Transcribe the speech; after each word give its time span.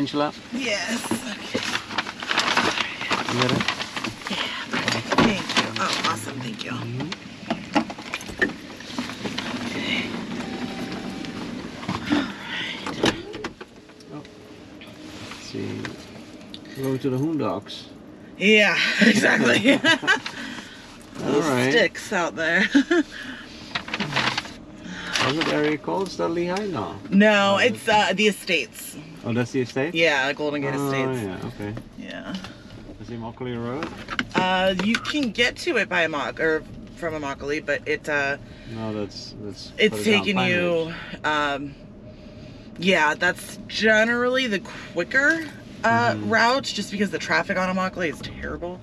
Angela, 0.00 0.32
Yes. 0.54 1.04
Okay. 1.12 1.60
you 3.34 3.42
get 3.42 3.52
it? 3.52 3.62
Thank 5.20 5.46
you. 5.58 5.72
Oh, 5.78 6.02
awesome. 6.06 6.40
Thank 6.40 6.64
you. 6.64 6.70
Okay. 9.66 10.08
All 12.10 12.22
right. 13.04 13.40
Oh 14.14 14.22
let's 15.28 15.46
see. 15.50 15.82
Go 16.82 16.96
to 16.96 17.10
the 17.10 17.16
Hoondocks. 17.18 17.84
Yeah, 18.38 18.78
exactly. 19.02 19.72
All 19.74 19.78
Those 21.32 21.44
right. 21.46 21.70
sticks 21.72 22.10
out 22.12 22.36
there. 22.36 22.64
That 25.34 25.48
area 25.52 25.76
called? 25.78 26.08
Is 26.08 26.16
that 26.16 26.28
Lehigh? 26.30 26.66
No. 26.66 26.96
no, 27.10 27.58
it's 27.58 27.86
uh, 27.86 28.12
the 28.14 28.26
estates. 28.28 28.96
Oh, 29.24 29.32
that's 29.32 29.52
the 29.52 29.60
estate? 29.60 29.94
Yeah, 29.94 30.32
Golden 30.32 30.62
Gate 30.62 30.74
oh, 30.74 30.86
Estates. 30.86 31.22
yeah, 31.22 31.48
okay. 31.48 31.74
Yeah. 31.98 32.34
Is 33.00 33.10
it 33.10 33.20
Immokalee 33.20 33.62
Road? 33.62 33.88
Uh, 34.34 34.74
you 34.84 34.94
can 34.94 35.30
get 35.30 35.56
to 35.56 35.76
it 35.76 35.88
by 35.88 36.06
mock 36.06 36.40
or 36.40 36.62
from 36.96 37.14
Immokalee, 37.14 37.64
but 37.64 37.86
it 37.86 38.08
uh, 38.08 38.36
No, 38.74 38.92
that's 38.92 39.34
that's. 39.42 39.72
it's 39.78 40.04
taking 40.04 40.38
you. 40.38 40.92
Um, 41.24 41.74
yeah, 42.78 43.14
that's 43.14 43.58
generally 43.68 44.46
the 44.46 44.60
quicker 44.60 45.44
uh, 45.84 46.12
Mhm. 46.14 46.30
route, 46.30 46.64
just 46.64 46.90
because 46.90 47.10
the 47.10 47.18
traffic 47.18 47.56
on 47.58 47.74
Immokalee 47.74 48.10
is 48.12 48.18
terrible. 48.20 48.80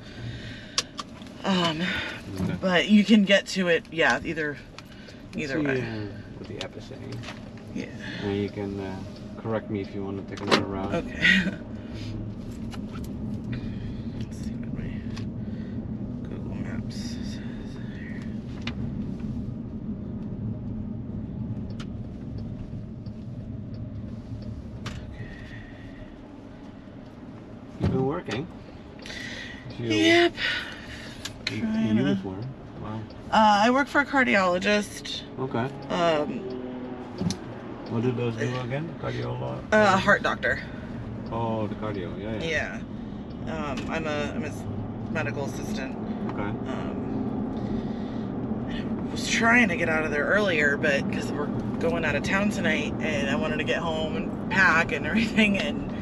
Um, 1.44 1.82
Okay. 2.42 2.56
but 2.60 2.90
you 2.90 3.04
can 3.04 3.24
get 3.24 3.46
to 3.48 3.68
it. 3.70 3.86
Yeah, 3.92 4.20
either 4.24 4.58
either 5.36 5.62
way. 5.62 5.82
uh, 5.82 6.06
what 6.40 6.74
the 6.74 6.82
saying. 6.82 7.16
Yeah. 7.74 7.86
And 8.24 8.36
you 8.42 8.50
can 8.50 8.80
uh, 8.80 8.96
correct 9.38 9.70
me 9.70 9.82
if 9.82 9.94
you 9.94 10.04
want 10.04 10.28
to 10.28 10.36
take 10.36 10.42
another 10.46 10.66
route. 10.66 10.94
Okay. 10.96 11.10
Let's 14.20 14.38
see 14.38 14.52
what 14.52 14.74
my 14.78 14.90
Google 16.28 16.56
Maps 16.56 16.96
says 16.96 17.40
here. 18.00 18.22
You've 27.80 27.92
been 27.92 28.06
working. 28.06 28.48
You, 29.80 29.86
Yep. 29.94 30.34
uniform. 31.52 32.46
Wow. 32.82 33.00
Uh, 33.32 33.62
I 33.66 33.70
work 33.70 33.88
for 33.88 34.02
a 34.02 34.06
cardiologist. 34.06 35.22
Okay. 35.40 35.70
Um, 35.94 36.57
What 37.90 38.04
do 38.04 38.12
those 38.12 38.36
do 38.36 38.54
again? 38.60 38.94
Cardiolog? 39.02 39.62
a 39.72 39.98
heart 39.98 40.22
doctor. 40.24 40.60
Oh, 41.32 41.68
the 41.68 41.76
cardio. 41.76 42.18
Yeah, 42.22 42.44
yeah. 42.44 42.80
Yeah. 43.46 43.54
Um, 43.54 43.90
I'm 43.90 44.08
a 44.08 44.34
I'm 44.36 44.44
a 44.44 44.52
medical 45.12 45.46
assistant. 45.46 45.96
Okay. 46.32 46.42
Um, 46.42 47.06
I 48.70 49.12
was 49.12 49.28
trying 49.30 49.70
to 49.70 49.78
get 49.78 49.88
out 49.90 50.04
of 50.06 50.12
there 50.12 50.26
earlier, 50.26 50.78
but 50.78 51.08
because 51.08 51.32
we're 51.32 51.48
going 51.80 52.04
out 52.06 52.16
of 52.16 52.24
town 52.24 52.50
tonight, 52.50 52.94
and 53.00 53.30
I 53.30 53.36
wanted 53.36 53.58
to 53.58 53.64
get 53.64 53.78
home 53.78 54.16
and 54.18 54.52
pack 54.52 54.92
and 54.92 55.06
everything, 55.06 55.58
and 55.58 55.94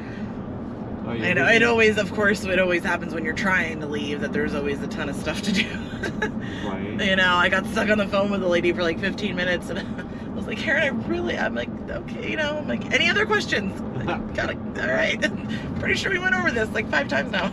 Oh, 1.06 1.12
I 1.12 1.16
you're 1.18 1.36
know 1.36 1.48
it 1.48 1.62
always, 1.64 1.98
of 2.00 2.12
course, 2.14 2.44
it 2.46 2.60
always 2.60 2.84
happens 2.84 3.14
when 3.14 3.24
you're 3.24 3.36
trying 3.36 3.80
to 3.82 3.86
leave 3.86 4.22
that 4.22 4.34
there's 4.34 4.56
always 4.56 4.82
a 4.82 4.88
ton 4.88 5.08
of 5.08 5.16
stuff 5.16 5.42
to 5.44 5.52
do. 5.52 5.66
Right. 6.66 7.00
you 7.06 7.16
know, 7.16 7.36
I 7.36 7.50
got 7.50 7.66
stuck 7.68 7.90
on 7.90 7.98
the 8.00 8.08
phone 8.08 8.32
with 8.32 8.42
a 8.44 8.48
lady 8.48 8.72
for 8.74 8.82
like 8.82 9.00
15 9.00 9.36
minutes, 9.36 9.70
and 9.70 9.80
I 9.80 9.84
was 10.46 10.56
like, 10.56 10.64
Karen, 10.64 10.84
I 10.84 11.08
really, 11.08 11.38
I'm 11.38 11.56
like, 11.56 11.70
okay, 11.90 12.30
you 12.32 12.38
know, 12.38 12.58
I'm 12.58 12.68
like, 12.68 12.92
any 12.94 13.10
other 13.10 13.26
questions? 13.26 13.82
Like, 14.06 14.34
Got 14.36 14.52
it. 14.52 14.58
All 14.80 14.88
right. 14.88 15.20
Pretty 15.80 15.96
sure 15.96 16.12
we 16.12 16.20
went 16.20 16.36
over 16.36 16.52
this 16.52 16.70
like 16.70 16.88
five 16.92 17.08
times 17.08 17.32
now. 17.32 17.48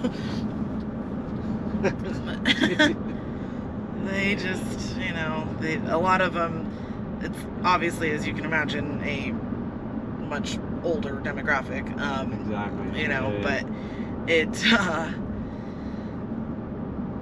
they 4.04 4.34
just, 4.34 4.97
you 4.98 5.12
know, 5.12 5.48
they, 5.60 5.76
a 5.76 5.97
lot 5.97 6.20
of 6.20 6.34
them, 6.34 6.69
it's 7.22 7.38
obviously, 7.64 8.10
as 8.10 8.26
you 8.26 8.34
can 8.34 8.44
imagine, 8.44 9.00
a 9.02 9.31
much 10.25 10.58
older 10.82 11.14
demographic. 11.16 11.98
Um, 11.98 12.32
exactly. 12.34 13.00
you 13.00 13.08
know, 13.08 13.31
Yeah, 13.32 13.62
but 14.25 14.31
it, 14.31 14.72
uh, 14.75 15.10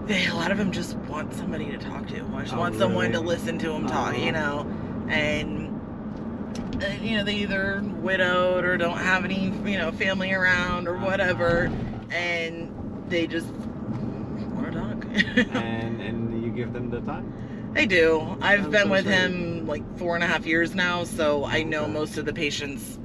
they, 0.06 0.26
a 0.26 0.34
lot 0.34 0.50
of 0.50 0.58
them 0.58 0.72
just 0.72 0.96
want 0.96 1.32
somebody 1.34 1.66
to 1.70 1.78
talk 1.78 2.06
to, 2.08 2.20
or 2.34 2.42
just 2.42 2.54
Oh, 2.54 2.58
want 2.58 2.74
someone 2.74 3.12
to 3.12 3.20
listen 3.20 3.58
to 3.58 3.68
them 3.68 3.86
talk, 3.86 4.16
you 4.16 4.30
Uh-huh. 4.32 4.64
know, 4.64 4.79
and, 5.10 6.82
uh, 6.82 6.86
you 7.02 7.16
know, 7.16 7.24
they 7.24 7.36
either 7.36 7.82
widowed 8.00 8.64
or 8.64 8.76
don't 8.76 8.98
have 8.98 9.24
any, 9.24 9.46
you 9.70 9.78
know, 9.78 9.92
family 9.92 10.32
around 10.32 10.88
or 10.88 10.96
whatever, 10.98 11.70
and 12.10 12.72
they 13.08 13.26
just 13.26 13.48
want 13.48 14.72
to 14.72 14.78
talk. 14.78 15.04
and 15.54 16.00
and 16.00 16.42
you 16.44 16.50
give 16.50 16.72
them 16.72 16.90
the 16.90 17.00
time. 17.02 17.32
I 17.76 17.84
do. 17.84 18.20
I've 18.40 18.64
I'm 18.64 18.70
been 18.70 18.82
so 18.84 18.90
with 18.90 19.04
sorry. 19.04 19.16
him 19.16 19.66
like 19.66 19.98
four 19.98 20.14
and 20.16 20.24
a 20.24 20.26
half 20.26 20.44
years 20.46 20.74
now, 20.74 21.04
so 21.04 21.44
I 21.44 21.62
know 21.62 21.84
Okay. 21.84 21.92
most 21.92 22.18
of 22.18 22.24
the 22.24 22.32
patients 22.32 22.98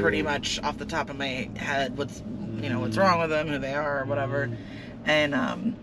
pretty 0.00 0.22
much 0.22 0.58
off 0.62 0.78
the 0.78 0.86
top 0.86 1.10
of 1.10 1.16
my 1.18 1.48
head 1.56 1.96
what's 1.98 2.22
you 2.60 2.68
know 2.70 2.80
what's 2.80 2.96
Mm. 2.96 3.00
wrong 3.00 3.20
with 3.20 3.30
them 3.30 3.46
who 3.48 3.58
they 3.58 3.74
are 3.74 4.00
or 4.00 4.04
whatever 4.06 4.46
Mm. 4.48 4.56
and 5.04 5.34
um 5.34 5.76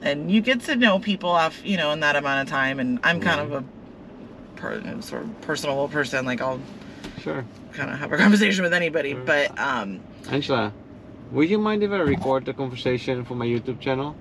and 0.00 0.30
you 0.30 0.40
get 0.40 0.60
to 0.62 0.76
know 0.76 0.98
people 1.00 1.28
off 1.30 1.60
you 1.64 1.76
know 1.76 1.90
in 1.90 2.00
that 2.00 2.14
amount 2.16 2.40
of 2.42 2.48
time 2.48 2.78
and 2.80 2.98
i'm 3.02 3.20
kind 3.20 3.40
of 3.40 3.52
a 3.52 3.64
per, 4.60 4.80
sort 5.00 5.22
of 5.22 5.40
personal 5.40 5.88
person 5.88 6.24
like 6.26 6.40
i'll 6.40 6.60
Sure. 7.22 7.44
kind 7.72 7.90
of 7.90 7.98
have 7.98 8.12
a 8.12 8.16
conversation 8.24 8.62
with 8.62 8.72
anybody 8.74 9.12
Sure. 9.12 9.24
but 9.24 9.58
um 9.58 10.00
Angela, 10.30 10.72
would 11.32 11.48
you 11.48 11.58
mind 11.58 11.82
if 11.82 11.90
I 11.90 11.96
record 11.98 12.44
the 12.44 12.52
conversation 12.52 13.24
for 13.24 13.34
my 13.34 13.46
YouTube 13.46 13.80
channel? 13.80 14.14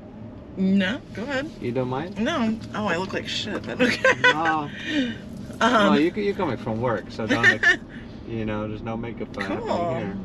no 0.58 1.00
go 1.14 1.24
ahead 1.24 1.50
You 1.62 1.72
don't 1.72 1.90
mind? 1.90 2.18
no 2.20 2.58
oh 2.76 2.88
i 2.88 2.96
look 2.98 3.14
like 3.14 3.28
shit 3.28 3.62
but 3.66 3.80
okay 3.82 4.02
no. 4.24 4.70
um, 5.62 5.72
no, 5.72 5.94
you 5.94 6.12
you're 6.16 6.34
coming 6.36 6.58
from 6.58 6.80
work, 6.82 7.06
so 7.12 7.28
don't. 7.28 7.46
ex- 7.46 7.78
you 8.30 8.46
know, 8.46 8.68
there's 8.68 8.82
no 8.82 8.96
makeup 8.96 9.28
uh, 9.38 9.42
Cool. 9.42 9.96
here. 9.96 10.18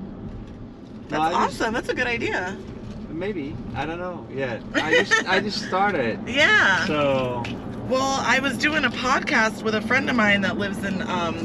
that's 1.09 1.13
No, 1.13 1.21
I 1.21 1.31
just- 1.31 1.61
awesome 1.61 1.75
that's 1.75 1.89
a 1.89 1.95
good 1.95 2.07
idea 2.07 2.57
Maybe 3.15 3.57
I 3.77 3.87
don't 3.87 3.99
know 3.99 4.27
yet. 4.31 4.61
I 4.75 4.91
just 5.05 5.29
I 5.29 5.41
just 5.41 5.63
started. 5.67 6.21
yeah 6.27 6.85
So 6.87 7.45
Well, 7.89 8.21
I 8.21 8.41
was 8.41 8.59
doing 8.59 8.85
a 8.85 8.91
podcast 8.91 9.63
with 9.63 9.75
a 9.77 9.81
friend 9.81 10.11
of 10.11 10.17
mine 10.17 10.41
that 10.41 10.59
lives 10.59 10.83
in 10.85 11.01
um 11.03 11.37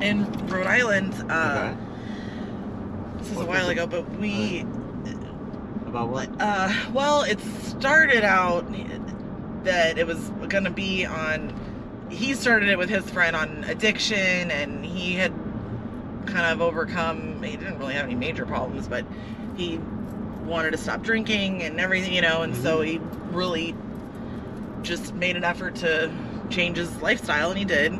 in 0.00 0.24
Rhode 0.48 0.66
Island. 0.66 1.12
Uh, 1.30 1.74
okay. 1.74 3.18
This 3.18 3.30
is 3.32 3.36
a 3.36 3.44
while 3.44 3.68
ago, 3.68 3.86
but 3.86 4.10
we 4.18 4.60
About 5.86 6.08
what? 6.08 6.30
uh 6.40 6.72
well, 6.94 7.22
it 7.22 7.40
started 7.40 8.24
out 8.24 8.64
that 9.64 9.98
it 9.98 10.06
was 10.06 10.30
going 10.48 10.64
to 10.64 10.70
be 10.70 11.04
on 11.04 11.52
he 12.08 12.32
started 12.34 12.70
it 12.70 12.78
with 12.78 12.88
his 12.88 13.08
friend 13.10 13.36
on 13.36 13.64
addiction 13.64 14.50
and 14.50 14.84
he 14.84 15.12
had 15.14 15.32
kind 16.26 16.46
of 16.46 16.62
overcome 16.62 17.42
he 17.42 17.56
didn't 17.56 17.78
really 17.78 17.92
have 17.94 18.06
any 18.06 18.14
major 18.14 18.46
problems, 18.46 18.88
but 18.88 19.04
he 19.58 19.78
wanted 20.50 20.72
to 20.72 20.76
stop 20.78 21.02
drinking 21.02 21.62
and 21.62 21.80
everything, 21.80 22.12
you 22.12 22.20
know, 22.20 22.42
and 22.42 22.54
so 22.56 22.80
he 22.82 22.98
really 23.30 23.74
just 24.82 25.14
made 25.14 25.36
an 25.36 25.44
effort 25.44 25.76
to 25.76 26.12
change 26.50 26.76
his 26.76 26.94
lifestyle 27.00 27.50
and 27.50 27.58
he 27.58 27.64
did. 27.64 27.98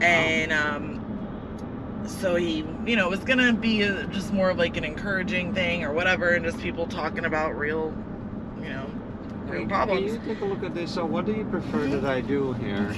And 0.00 0.52
um 0.52 0.98
so 2.06 2.34
he, 2.34 2.64
you 2.84 2.96
know, 2.96 3.06
it 3.06 3.10
was 3.10 3.20
gonna 3.20 3.52
be 3.52 3.82
a, 3.82 4.04
just 4.08 4.32
more 4.32 4.50
of 4.50 4.58
like 4.58 4.76
an 4.76 4.84
encouraging 4.84 5.54
thing 5.54 5.84
or 5.84 5.92
whatever, 5.92 6.30
and 6.30 6.44
just 6.44 6.58
people 6.58 6.86
talking 6.86 7.24
about 7.24 7.56
real, 7.56 7.94
you 8.60 8.68
know, 8.68 8.90
real 9.46 9.60
Can 9.60 9.68
problems. 9.68 10.12
you 10.12 10.20
take 10.26 10.40
a 10.40 10.44
look 10.44 10.64
at 10.64 10.74
this? 10.74 10.92
So, 10.92 11.06
what 11.06 11.24
do 11.26 11.32
you 11.32 11.44
prefer 11.44 11.86
that 11.86 12.04
I 12.04 12.20
do 12.20 12.52
here? 12.54 12.94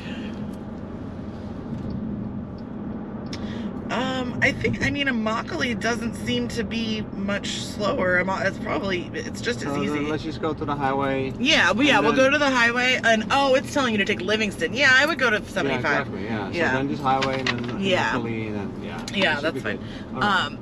Um, 3.90 4.33
I 4.44 4.52
think 4.52 4.82
I 4.84 4.90
mean 4.90 5.06
Immokalee 5.06 5.80
doesn't 5.80 6.14
seem 6.16 6.48
to 6.48 6.64
be 6.64 7.00
much 7.16 7.48
slower. 7.48 8.22
It's 8.44 8.58
probably 8.58 9.10
it's 9.14 9.40
just 9.40 9.60
as 9.62 9.68
So 9.72 9.82
easy. 9.82 10.00
let's 10.00 10.22
just 10.22 10.42
go 10.42 10.52
to 10.52 10.66
the 10.66 10.74
highway. 10.76 11.32
Yeah, 11.38 11.72
well, 11.72 11.86
yeah, 11.86 11.98
we'll 12.00 12.12
go 12.14 12.28
to 12.28 12.36
the 12.36 12.50
highway, 12.50 13.00
and 13.02 13.24
oh, 13.30 13.54
it's 13.54 13.72
telling 13.72 13.92
you 13.92 13.98
to 13.98 14.04
take 14.04 14.20
Livingston. 14.20 14.74
Yeah, 14.74 14.90
I 14.92 15.06
would 15.06 15.18
go 15.18 15.30
to 15.30 15.38
Yeah, 15.38 15.48
75. 15.48 15.80
exactly. 15.80 16.24
Yeah. 16.24 16.50
So 16.50 16.58
Yeah. 16.58 16.72
then 16.74 16.88
just 16.90 17.02
highway 17.02 17.38
and 17.40 17.48
then 17.48 17.80
Yeah. 17.80 18.12
Immokalee 18.12 18.46
and 18.48 18.54
then 18.56 18.82
yeah. 18.84 19.06
Yeah, 19.14 19.40
that's 19.40 19.62
fine. 19.62 19.78
right. 20.12 20.22
Um, 20.22 20.58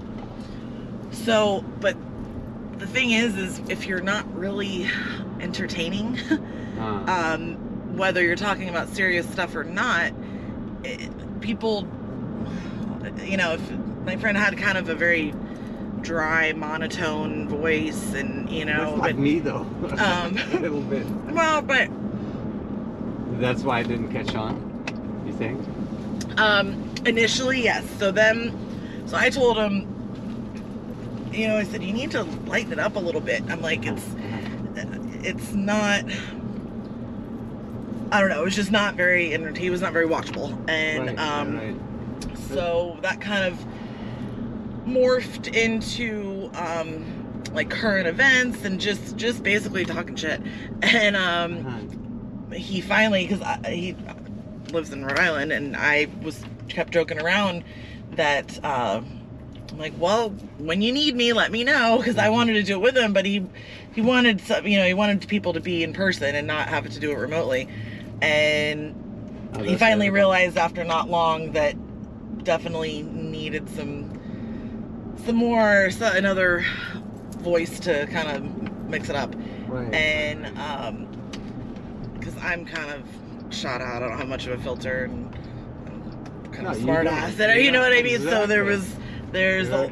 so, 1.11 1.65
but 1.81 1.97
the 2.79 2.87
thing 2.87 3.11
is, 3.11 3.37
is 3.37 3.61
if 3.69 3.87
you're 3.89 4.01
not 4.01 4.33
really 4.33 4.89
entertaining, 5.41 6.21
Uh, 6.79 6.85
um, 7.35 7.97
whether 7.97 8.23
you're 8.23 8.37
talking 8.37 8.69
about 8.69 8.89
serious 8.91 9.29
stuff 9.29 9.57
or 9.57 9.65
not, 9.65 10.13
it, 10.85 11.11
people, 11.41 11.85
you 13.25 13.37
know, 13.37 13.55
if 13.55 13.71
my 14.05 14.17
friend 14.17 14.37
had 14.37 14.57
kind 14.59 14.79
of 14.79 14.89
a 14.89 14.95
very 14.95 15.35
dry, 16.03 16.53
monotone 16.53 17.49
voice, 17.49 18.13
and 18.15 18.51
you 18.51 18.65
know, 18.65 18.95
like 18.95 19.15
but, 19.15 19.19
me 19.19 19.39
though. 19.39 19.67
um, 19.99 20.37
a 20.53 20.59
little 20.59 20.83
bit. 20.83 21.07
well, 21.31 21.63
but 21.63 21.89
That's 23.41 23.63
why 23.63 23.79
I 23.79 23.83
didn't 23.83 24.13
catch 24.13 24.35
on. 24.35 24.71
You 25.27 25.33
think? 25.33 25.61
Um, 26.39 26.93
initially, 27.07 27.63
yes. 27.63 27.85
So 27.99 28.11
then, 28.11 28.53
so 29.07 29.17
I 29.17 29.31
told 29.31 29.57
him, 29.57 29.89
you 31.33 31.49
know, 31.49 31.57
I 31.57 31.65
said 31.65 31.83
you 31.83 31.93
need 31.93 32.11
to 32.13 32.25
lighten 32.47 32.73
it 32.73 32.79
up 32.79 32.97
a 32.97 33.01
little 33.01 33.21
bit. 33.21 33.43
I'm 33.49 33.61
like, 33.61 33.87
it's 33.87 34.07
it's 35.25 35.53
not. 35.53 36.05
I 38.11 38.21
don't 38.21 38.29
know. 38.29 38.43
It 38.43 38.45
was 38.45 38.57
just 38.57 38.71
not 38.71 38.95
very 38.95 39.33
entertaining. 39.33 39.63
He 39.63 39.71
was 39.71 39.81
not 39.81 39.93
very 39.93 40.07
watchable, 40.07 40.53
and 40.69 41.07
right, 41.07 41.19
um, 41.19 41.57
right. 41.57 41.77
So 42.53 42.99
that 43.03 43.21
kind 43.21 43.45
of 43.45 43.59
morphed 44.87 45.55
into 45.55 46.51
um, 46.55 47.05
like 47.53 47.71
current 47.71 48.07
events 48.07 48.65
and 48.65 48.81
just 48.81 49.17
just 49.17 49.43
basically 49.43 49.85
talking 49.85 50.17
shit. 50.17 50.41
And 50.83 51.17
um, 51.17 51.67
Uh-huh. 51.67 52.57
he 52.57 52.81
finally, 52.81 53.27
because 53.27 53.41
he 53.69 53.95
lives 54.73 54.91
in 54.93 55.05
Rhode 55.05 55.19
Island, 55.19 55.53
and 55.53 55.77
I 55.77 56.09
was 56.23 56.45
kept 56.69 56.93
joking 56.93 57.21
around 57.21 57.63
that. 58.13 58.59
Uh, 58.65 59.01
I'm 59.71 59.79
like, 59.79 59.95
well, 59.99 60.31
when 60.59 60.83
you 60.83 60.93
need 60.93 61.15
me, 61.17 61.33
let 61.33 61.51
me 61.51 61.65
know, 61.65 61.97
because 61.99 62.19
I 62.19 62.29
wanted 62.29 62.55
to 62.55 62.63
do 62.63 62.75
it 62.75 62.81
with 62.83 62.97
him, 62.97 63.13
but 63.13 63.25
he 63.25 63.47
he 63.95 64.01
wanted 64.03 64.41
some, 64.41 64.67
you 64.67 64.77
know, 64.77 64.87
he 64.87 64.93
wanted 64.95 65.27
people 65.29 65.53
to 65.55 65.61
be 65.61 65.83
in 65.85 65.93
person 65.93 66.35
and 66.35 66.47
not 66.47 66.69
have 66.69 66.89
to 66.91 66.99
do 67.01 67.11
it 67.13 67.17
remotely, 67.19 67.69
and 68.21 68.95
Oh, 69.55 69.63
he 69.63 69.77
finally 69.77 70.07
terrible. 70.07 70.15
realized 70.15 70.57
after 70.57 70.83
not 70.83 71.09
long 71.11 71.53
that 71.53 71.75
definitely 72.45 73.03
needed 73.03 73.69
some 73.71 74.19
some 75.25 75.37
more 75.37 75.91
so 75.91 76.07
another 76.13 76.65
voice 77.39 77.79
to 77.81 78.07
kind 78.09 78.29
of 78.29 78.89
mix 78.89 79.09
it 79.09 79.17
up. 79.17 79.35
Right. 79.69 79.93
and 79.95 80.47
um 80.59 81.07
because 82.19 82.37
i'm 82.39 82.65
kind 82.67 82.91
of 82.91 83.55
shot 83.55 83.81
out. 83.81 84.03
I 84.03 84.09
don't 84.09 84.19
have 84.19 84.29
much 84.29 84.47
of 84.47 84.59
a 84.59 84.63
filter 84.63 85.05
and 85.05 85.35
I'm 86.45 86.53
kind 86.53 86.65
No, 86.65 86.71
of 86.71 86.77
smart 86.77 87.07
ass 87.07 87.39
and 87.39 87.63
you 87.63 87.71
know 87.71 87.81
what 87.81 87.93
i 87.93 88.03
mean? 88.03 88.21
So 88.21 88.47
there 88.47 88.65
was 88.65 88.95
there's 89.31 89.69
a, 89.69 89.91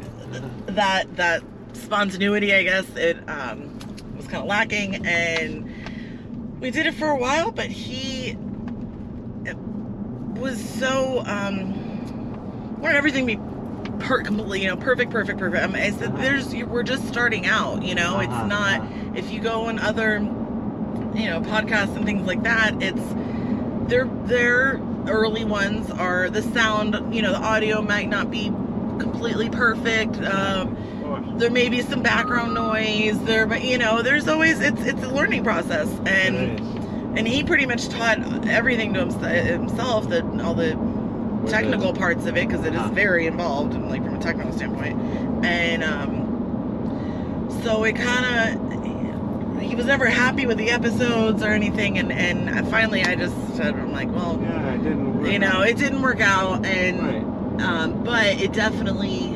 that 0.66 1.14
that 1.16 1.42
spontaneity 1.72 2.54
i 2.54 2.62
guess 2.62 2.86
it 2.96 3.16
um 3.28 3.78
was 4.16 4.26
kind 4.26 4.42
of 4.42 4.46
lacking. 4.46 5.06
And 5.06 6.60
we 6.60 6.70
did 6.70 6.86
it 6.86 6.94
for 6.94 7.08
a 7.08 7.16
while 7.16 7.50
but 7.50 7.66
he 7.66 8.36
it 9.46 9.56
was 10.38 10.58
so 10.62 11.22
um 11.26 11.79
wanted 12.80 12.96
everything 12.96 13.26
to 13.26 13.36
be 13.36 13.42
per- 14.04 14.22
completely 14.22 14.62
you 14.62 14.68
know 14.68 14.76
perfect 14.76 15.10
perfect 15.10 15.38
perfect. 15.38 15.62
Um, 15.64 15.74
I 15.74 15.90
said, 15.90 16.16
there's 16.16 16.52
you- 16.54 16.66
we're 16.66 16.82
just 16.82 17.06
starting 17.08 17.46
out 17.46 17.82
you 17.82 17.94
know? 17.94 18.20
It's 18.20 18.32
Uh-huh, 18.32 18.46
not 18.46 18.80
uh-huh. 18.80 19.12
if 19.14 19.30
you 19.32 19.40
go 19.40 19.66
on 19.66 19.78
other 19.78 20.14
you 21.14 21.28
know 21.28 21.40
podcasts 21.40 21.96
and 21.96 22.04
things 22.04 22.26
like 22.26 22.42
that 22.44 22.80
it's 22.82 23.02
their 23.88 24.04
their 24.24 24.80
early 25.08 25.44
ones 25.44 25.90
are 25.90 26.30
the 26.30 26.42
sound 26.42 27.14
you 27.14 27.20
know 27.22 27.32
the 27.32 27.38
audio 27.40 27.82
might 27.82 28.08
not 28.08 28.30
be 28.30 28.46
completely 28.98 29.48
perfect 29.50 30.16
um 30.24 30.76
there 31.38 31.50
may 31.50 31.68
be 31.68 31.80
some 31.82 32.02
background 32.02 32.54
noise 32.54 33.18
there 33.24 33.46
but 33.46 33.64
you 33.64 33.76
know 33.78 34.02
there's 34.02 34.28
always 34.28 34.60
it's 34.60 34.80
it's 34.82 35.02
a 35.02 35.08
learning 35.08 35.42
process 35.42 35.88
and 36.06 36.60
and 37.18 37.26
he 37.26 37.42
pretty 37.42 37.66
much 37.66 37.88
taught 37.88 38.18
everything 38.46 38.94
to 38.94 39.00
hims- 39.00 39.16
himself 39.48 40.08
that 40.10 40.22
all 40.44 40.54
the 40.54 40.76
With 40.76 40.89
technical 41.48 41.92
the- 41.92 41.98
parts 41.98 42.26
of 42.26 42.36
it 42.36 42.48
because 42.48 42.64
it 42.64 42.74
is 42.74 42.80
Uh-huh. 42.80 42.90
very 42.90 43.26
involved 43.26 43.74
and 43.74 43.88
like 43.88 44.04
from 44.04 44.14
a 44.14 44.18
technical 44.18 44.52
standpoint 44.52 44.98
and 45.44 45.82
um 45.84 46.26
so 47.62 47.84
it 47.84 47.94
kind 47.96 48.24
of 48.26 49.60
he 49.62 49.74
was 49.76 49.86
never 49.86 50.06
happy 50.06 50.46
with 50.46 50.56
the 50.58 50.70
episodes 50.70 51.42
or 51.42 51.48
anything 51.48 51.98
and 51.98 52.10
and 52.12 52.68
finally 52.68 53.02
i 53.04 53.14
just 53.14 53.34
said 53.56 53.74
i'm 53.74 53.92
like 53.92 54.08
well 54.12 54.38
Yeah, 54.42 54.72
it 54.74 54.82
didn't 54.82 55.18
work. 55.20 55.30
you 55.30 55.38
know 55.38 55.62
it 55.62 55.76
didn't 55.76 56.02
work 56.02 56.20
out 56.20 56.64
and 56.66 57.00
Right. 57.02 57.62
um 57.62 58.02
but 58.04 58.26
it 58.40 58.52
definitely 58.52 59.34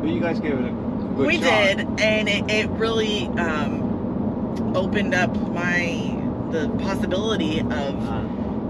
But 0.00 0.10
you 0.10 0.20
guys 0.20 0.38
gave 0.40 0.52
it 0.58 0.64
a 0.66 0.70
good 1.16 1.26
we 1.26 1.34
shot. 1.40 1.42
did 1.76 2.00
and 2.00 2.28
it, 2.28 2.50
it 2.50 2.68
really 2.70 3.26
um 3.38 4.72
opened 4.74 5.14
up 5.14 5.34
my 5.52 6.14
the 6.50 6.68
possibility 6.80 7.60
of 7.60 8.08
Uh, 8.08 8.22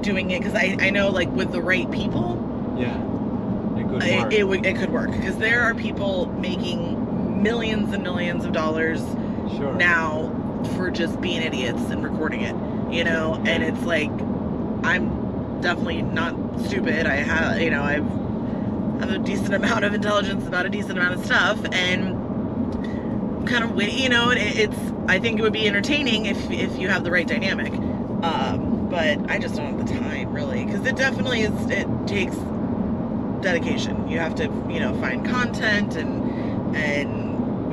doing 0.02 0.30
it 0.30 0.38
because 0.40 0.54
I, 0.54 0.76
I 0.80 0.90
know 0.90 1.10
like 1.10 1.30
with 1.30 1.52
the 1.52 1.60
right 1.62 1.90
people 1.90 2.36
yeah. 2.78 3.02
It 3.78 3.82
could 3.82 3.92
work. 3.92 4.32
it, 4.32 4.40
it, 4.40 4.66
it 4.66 4.76
could 4.76 4.90
work 4.90 5.10
because 5.10 5.36
there 5.36 5.62
are 5.62 5.74
people 5.74 6.26
making 6.26 7.42
millions 7.42 7.92
and 7.92 8.02
millions 8.02 8.44
of 8.44 8.52
dollars 8.52 9.00
sure. 9.56 9.74
now 9.74 10.32
for 10.76 10.90
just 10.90 11.20
being 11.20 11.42
idiots 11.42 11.82
and 11.90 12.02
recording 12.02 12.40
it 12.40 12.56
you 12.92 13.04
know 13.04 13.40
and 13.46 13.62
it's 13.62 13.82
like 13.82 14.10
i'm 14.84 15.60
definitely 15.60 16.02
not 16.02 16.34
stupid 16.64 17.06
i 17.06 17.16
have 17.16 17.60
you 17.60 17.70
know 17.70 17.82
i've 17.82 18.04
have 19.00 19.10
a 19.10 19.18
decent 19.18 19.54
amount 19.54 19.84
of 19.84 19.94
intelligence 19.94 20.46
about 20.46 20.64
a 20.64 20.70
decent 20.70 20.98
amount 20.98 21.14
of 21.14 21.24
stuff 21.24 21.58
and 21.72 22.14
kind 23.46 23.62
of 23.62 23.72
wit 23.72 23.92
you 23.92 24.08
know 24.08 24.30
it, 24.30 24.38
it's 24.38 24.78
i 25.08 25.18
think 25.18 25.38
it 25.38 25.42
would 25.42 25.52
be 25.52 25.66
entertaining 25.66 26.26
if 26.26 26.50
if 26.50 26.78
you 26.78 26.88
have 26.88 27.04
the 27.04 27.10
right 27.10 27.26
dynamic 27.26 27.72
um 28.24 28.88
but 28.88 29.18
i 29.30 29.38
just 29.38 29.56
don't 29.56 29.76
have 29.76 29.86
the 29.86 29.94
time 29.94 30.32
really 30.32 30.64
because 30.64 30.84
it 30.86 30.96
definitely 30.96 31.42
is 31.42 31.70
it 31.70 31.86
takes 32.06 32.36
dedication 33.40 34.08
you 34.08 34.18
have 34.18 34.34
to 34.34 34.44
you 34.68 34.80
know 34.80 34.98
find 35.00 35.24
content 35.26 35.96
and 35.96 36.76
and 36.76 37.26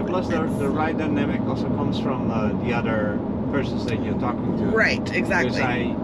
plus, 0.08 0.28
the, 0.28 0.44
the 0.60 0.70
right 0.70 0.98
dynamic 0.98 1.42
also 1.42 1.68
comes 1.70 2.00
from 2.00 2.30
uh, 2.30 2.50
the 2.64 2.74
other 2.74 3.20
persons 3.52 3.86
that 3.86 4.04
you're 4.04 4.20
talking 4.20 4.58
to. 4.58 4.66
right 4.66 5.12
exactly 5.14 5.52
Because 5.52 5.60
I, 5.60 5.96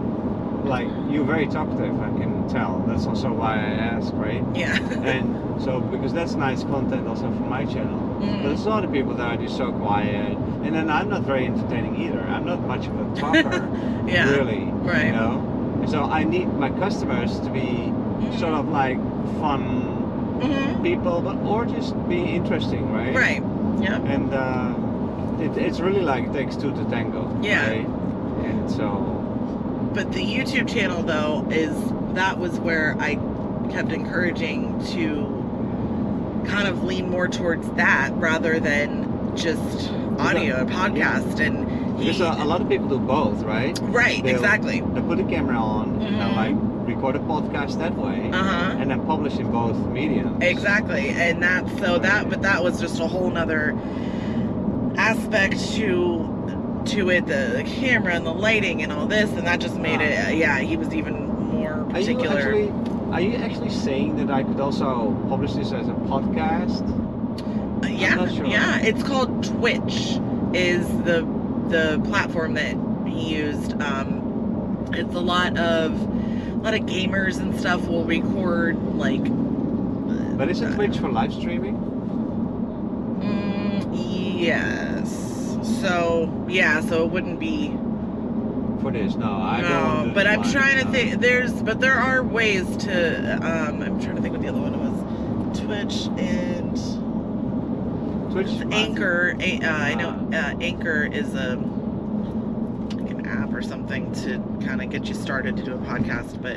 like, 0.64 0.88
you're 1.08 1.24
very 1.24 1.46
talkative, 1.46 1.98
I 2.00 2.10
can 2.18 2.46
tell. 2.48 2.84
That's 2.86 3.06
also 3.06 3.32
why 3.32 3.54
I 3.54 3.70
ask, 3.94 4.12
right? 4.14 4.44
yeah 4.54 4.76
and 5.04 5.62
so, 5.62 5.80
because 5.80 6.12
that's 6.12 6.34
nice 6.34 6.62
content 6.64 7.06
also 7.06 7.32
for 7.32 7.44
my 7.44 7.64
channel. 7.64 7.98
Mm. 8.20 8.42
But 8.42 8.48
there's 8.48 8.66
other 8.66 8.88
people 8.88 9.14
that 9.14 9.26
are 9.26 9.42
just 9.42 9.56
so 9.56 9.72
quiet. 9.72 10.36
And 10.62 10.74
then 10.74 10.90
I'm 10.90 11.08
not 11.08 11.22
very 11.22 11.46
entertaining 11.46 11.96
either. 12.00 12.20
I'm 12.20 12.44
not 12.44 12.60
much 12.66 12.86
of 12.86 13.00
a 13.00 13.20
talker, 13.20 14.04
yeah 14.06 14.30
really. 14.30 14.64
Right. 14.64 15.06
You 15.06 15.12
know? 15.12 15.78
And 15.80 15.90
so 15.90 16.02
I 16.04 16.24
need 16.24 16.52
my 16.54 16.70
customers 16.70 17.40
to 17.40 17.50
be 17.50 17.92
sort 18.38 18.54
of 18.54 18.68
like 18.68 18.98
fun 19.40 19.62
hmm 20.42 20.82
people, 20.82 21.20
but 21.20 21.36
or 21.46 21.66
just 21.66 21.94
be 22.08 22.22
interesting, 22.22 22.90
right? 22.92 23.14
right 23.14 23.42
yeah 23.82 23.96
And 24.02 24.32
uh, 24.32 24.74
it, 25.44 25.56
it's 25.58 25.80
really 25.80 26.00
like 26.00 26.24
it 26.24 26.32
takes 26.32 26.56
two 26.56 26.72
to 26.72 26.84
tango. 26.86 27.36
Yeah. 27.42 27.68
Right? 27.68 27.86
And 28.46 28.70
so, 28.70 28.88
but 29.94 30.12
the 30.12 30.22
youtube 30.24 30.68
channel 30.72 31.02
though 31.02 31.46
is 31.50 31.74
that 32.14 32.38
was 32.38 32.58
where 32.60 32.96
i 33.00 33.16
kept 33.70 33.92
encouraging 33.92 34.78
to 34.94 35.26
kind 36.48 36.66
of 36.68 36.82
lean 36.84 37.10
more 37.10 37.28
towards 37.28 37.68
that 37.72 38.10
rather 38.14 38.58
than 38.60 39.36
just 39.36 39.90
audio 40.18 40.56
and 40.60 40.70
podcast 40.70 41.40
and 41.40 41.98
he, 41.98 42.06
because 42.06 42.20
uh, 42.22 42.36
a, 42.38 42.44
a 42.44 42.46
lot 42.46 42.60
of 42.60 42.68
people 42.68 42.88
do 42.88 42.98
both, 42.98 43.42
right? 43.42 43.78
right 43.82 44.22
they'll- 44.24 44.34
exactly 44.36 44.80
They 44.80 45.00
put 45.02 45.20
a 45.20 45.24
camera 45.24 45.56
on 45.58 46.00
and 46.02 46.14
Mhm. 46.14 46.18
they'll 46.18 46.34
like 46.36 46.69
record 46.94 47.16
a 47.16 47.20
podcast 47.20 47.78
that 47.78 47.94
way, 47.96 48.30
uh-huh 48.32 48.76
and 48.80 48.90
then 48.90 49.04
publish 49.06 49.36
in 49.36 49.50
both 49.50 49.76
mediums. 49.88 50.42
Exactly, 50.42 51.10
and 51.10 51.42
that 51.42 51.68
so 51.78 51.98
that 51.98 52.30
but 52.30 52.42
that 52.42 52.62
was 52.62 52.80
just 52.80 53.00
a 53.00 53.06
whole 53.06 53.30
nother 53.30 53.78
aspect 54.96 55.58
to 55.74 56.26
to 56.86 57.10
it, 57.10 57.26
the, 57.26 57.62
camera 57.66 58.14
and 58.14 58.26
the 58.26 58.32
lighting 58.32 58.82
and 58.82 58.90
all 58.90 59.06
this, 59.06 59.30
and 59.32 59.46
that 59.46 59.60
just 59.60 59.76
made 59.76 60.00
it. 60.00 60.26
uh, 60.26 60.30
Yeah, 60.30 60.58
he 60.60 60.76
was 60.76 60.94
even 60.94 61.26
more 61.26 61.72
Are 61.72 62.00
you 62.00 62.16
particular. 62.16 62.38
actually 62.38 62.72
are 63.12 63.20
you 63.20 63.34
actually 63.36 63.70
saying 63.70 64.16
that 64.16 64.30
I 64.30 64.44
could 64.44 64.60
also 64.60 65.12
publish 65.28 65.52
this 65.52 65.72
as 65.72 65.88
a 65.88 65.92
podcast? 65.92 66.82
Uh, 67.84 67.88
yeah, 67.88 68.28
sure. 68.28 68.46
yeah. 68.46 68.80
It's 68.80 69.02
called 69.02 69.44
Twitch. 69.44 70.18
Is 70.52 70.86
the 71.04 71.26
the 71.68 72.00
platform 72.08 72.54
that 72.54 72.76
he 73.06 73.34
used. 73.34 73.80
Um, 73.80 74.86
it's 74.92 75.14
a 75.14 75.20
lot 75.20 75.56
of 75.58 75.92
lot 76.62 76.74
of 76.74 76.80
gamers 76.82 77.38
and 77.38 77.58
stuff 77.58 77.86
will 77.86 78.04
record 78.04 78.76
like. 78.96 79.22
But 80.36 80.48
isn't 80.50 80.72
uh, 80.72 80.76
Twitch 80.76 80.98
for 80.98 81.08
live 81.10 81.32
streaming? 81.32 81.76
Mm, 83.20 83.90
yes. 84.40 85.58
So 85.80 86.44
yeah, 86.48 86.80
so 86.80 87.04
it 87.04 87.10
wouldn't 87.10 87.38
be 87.40 87.68
For 88.82 88.90
this, 88.90 89.14
no, 89.16 89.26
I 89.32 89.60
no. 89.60 90.12
But 90.14 90.26
I'm 90.26 90.42
trying 90.42 90.84
to 90.84 90.90
think. 90.90 91.20
There's, 91.20 91.52
but 91.62 91.80
there 91.80 91.94
are 91.98 92.22
ways 92.22 92.76
to. 92.78 93.34
Um, 93.36 93.82
I'm 93.82 94.00
trying 94.00 94.16
to 94.16 94.22
think 94.22 94.32
what 94.32 94.42
the 94.42 94.48
other 94.48 94.60
one 94.60 94.78
was. 94.78 95.60
Twitch 95.60 96.06
and 96.18 96.76
Twitch, 98.32 98.48
Anchor. 98.72 99.36
A- 99.40 99.60
Uh, 99.60 99.72
I 99.72 99.94
know 99.94 100.10
uh, 100.32 100.54
Anchor 100.60 101.04
is 101.04 101.34
a 101.34 101.56
like 101.56 101.58
an 101.58 101.60
app 101.60 101.69
or 103.60 103.62
something 103.62 104.10
to 104.12 104.38
kind 104.66 104.80
of 104.82 104.88
get 104.90 105.04
you 105.06 105.14
started 105.14 105.54
to 105.58 105.62
do 105.62 105.74
a 105.74 105.78
podcast. 105.78 106.40
But 106.40 106.56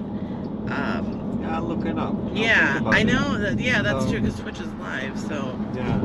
um, 0.74 1.39
Yeah, 1.41 1.57
I'll 1.57 1.63
look 1.63 1.86
it 1.86 1.98
up. 1.98 2.15
I'll 2.15 2.31
yeah, 2.33 2.81
I 2.86 3.03
know 3.03 3.38
that. 3.38 3.60
Yeah, 3.60 3.81
that's 3.81 4.05
So- 4.05 4.12
true 4.12 4.22
because 4.22 4.39
Twitch 4.39 4.60
is 4.62 4.72
live. 4.75 5.19
So 5.19 5.57
Yeah, 5.75 6.01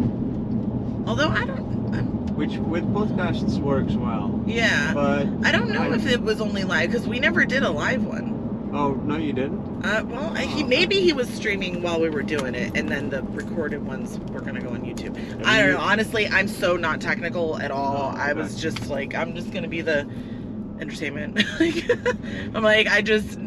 although 1.07 1.29
I 1.29 1.45
don't. 1.45 1.95
I'm, 1.95 2.07
which 2.37 2.57
with 2.57 2.85
podcasts 2.93 3.59
works 3.61 3.95
well, 3.95 4.43
yeah. 4.47 4.93
but 4.95 5.27
I 5.45 5.53
don't 5.53 5.71
know 5.71 5.83
I- 5.83 5.95
if 5.95 6.07
it 6.07 6.21
was 6.23 6.41
only 6.41 6.65
live 6.65 6.91
because 6.91 7.07
we 7.07 7.19
never 7.21 7.45
did 7.45 7.63
a 7.63 7.71
live 7.71 8.05
one. 8.05 8.71
oh 8.75 8.95
no, 8.95 9.17
you 9.17 9.33
didn't. 9.33 9.85
Uh, 9.85 10.03
well, 10.07 10.33
I- 10.37 10.43
he 10.45 10.65
Oh, 10.65 10.67
maybe 10.67 10.97
he 11.01 11.13
was 11.13 11.29
streaming 11.29 11.83
while 11.83 12.01
we 12.01 12.11
were 12.11 12.23
doing 12.25 12.55
it, 12.57 12.77
and 12.77 12.89
then 12.89 13.11
the 13.11 13.23
recorded 13.23 13.85
ones 13.87 14.19
were 14.33 14.41
gonna 14.41 14.61
go 14.61 14.71
on 14.71 14.81
YouTube. 14.83 15.17
I 15.47 15.61
don't 15.63 15.71
know. 15.73 15.79
Honestly, 15.79 16.27
I'm 16.29 16.49
so 16.49 16.77
not 16.77 17.01
technical 17.01 17.59
at 17.61 17.71
all. 17.71 18.13
Oh, 18.15 18.19
I 18.19 18.33
was 18.33 18.61
just 18.61 18.89
like, 18.89 19.15
I'm 19.15 19.35
just 19.37 19.53
gonna 19.53 19.69
be 19.69 19.81
the 19.81 20.07
entertainment. 20.81 21.43
Like, 21.61 21.91
I'm 22.55 22.63
like, 22.63 22.87
I 22.87 23.03
just, 23.03 23.39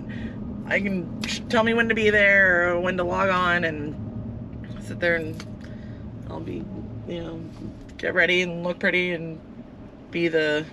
I 0.67 0.79
can 0.79 1.21
tell 1.49 1.63
me 1.63 1.73
when 1.73 1.89
to 1.89 1.95
be 1.95 2.09
there 2.09 2.71
or 2.71 2.79
when 2.79 2.97
to 2.97 3.03
log 3.03 3.29
on, 3.29 3.63
and 3.63 3.95
sit 4.81 4.99
there 4.99 5.15
and 5.15 5.43
I'll 6.29 6.39
be, 6.39 6.63
you 7.07 7.23
know, 7.23 7.41
get 7.97 8.13
ready 8.13 8.41
and 8.41 8.63
look 8.63 8.79
pretty 8.79 9.11
and 9.11 9.39
be 10.11 10.27
the 10.27 10.65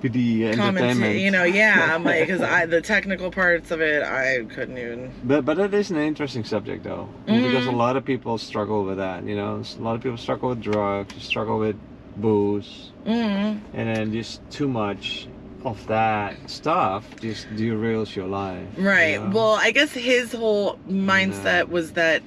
be 0.00 0.08
the 0.08 0.48
entertainment. 0.48 1.18
You 1.18 1.30
know, 1.30 1.44
yeah. 1.44 1.94
I'm 1.94 2.04
like, 2.04 2.20
because 2.26 2.42
I 2.42 2.66
the 2.66 2.80
technical 2.80 3.30
parts 3.30 3.70
of 3.70 3.80
it, 3.80 4.02
I 4.02 4.44
couldn't 4.54 4.78
even. 4.78 5.12
But 5.24 5.44
but 5.44 5.58
it 5.58 5.74
is 5.74 5.90
an 5.90 5.98
interesting 5.98 6.44
subject 6.44 6.84
though, 6.84 7.08
because 7.26 7.66
a 7.66 7.72
lot 7.72 7.96
of 7.96 8.04
people 8.04 8.38
struggle 8.38 8.84
with 8.84 8.98
that. 8.98 9.24
You 9.24 9.36
know, 9.36 9.62
a 9.78 9.82
lot 9.82 9.94
of 9.96 10.02
people 10.02 10.18
struggle 10.18 10.50
with 10.50 10.60
drugs, 10.60 11.22
struggle 11.22 11.58
with 11.58 11.76
booze, 12.16 12.92
Mm, 13.06 13.60
and 13.74 13.96
then 13.96 14.12
just 14.12 14.40
too 14.50 14.66
much 14.66 15.28
of 15.64 15.84
that 15.88 16.36
stuff 16.48 17.04
just 17.20 17.48
derails 17.50 18.14
your 18.14 18.26
life. 18.26 18.66
you 18.76 18.86
right. 18.88 19.20
know? 19.20 19.30
Well, 19.34 19.52
I 19.54 19.70
guess 19.70 19.92
his 19.92 20.32
whole 20.32 20.78
mindset 20.88 21.68
was 21.68 21.92
that 21.92 22.22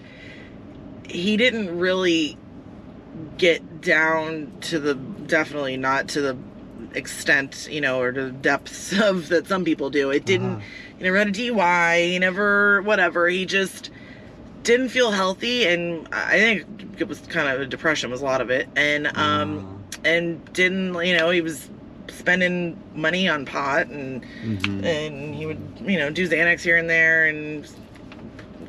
he 1.07 1.38
didn't 1.38 1.77
really 1.77 2.38
get 3.38 3.81
down 3.81 4.51
to 4.62 4.79
the 4.79 4.95
definitely 4.95 5.77
not 5.77 6.07
to 6.09 6.21
the 6.21 6.38
extent 6.95 7.67
you 7.69 7.81
know 7.81 8.00
or 8.00 8.12
to 8.12 8.25
the 8.25 8.31
depths 8.31 8.98
of 9.01 9.29
that 9.29 9.48
some 9.48 9.63
people 9.63 9.89
do 9.89 10.09
it 10.12 10.25
didn't 10.25 10.53
Uh-huh. 10.55 10.62
he 10.98 11.03
never 11.03 11.17
had 11.17 11.27
a 11.27 11.31
DUI 11.31 12.12
he 12.12 12.19
never 12.19 12.81
whatever 12.83 13.27
he 13.27 13.45
just 13.45 13.89
didn't 14.63 14.89
feel 14.89 15.12
healthy 15.12 15.67
and 15.67 16.07
I 16.12 16.31
think 16.39 16.65
it 17.00 17.07
was 17.07 17.19
kind 17.21 17.48
of 17.48 17.62
a 17.62 17.65
depression 17.65 18.09
was 18.12 18.21
a 18.21 18.25
lot 18.25 18.41
of 18.41 18.50
it 18.50 18.67
and 18.75 19.07
um 19.17 19.83
and 20.03 20.51
didn't 20.53 20.93
you 21.05 21.15
know 21.17 21.29
he 21.29 21.41
was 21.41 21.69
spending 22.09 22.77
money 22.95 23.27
on 23.27 23.45
pot 23.45 23.87
and 23.87 24.23
Mhm. 24.43 24.83
and 24.85 25.35
he 25.35 25.45
would 25.45 25.59
you 25.85 25.97
know 25.97 26.09
do 26.09 26.27
Xanax 26.27 26.61
here 26.61 26.77
and 26.77 26.89
there 26.89 27.25
and 27.27 27.67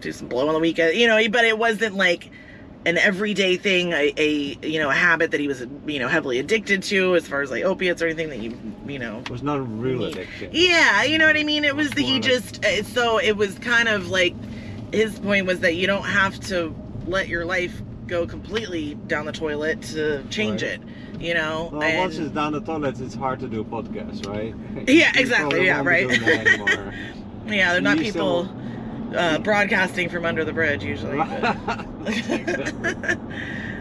do 0.00 0.12
some 0.12 0.28
blow 0.28 0.48
on 0.48 0.54
the 0.54 0.60
weekend 0.60 0.96
you 0.96 1.06
know 1.06 1.18
but 1.28 1.44
it 1.44 1.58
wasn't 1.58 1.94
like 1.94 2.30
an 2.86 2.96
everyday 2.96 3.58
thing 3.58 3.92
a, 3.92 4.12
a 4.16 4.58
you 4.66 4.78
know 4.78 4.88
a 4.88 4.94
habit 4.94 5.32
that 5.32 5.40
he 5.40 5.46
was 5.46 5.66
you 5.86 5.98
know 5.98 6.08
heavily 6.08 6.38
addicted 6.38 6.82
to 6.82 7.14
as 7.14 7.28
far 7.28 7.42
as 7.42 7.50
like 7.50 7.62
opiates 7.64 8.00
or 8.00 8.06
anything 8.06 8.30
that 8.30 8.38
you 8.38 8.58
you 8.86 8.98
know 8.98 9.18
It 9.20 9.30
was 9.30 9.42
not 9.42 9.58
a 9.58 9.62
real 9.62 10.04
addiction. 10.04 10.48
yeah, 10.52 11.02
you 11.04 11.18
know 11.18 11.26
what 11.26 11.36
I 11.36 11.44
mean? 11.44 11.64
It 11.64 11.76
was 11.76 11.90
that 11.90 12.00
he 12.00 12.18
just 12.20 12.64
uh, 12.64 12.82
so 12.84 13.18
it 13.18 13.36
was 13.36 13.58
kind 13.58 13.88
of 13.88 14.08
like 14.08 14.34
his 14.94 15.18
point 15.18 15.46
was 15.46 15.60
that 15.60 15.74
you 15.74 15.86
don't 15.86 16.04
have 16.06 16.40
to 16.40 16.74
let 17.06 17.28
your 17.28 17.44
life 17.44 17.82
go 18.06 18.26
completely 18.26 18.94
down 19.06 19.26
the 19.26 19.32
toilet 19.32 19.82
to 19.82 20.24
change 20.30 20.62
Right. 20.62 20.72
it, 20.72 20.80
you 21.20 21.34
know? 21.34 21.68
Well, 21.72 21.82
And- 21.82 21.98
once 21.98 22.18
it's 22.18 22.30
down 22.32 22.52
the 22.52 22.60
toilet, 22.60 23.00
it's 23.00 23.14
hard 23.14 23.40
to 23.40 23.48
do 23.48 23.60
a 23.60 23.64
podcast, 23.64 24.26
right? 24.26 24.54
Yeah, 24.88 25.12
exactly, 25.14 25.66
yeah, 25.66 25.82
right. 25.84 26.08
yeah, 27.46 27.72
they're 27.72 27.80
not 27.80 27.98
You 27.98 28.04
people 28.04 28.44
still- 28.44 29.18
uh, 29.18 29.38
broadcasting 29.38 30.08
from 30.08 30.24
under 30.24 30.44
the 30.44 30.52
bridge 30.52 30.84
usually. 30.84 31.18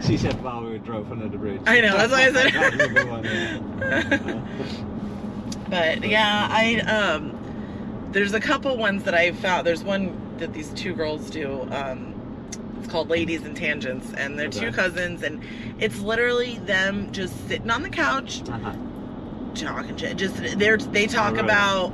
she 0.02 0.16
said 0.16 0.42
while 0.42 0.64
we 0.64 0.78
drove 0.78 1.10
under 1.12 1.28
the 1.28 1.38
bridge. 1.38 1.60
I 1.66 1.80
know, 1.80 1.96
that's 1.96 2.12
why 2.12 2.22
I 2.26 2.32
said- 2.32 2.52
That 2.52 2.72
was 2.72 2.80
a 2.80 2.88
good 2.88 3.08
one, 3.08 3.24
yeah. 3.24 4.40
but 5.68 6.04
yeah, 6.08 6.48
I 6.50 6.80
um 6.80 7.36
there's 8.12 8.34
a 8.34 8.40
couple 8.40 8.76
ones 8.76 9.04
that 9.04 9.14
I 9.14 9.30
found. 9.32 9.66
There's 9.66 9.84
one 9.84 10.16
that 10.38 10.52
these 10.52 10.70
two 10.70 10.94
girls 10.94 11.30
do. 11.30 11.66
Um 11.70 12.14
it's 12.80 12.88
called 12.90 13.08
Ladies 13.10 13.44
and 13.44 13.56
Tangents 13.56 14.12
and 14.14 14.38
they're 14.38 14.48
two 14.48 14.72
cousins 14.72 15.22
and 15.22 15.42
it's 15.78 16.00
literally 16.00 16.58
them 16.58 17.12
just 17.12 17.46
sitting 17.48 17.70
on 17.70 17.82
the 17.82 17.90
couch 17.90 18.42
Uh-huh. 18.48 18.72
talking 19.54 19.96
shit. 19.96 20.16
Just 20.16 20.36
they're 20.58 20.76
they 20.78 21.06
talk 21.06 21.34
Right. 21.34 21.44
about 21.44 21.88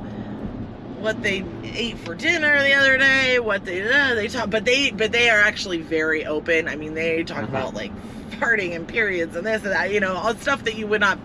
what 0.99 1.21
they 1.21 1.43
ate 1.63 1.97
for 1.99 2.15
dinner 2.15 2.61
the 2.63 2.73
other 2.73 2.97
day, 2.97 3.39
what 3.39 3.65
they 3.65 3.81
uh, 3.83 4.15
they 4.15 4.27
talk, 4.27 4.49
but 4.49 4.65
they 4.65 4.89
but 4.91 5.11
they 5.11 5.29
are 5.29 5.39
actually 5.39 5.81
very 5.81 6.25
open. 6.25 6.67
I 6.67 6.75
mean, 6.75 6.93
they 6.95 7.23
talk 7.23 7.37
Uh-huh. 7.43 7.47
about 7.47 7.73
like 7.75 7.91
farting 8.39 8.75
and 8.75 8.87
periods 8.87 9.35
and 9.35 9.45
this 9.45 9.63
and 9.63 9.73
that. 9.73 9.91
You 9.91 9.99
know, 9.99 10.15
all 10.15 10.33
stuff 10.35 10.63
that 10.63 10.75
you 10.75 10.87
would 10.87 11.01
not 11.01 11.19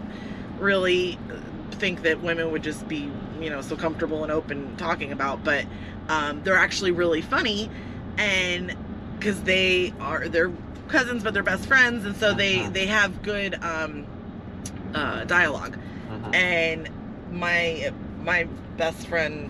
really 0.58 1.18
think 1.72 2.02
that 2.02 2.20
women 2.22 2.50
would 2.52 2.62
just 2.62 2.86
be 2.88 3.10
you 3.40 3.50
know 3.50 3.60
so 3.62 3.76
comfortable 3.76 4.22
and 4.24 4.30
open 4.32 4.76
talking 4.76 5.10
about. 5.12 5.42
But 5.44 5.64
um, 6.08 6.42
they're 6.42 6.56
actually 6.56 6.90
really 6.90 7.22
funny, 7.22 7.70
and 8.18 8.74
because 9.22 9.40
they 9.42 9.92
are 10.00 10.26
they're 10.28 10.50
cousins 10.88 11.22
but 11.22 11.32
they're 11.32 11.42
best 11.44 11.66
friends, 11.66 12.04
and 12.04 12.16
so 12.16 12.34
they 12.34 12.60
Uh-huh. 12.60 12.70
they 12.70 12.86
have 12.86 13.22
good 13.22 13.54
um, 13.62 14.04
uh, 14.94 15.24
dialogue 15.24 15.76
Uh-huh. 16.10 16.30
and 16.32 16.88
my 17.30 17.92
my 18.24 18.44
best 18.76 19.06
friend 19.06 19.48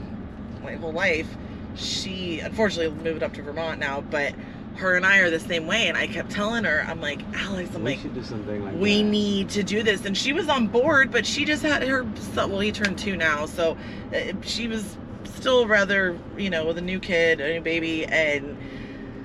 my 0.63 0.75
whole 0.75 0.93
life 0.93 1.27
she 1.75 2.41
unfortunately 2.41 2.93
moved 3.03 3.23
up 3.23 3.33
to 3.35 3.43
vermont 3.43 3.81
now 3.81 4.01
but 4.11 4.33
her 4.77 4.95
and 4.97 5.05
i 5.05 5.19
are 5.19 5.31
the 5.31 5.41
same 5.41 5.67
way 5.67 5.89
and 5.89 5.97
i 5.97 6.07
kept 6.07 6.31
telling 6.31 6.63
her 6.65 6.85
i'm 6.89 7.01
like 7.01 7.21
alex 7.35 7.75
i'm 7.75 7.83
we 7.83 7.91
like 7.93 8.01
should 8.01 8.15
do 8.15 8.23
something 8.23 8.63
like 8.65 8.75
we 8.75 9.03
that. 9.03 9.09
need 9.09 9.49
to 9.49 9.63
do 9.65 9.83
this 9.83 10.05
and 10.05 10.17
she 10.17 10.33
was 10.33 10.49
on 10.49 10.67
board 10.69 11.11
but 11.11 11.27
she 11.27 11.45
just 11.45 11.63
had 11.63 11.83
her 11.83 12.05
well 12.37 12.61
he 12.61 12.71
turned 12.71 12.97
two 12.99 13.17
now 13.17 13.45
so 13.47 13.77
uh, 14.15 14.19
she 14.43 14.69
was 14.69 14.97
still 15.25 15.67
rather 15.67 16.17
you 16.39 16.49
know 16.51 16.65
with 16.65 16.79
a 16.79 16.83
new 16.83 17.01
kid 17.01 17.41
a 17.41 17.55
new 17.55 17.61
baby 17.61 18.07
and 18.07 18.57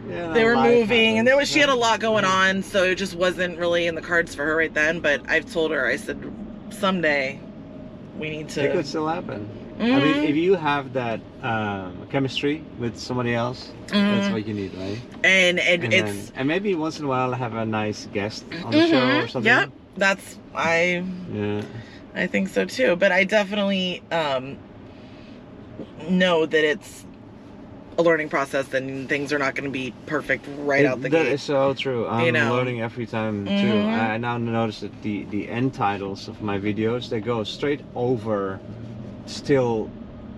Yeah, 0.09 0.33
they 0.33 0.43
were 0.43 0.55
moving 0.55 1.17
and 1.17 1.27
there 1.27 1.35
was 1.35 1.49
she 1.49 1.59
had 1.59 1.69
a 1.69 1.75
lot 1.75 1.99
going 1.99 2.23
on 2.25 2.63
so 2.63 2.83
it 2.83 2.95
just 2.95 3.15
wasn't 3.15 3.57
really 3.57 3.87
in 3.87 3.95
the 3.95 4.01
cards 4.01 4.33
for 4.33 4.45
her 4.45 4.55
right 4.55 4.73
then 4.73 4.99
but 4.99 5.21
i've 5.29 5.51
told 5.51 5.71
her 5.71 5.85
i 5.85 5.95
said 5.97 6.17
someday 6.69 7.39
we 8.17 8.29
need 8.29 8.49
to 8.49 8.63
It 8.63 8.71
could 8.71 8.85
still 8.87 9.07
happen. 9.07 9.47
I 9.79 9.99
mean, 9.99 10.15
Mhm. 10.17 10.23
if 10.29 10.35
you 10.35 10.55
have 10.55 10.93
that 10.93 11.19
um, 11.43 12.07
chemistry 12.09 12.63
with 12.79 12.97
somebody 12.97 13.35
else, 13.35 13.69
that's 13.89 14.27
Mhm. 14.27 14.31
what 14.31 14.47
you 14.47 14.55
need, 14.55 14.73
right? 14.73 14.97
and, 15.23 15.59
and, 15.59 15.83
And, 15.83 15.93
it's 15.93 16.25
then, 16.29 16.31
and 16.35 16.47
maybe 16.47 16.73
once 16.73 16.97
in 16.97 17.05
a 17.05 17.07
while 17.07 17.31
have 17.33 17.53
a 17.53 17.63
nice 17.63 18.07
guest 18.11 18.43
on 18.65 18.71
the 18.71 18.87
show 18.87 19.05
or 19.21 19.27
something. 19.27 19.53
Yep, 19.53 19.69
that's 19.97 20.39
I 20.55 21.03
Yeah. 21.31 21.61
I 22.15 22.25
think 22.25 22.49
so 22.49 22.65
too. 22.65 22.95
But 22.95 23.11
I 23.11 23.23
definitely 23.23 24.01
um, 24.11 24.57
know 26.09 26.47
that 26.47 26.63
it's 26.63 27.05
a 27.97 28.03
learning 28.03 28.29
process 28.29 28.71
and 28.73 29.09
things 29.09 29.33
are 29.33 29.39
not 29.39 29.55
going 29.55 29.63
to 29.65 29.71
be 29.71 29.91
perfect 30.05 30.45
right 30.59 30.81
It- 30.81 30.85
out 30.87 31.01
the 31.01 31.09
That 31.09 31.23
gate. 31.23 31.33
is 31.33 31.41
so 31.41 31.73
true. 31.73 32.07
I'm 32.07 32.25
You 32.25 32.31
know? 32.31 32.53
learning 32.53 32.81
every 32.81 33.05
time 33.07 33.45
too. 33.45 33.51
Mhm. 33.51 33.93
I, 33.93 34.13
I 34.13 34.17
now 34.17 34.37
notice 34.37 34.81
that 34.81 35.01
the 35.01 35.23
the 35.31 35.49
end 35.49 35.73
titles 35.73 36.27
of 36.27 36.41
my 36.41 36.59
videos 36.59 37.09
they 37.09 37.19
go 37.19 37.43
straight 37.43 37.81
over 37.95 38.59
still 39.25 39.89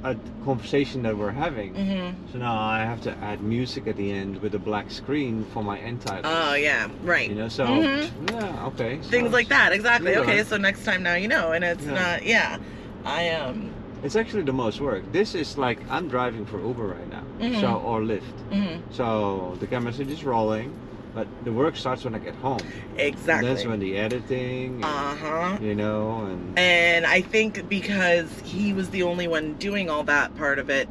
a 0.05 0.15
conversation 0.45 1.03
that 1.03 1.17
we're 1.17 1.31
having. 1.31 1.75
hmm 1.75 2.31
So 2.31 2.39
now 2.39 2.57
I 2.57 2.79
have 2.79 3.01
to 3.01 3.11
add 3.21 3.41
music 3.41 3.85
at 3.87 3.97
the 3.97 4.09
end 4.09 4.41
with 4.41 4.55
a 4.55 4.59
black 4.59 4.89
screen 4.89 5.45
for 5.53 5.61
my 5.61 5.77
end 5.79 5.99
title. 6.01 6.31
Oh 6.33 6.53
yeah, 6.53 6.87
right. 7.03 7.29
You 7.29 7.35
know, 7.35 7.49
so 7.49 7.65
Mhm. 7.65 8.09
yeah, 8.31 8.65
okay. 8.67 8.99
so 9.01 9.09
Things 9.09 9.33
like 9.33 9.49
that, 9.49 9.73
exactly. 9.73 10.11
Yeah. 10.11 10.19
Okay, 10.19 10.43
so 10.45 10.55
next 10.55 10.85
time 10.85 11.03
now 11.03 11.15
you 11.15 11.27
know, 11.27 11.51
and 11.51 11.65
it's 11.65 11.85
Yeah. 11.85 11.93
not. 11.93 12.25
Yeah, 12.25 12.57
I 13.05 13.29
um. 13.31 13.71
It's 14.01 14.15
actually 14.15 14.43
the 14.43 14.53
most 14.53 14.79
work. 14.79 15.03
This 15.11 15.35
is 15.35 15.57
like 15.57 15.79
I'm 15.89 16.07
driving 16.07 16.45
for 16.45 16.57
Uber 16.61 16.85
right 16.87 17.09
now, 17.09 17.23
Mhm. 17.39 17.59
so 17.61 17.75
or 17.85 18.01
Lyft. 18.01 18.21
mhm, 18.51 18.81
So 18.91 19.55
the 19.59 19.67
camera 19.67 19.91
is 19.91 19.97
just 19.97 20.23
rolling, 20.23 20.73
but 21.15 21.27
the 21.43 21.51
work 21.51 21.75
starts 21.75 22.03
when 22.03 22.15
I 22.15 22.19
get 22.19 22.35
home. 22.35 22.59
Exactly. 22.97 23.49
That's 23.49 23.65
when 23.65 23.79
the 23.79 23.97
editing, 23.97 24.83
Uh 24.83 25.15
huh. 25.15 25.57
you 25.61 25.75
know, 25.75 26.25
and 26.25 26.57
And 26.59 27.05
I 27.05 27.21
think 27.21 27.69
because 27.69 28.29
he 28.43 28.73
was 28.73 28.89
the 28.89 29.03
only 29.03 29.27
one 29.27 29.53
doing 29.53 29.89
all 29.89 30.03
that 30.03 30.35
part 30.37 30.59
of 30.59 30.69
it, 30.69 30.89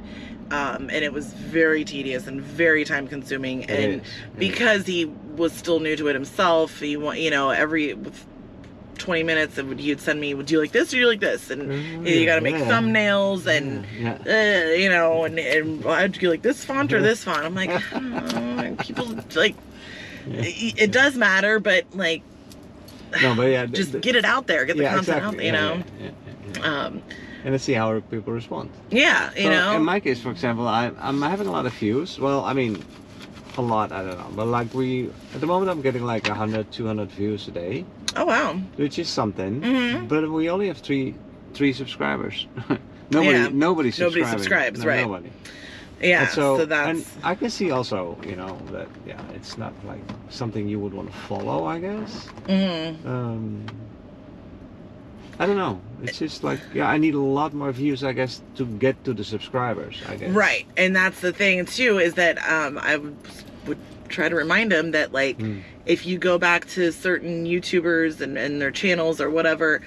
um, 0.50 0.88
and 0.90 1.04
it 1.04 1.12
was 1.12 1.26
very 1.34 1.84
tedious 1.84 2.26
and 2.26 2.40
very 2.40 2.84
time 2.84 3.06
consuming. 3.06 3.64
and 3.64 4.00
is, 4.00 4.02
because 4.38 4.86
he 4.86 5.04
was 5.36 5.52
still 5.52 5.80
new 5.80 5.94
to 5.96 6.08
it 6.08 6.14
himself, 6.14 6.80
he 6.80 6.92
you 6.92 7.30
know 7.30 7.50
every 7.50 7.94
twenty 8.98 9.22
minutes 9.22 9.56
it 9.58 9.66
would 9.66 9.78
he'd 9.80 10.00
send 10.00 10.20
me, 10.20 10.34
"Would 10.34 10.50
you 10.50 10.60
like 10.60 10.72
this 10.72 10.92
or 10.92 10.96
you 10.98 11.06
like 11.06 11.20
this?" 11.20 11.50
And 11.50 11.62
Mm, 11.70 12.06
you 12.08 12.26
got 12.26 12.36
to 12.36 12.40
make 12.40 12.54
yeah. 12.56 12.68
thumbnails 12.70 13.46
and. 13.46 13.86
yeah. 13.98 14.18
yeah. 14.24 14.68
Uh, 14.70 14.74
you 14.74 14.88
know, 14.88 15.24
and, 15.24 15.38
and 15.38 15.84
I'd 15.86 16.20
you 16.20 16.30
like 16.30 16.42
this 16.42 16.64
font 16.64 16.92
or 16.92 17.00
this 17.00 17.24
font? 17.24 17.44
I'm 17.44 17.54
like, 17.54 17.70
oh, 17.92 18.76
people 18.82 19.06
like 19.34 19.54
it, 20.30 20.82
it 20.82 20.92
does 20.92 21.16
matter, 21.16 21.58
but 21.60 21.84
like 21.94 22.22
No, 23.22 23.34
but 23.34 23.44
yeah, 23.50 23.66
just 23.80 23.92
the- 23.92 24.00
get 24.00 24.16
it 24.16 24.24
out 24.24 24.46
there, 24.46 24.64
get 24.66 24.76
the 24.76 24.84
content 24.84 25.08
exactly. 25.08 25.26
out 25.26 25.36
there, 25.36 25.44
you 25.46 25.52
know. 26.60 26.62
Um, 26.62 27.02
and 27.44 27.52
let's 27.52 27.64
see 27.64 27.72
how 27.74 27.98
people 28.00 28.32
respond. 28.32 28.70
yeah, 28.90 29.30
you 29.36 29.44
So, 29.44 29.50
know. 29.50 29.76
in 29.76 29.84
my 29.84 30.00
case, 30.00 30.20
for 30.20 30.30
example, 30.30 30.66
I, 30.66 30.90
I'm 31.00 31.22
having 31.22 31.46
a 31.46 31.52
lot 31.52 31.66
of 31.66 31.72
views. 31.74 32.18
Well, 32.18 32.44
I 32.44 32.52
mean, 32.52 32.82
a 33.58 33.62
lot, 33.62 33.92
I 33.92 34.02
don't 34.02 34.18
know, 34.18 34.30
but 34.34 34.46
like 34.46 34.72
we 34.72 35.10
at 35.34 35.40
the 35.40 35.46
moment, 35.46 35.70
I'm 35.70 35.82
getting 35.82 36.04
like 36.04 36.26
100, 36.28 36.70
200 36.72 37.10
views 37.10 37.48
a 37.48 37.50
day, 37.50 37.84
oh 38.16 38.24
wow. 38.24 38.54
which 38.76 38.98
is 38.98 39.08
something. 39.08 39.62
hmm 39.62 40.06
But 40.06 40.30
we 40.30 40.48
only 40.48 40.68
have 40.68 40.78
three 40.78 41.14
three 41.54 41.72
subscribers. 41.72 42.46
nobody 43.10 43.38
Yeah. 43.38 43.48
nobody 43.52 43.90
subscribes. 43.90 44.16
Nobody 44.16 44.32
subscribes, 44.38 44.86
right. 44.86 45.02
Nobody. 45.02 45.30
Yeah, 46.00 46.20
And 46.22 46.30
so, 46.30 46.58
so 46.58 46.64
that's 46.66 46.88
and 46.88 47.24
I 47.24 47.34
can 47.34 47.50
see 47.50 47.72
also, 47.72 48.16
you 48.24 48.36
know, 48.36 48.56
that 48.70 48.86
yeah, 49.04 49.20
it's 49.34 49.58
not 49.58 49.72
like 49.84 50.02
something 50.30 50.68
you 50.68 50.78
would 50.78 50.94
want 50.94 51.10
to 51.10 51.16
follow. 51.26 51.64
I 51.66 51.80
guess. 51.80 52.28
mhm. 52.46 53.04
Um, 53.04 53.66
I 55.40 55.46
don't 55.46 55.56
know. 55.56 55.80
It's 56.02 56.18
just 56.18 56.42
like 56.44 56.60
yeah, 56.74 56.88
I 56.88 56.98
need 56.98 57.14
a 57.14 57.20
lot 57.20 57.52
more 57.54 57.72
views, 57.72 58.02
I 58.04 58.12
guess, 58.12 58.42
to 58.56 58.64
get 58.66 59.02
to 59.04 59.12
the 59.12 59.24
subscribers. 59.24 60.00
I 60.08 60.14
guess. 60.16 60.30
right, 60.30 60.66
and 60.76 60.94
that's 60.94 61.20
the 61.20 61.32
thing 61.32 61.64
too 61.66 61.98
is 61.98 62.14
that 62.14 62.38
um, 62.48 62.78
I 62.78 62.96
would, 62.96 63.16
would 63.68 63.78
try 64.08 64.28
to 64.28 64.34
remind 64.34 64.72
them 64.72 64.90
that 64.92 65.12
like 65.12 65.38
Mm. 65.38 65.60
if 65.86 66.06
you 66.06 66.18
go 66.18 66.38
back 66.38 66.66
to 66.68 66.90
certain 66.92 67.44
YouTubers 67.44 68.20
and, 68.20 68.36
and 68.38 68.60
their 68.60 68.70
channels 68.70 69.20
or 69.20 69.30
whatever, 69.30 69.82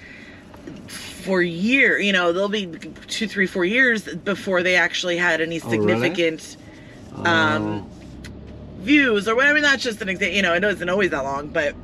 for 0.87 1.41
year, 1.41 1.97
you 1.99 2.13
know, 2.13 2.31
they'll 2.31 2.47
be 2.49 2.67
two, 3.07 3.27
three, 3.27 3.47
four 3.47 3.65
years 3.65 4.03
before 4.03 4.61
they 4.63 4.75
actually 4.75 5.17
had 5.17 5.41
any 5.41 5.59
Oh, 5.61 5.65
really? 5.69 5.77
significant 5.77 6.57
Oh, 7.17 7.25
Um, 7.25 7.89
views 8.79 9.27
or 9.27 9.35
whatever. 9.35 9.51
I 9.51 9.53
mean, 9.55 9.63
that's 9.63 9.83
just 9.83 10.01
an 10.01 10.09
example. 10.09 10.35
You 10.35 10.41
know, 10.43 10.53
it 10.53 10.63
isn't 10.63 10.89
always 10.89 11.09
that 11.11 11.23
long, 11.23 11.47
but 11.47 11.75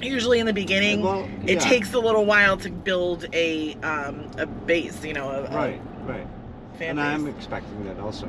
usually 0.00 0.38
in 0.38 0.46
the 0.46 0.52
beginning, 0.52 1.02
well, 1.02 1.28
it 1.46 1.60
takes 1.60 1.92
a 1.94 1.98
little 1.98 2.24
while 2.24 2.56
to 2.58 2.70
build 2.70 3.26
a 3.32 3.74
um, 3.82 4.30
a 4.38 4.46
base. 4.46 5.04
You 5.04 5.14
know, 5.14 5.28
a, 5.30 5.42
a 5.44 5.54
right, 5.54 5.80
right. 6.06 6.26
fan 6.78 6.98
and 6.98 6.98
base. 6.98 7.06
I'm 7.30 7.36
expecting 7.36 7.84
that 7.86 7.98
also. 8.00 8.28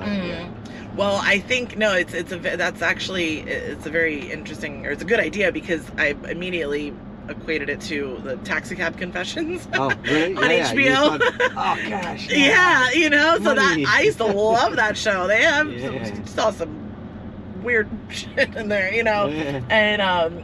Yeah. 0.00 0.50
Well, 0.96 1.20
I 1.22 1.40
think 1.40 1.76
no, 1.76 1.94
it's 1.94 2.14
it's 2.14 2.30
a 2.32 2.38
that's 2.38 2.82
actually 2.82 3.40
it's 3.40 3.84
a 3.86 3.90
very 3.90 4.30
interesting 4.30 4.86
or 4.86 4.90
it's 4.90 5.02
a 5.02 5.06
good 5.06 5.18
idea 5.20 5.50
because 5.50 5.84
I 5.98 6.14
immediately 6.28 6.94
equated 7.28 7.68
it 7.70 7.80
to 7.80 8.20
the 8.22 8.36
Taxi 8.38 8.76
Cab 8.76 8.96
Confessions. 8.96 9.66
Oh, 9.72 9.90
really? 10.04 10.36
On 10.36 10.42
yeah, 10.50 10.72
yeah. 10.72 10.72
HBO. 10.72 11.18
thought, 11.18 11.40
oh 11.56 11.88
gosh. 11.90 12.28
yeah, 12.30 12.90
you 12.92 13.10
know, 13.10 13.38
so 13.42 13.54
that 13.54 13.84
I 13.88 14.02
used 14.02 14.18
to 14.18 14.26
love 14.26 14.76
that 14.76 14.96
show. 14.96 15.26
They 15.26 15.42
have 15.42 15.72
Yeah. 15.72 16.04
some, 16.04 16.26
saw 16.26 16.50
some 16.50 17.62
weird 17.62 17.88
shit 18.10 18.54
in 18.54 18.68
there, 18.68 18.92
you 18.94 19.02
know, 19.02 19.26
Yeah. 19.28 19.62
and 19.70 20.00
um, 20.02 20.42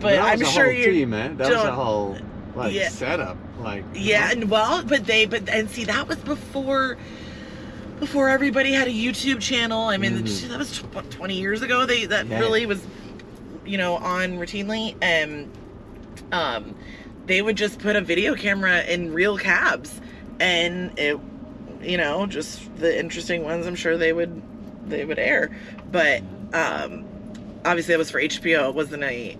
but 0.00 0.18
I'm 0.18 0.42
sure 0.44 0.70
you 0.72 0.90
team, 0.92 1.10
man. 1.10 1.36
That 1.36 1.50
was 1.50 1.62
a 1.62 1.72
whole 1.72 2.16
like 2.56 2.72
Yeah. 2.72 2.88
setup. 2.88 3.36
Like 3.60 3.84
Yeah, 3.94 4.30
and 4.32 4.50
well, 4.50 4.82
but 4.82 5.04
they, 5.06 5.26
but 5.26 5.48
and 5.50 5.68
see, 5.70 5.84
that 5.84 6.08
was 6.08 6.16
before, 6.16 6.96
before 8.00 8.28
everybody 8.30 8.72
had 8.72 8.88
a 8.88 8.90
YouTube 8.90 9.40
channel. 9.40 9.82
I 9.88 9.96
mean, 9.98 10.12
Mhm. 10.24 10.48
that 10.48 10.58
was 10.58 10.78
tw- 10.78 11.10
twenty 11.10 11.38
years 11.38 11.62
ago. 11.62 11.86
They 11.86 12.06
that 12.06 12.26
Yeah. 12.26 12.40
really 12.40 12.66
was, 12.66 12.80
you 13.64 13.78
know, 13.78 13.96
on 13.96 14.38
routinely, 14.38 14.96
and 15.02 15.48
um, 16.32 16.74
they 17.26 17.42
would 17.42 17.56
just 17.56 17.78
put 17.78 17.94
a 17.96 18.00
video 18.00 18.34
camera 18.34 18.80
in 18.82 19.12
real 19.12 19.36
cabs, 19.36 20.00
and 20.40 20.98
it, 20.98 21.18
you 21.82 21.96
know, 21.98 22.26
just 22.26 22.60
the 22.78 22.98
interesting 22.98 23.44
ones. 23.44 23.66
I'm 23.66 23.74
sure 23.76 23.96
they 23.96 24.12
would, 24.12 24.40
they 24.88 25.04
would 25.04 25.18
air, 25.18 25.50
but 25.92 26.22
um, 26.54 27.04
obviously 27.64 27.92
that 27.92 27.98
was 27.98 28.10
for 28.10 28.20
HBO. 28.20 28.70
It 28.70 28.74
wasn't 28.74 29.04
a 29.04 29.36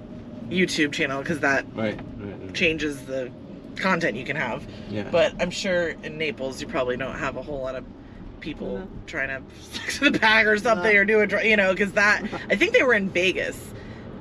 YouTube 0.51 0.93
channel 0.93 1.23
because 1.23 1.41
that 1.41 1.65
right, 1.75 1.97
right, 2.19 2.35
right. 2.43 2.55
changes 2.55 3.01
the 3.03 3.31
content 3.77 4.17
you 4.17 4.25
can 4.25 4.37
have. 4.37 4.67
Yeah. 4.91 5.05
But 5.11 5.33
I'm 5.41 5.51
sure 5.51 5.95
in 6.03 6.19
Naples 6.19 6.61
you 6.61 6.67
probably 6.69 6.97
don't 6.97 7.17
have 7.19 7.37
a 7.37 7.43
whole 7.43 7.61
lot 7.63 7.75
of 7.77 7.85
people 8.41 8.79
No. 8.79 8.89
trying 9.07 9.29
to 9.29 9.43
sex 9.63 10.01
in 10.03 10.13
the 10.13 10.19
bag 10.19 10.47
or 10.47 10.57
something 10.59 10.97
or 10.97 11.05
do 11.05 11.21
a 11.21 11.45
you 11.45 11.57
know 11.57 11.73
because 11.73 11.93
that 11.93 12.23
I 12.51 12.57
think 12.57 12.73
they 12.73 12.83
were 12.83 12.95
in 12.95 13.11
Vegas. 13.11 13.73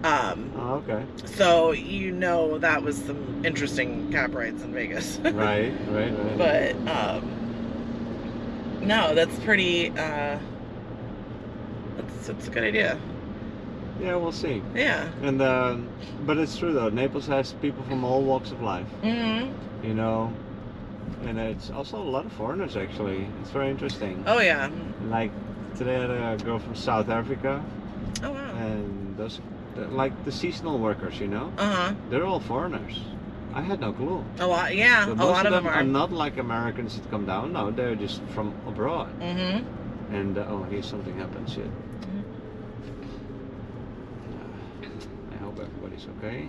Um, 0.03 0.51
oh, 0.55 0.75
okay. 0.87 1.03
so 1.25 1.71
you 1.71 2.11
know 2.11 2.57
that 2.59 2.81
was 2.83 2.97
some 3.03 3.43
interesting 3.45 4.09
cab 4.11 4.33
rides 4.33 4.61
in 4.61 4.71
Vegas. 4.73 5.17
Right, 5.23 5.73
right, 5.89 6.11
right. 6.17 6.37
but 6.37 6.75
um, 6.89 7.35
no, 8.81 9.13
that's 9.13 9.37
pretty. 9.39 9.89
Uh, 9.89 10.39
that's, 11.97 12.27
that's 12.27 12.47
a 12.47 12.51
good 12.51 12.63
idea. 12.63 12.97
yeah, 14.01 14.15
we'll 14.15 14.31
see. 14.31 14.61
Yeah. 14.73 15.09
And 15.21 15.41
um, 15.41 15.89
but 16.25 16.37
it's 16.37 16.57
true 16.57 16.71
though. 16.71 16.87
Naples 16.89 17.27
has 17.27 17.51
people 17.53 17.83
from 17.83 18.05
all 18.05 18.21
walks 18.23 18.51
of 18.51 18.61
life. 18.61 18.87
Mm-hmm. 19.03 19.85
You 19.85 19.93
know, 19.95 20.31
and 21.25 21.37
it's 21.39 21.69
also 21.69 21.97
a 21.97 22.03
lot 22.15 22.25
of 22.25 22.31
foreigners 22.33 22.75
actually. 22.77 23.27
It's 23.41 23.51
very 23.51 23.69
interesting. 23.69 24.23
Oh 24.27 24.39
yeah. 24.39 24.69
Like 25.07 25.31
today, 25.75 25.95
I 25.97 26.29
had 26.31 26.41
a 26.41 26.43
girl 26.43 26.59
from 26.59 26.75
South 26.75 27.09
Africa, 27.09 27.63
Oh 28.23 28.31
wow. 28.31 28.55
and 28.57 29.17
those 29.17 29.39
like 29.91 30.13
the 30.25 30.31
seasonal 30.31 30.77
workers. 30.79 31.19
You 31.19 31.27
know, 31.27 31.51
Uh 31.57 31.71
huh. 31.75 31.93
they're 32.09 32.25
all 32.25 32.39
foreigners. 32.39 32.99
I 33.53 33.61
had 33.61 33.79
no 33.79 33.91
clue. 33.93 34.23
A 34.39 34.45
lot. 34.47 34.75
Yeah. 34.75 35.05
But 35.05 35.11
a 35.13 35.15
most 35.15 35.27
lot 35.31 35.45
of 35.47 35.51
them 35.53 35.63
them 35.63 35.73
are. 35.73 35.83
not 35.83 36.11
like 36.11 36.37
Americans 36.37 36.95
that 36.99 37.09
come 37.09 37.25
down. 37.25 37.53
No, 37.53 37.71
they're 37.71 37.95
just 37.95 38.21
from 38.35 38.53
abroad. 38.67 39.09
Mm-hmm. 39.19 40.13
And 40.15 40.37
uh, 40.37 40.45
oh, 40.49 40.63
here's 40.63 40.85
something 40.85 41.17
happened. 41.17 41.49
Shit. 41.49 41.65
I 45.33 45.37
hope 45.43 45.59
everybody's 45.59 46.07
okay. 46.17 46.47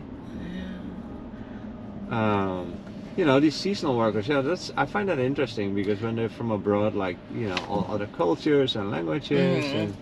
Yeah. 2.11 2.17
Um, 2.17 2.75
you 3.17 3.25
know, 3.25 3.41
these 3.41 3.55
seasonal 3.57 3.97
workers. 3.97 4.29
Yeah, 4.29 4.41
that's. 4.41 4.73
I 4.77 4.87
find 4.87 5.09
that 5.09 5.19
interesting 5.19 5.75
because 5.75 6.01
when 6.01 6.17
they're 6.17 6.29
from 6.29 6.51
abroad, 6.51 6.95
like 6.95 7.17
you 7.35 7.49
know, 7.49 7.59
all 7.69 7.87
other 7.91 8.07
cultures 8.17 8.77
and 8.77 8.91
languages, 8.91 9.65
Mhm. 9.65 9.75
and 9.75 9.97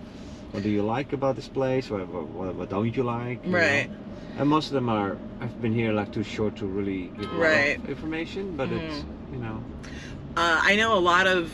what 0.52 0.62
do 0.62 0.68
you 0.70 0.82
like 0.82 1.12
about 1.12 1.36
this 1.36 1.48
place? 1.48 1.90
What 1.90 2.06
what, 2.08 2.54
what, 2.54 2.68
don't 2.68 2.94
you 2.96 3.02
like? 3.02 3.44
you 3.44 3.50
know? 3.52 3.58
Right. 3.58 3.90
And 4.38 4.48
most 4.48 4.66
of 4.68 4.72
them 4.74 4.88
are. 4.88 5.16
I've 5.40 5.60
been 5.62 5.72
here 5.74 5.92
like 5.92 6.12
too 6.12 6.22
short 6.24 6.56
to 6.56 6.66
really 6.66 7.10
give 7.18 7.32
Right. 7.32 7.80
information, 7.88 8.56
but 8.56 8.70
it's 8.70 8.96
Mhm. 8.96 9.32
you 9.32 9.38
know. 9.38 9.62
Uh, 10.36 10.60
I 10.62 10.76
know 10.76 10.96
a 10.96 11.00
lot 11.00 11.26
of 11.26 11.50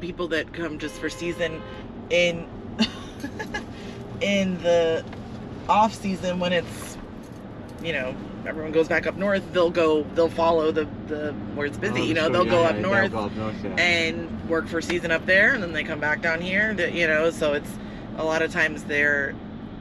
people 0.00 0.28
that 0.28 0.52
come 0.52 0.78
just 0.78 0.96
for 1.00 1.08
season 1.08 1.62
in 2.10 2.46
in 4.20 4.58
the 4.62 5.04
off 5.68 5.94
season 5.94 6.38
when 6.40 6.52
it's 6.52 6.93
you 7.84 7.92
know 7.92 8.14
everyone 8.46 8.72
goes 8.72 8.88
back 8.88 9.06
up 9.06 9.16
north. 9.16 9.52
They'll 9.52 9.70
go. 9.70 10.02
They'll 10.14 10.28
follow 10.28 10.72
the 10.72 10.88
the 11.06 11.32
where 11.54 11.66
it's 11.66 11.78
busy. 11.78 12.00
Oh, 12.00 12.04
you 12.04 12.14
know, 12.14 12.22
sure, 12.22 12.30
they'll 12.30 12.46
yeah, 12.46 12.50
go 12.50 12.60
yeah, 12.62 12.68
up 12.68 12.74
they'll 12.74 12.82
north 12.82 13.12
go 13.12 13.18
up 13.20 13.36
north, 13.36 13.64
yeah. 13.64 13.74
and 13.76 14.48
work 14.48 14.68
for 14.68 14.78
a 14.78 14.82
season 14.82 15.10
up 15.10 15.26
there, 15.26 15.54
and 15.54 15.62
then 15.62 15.72
they 15.72 15.84
come 15.84 16.00
back 16.00 16.22
down 16.22 16.40
here. 16.40 16.74
That 16.74 16.92
you 16.94 17.06
know, 17.06 17.30
so 17.30 17.52
it's 17.52 17.70
a 18.16 18.24
lot 18.24 18.42
of 18.42 18.52
times 18.52 18.84
they're 18.84 19.34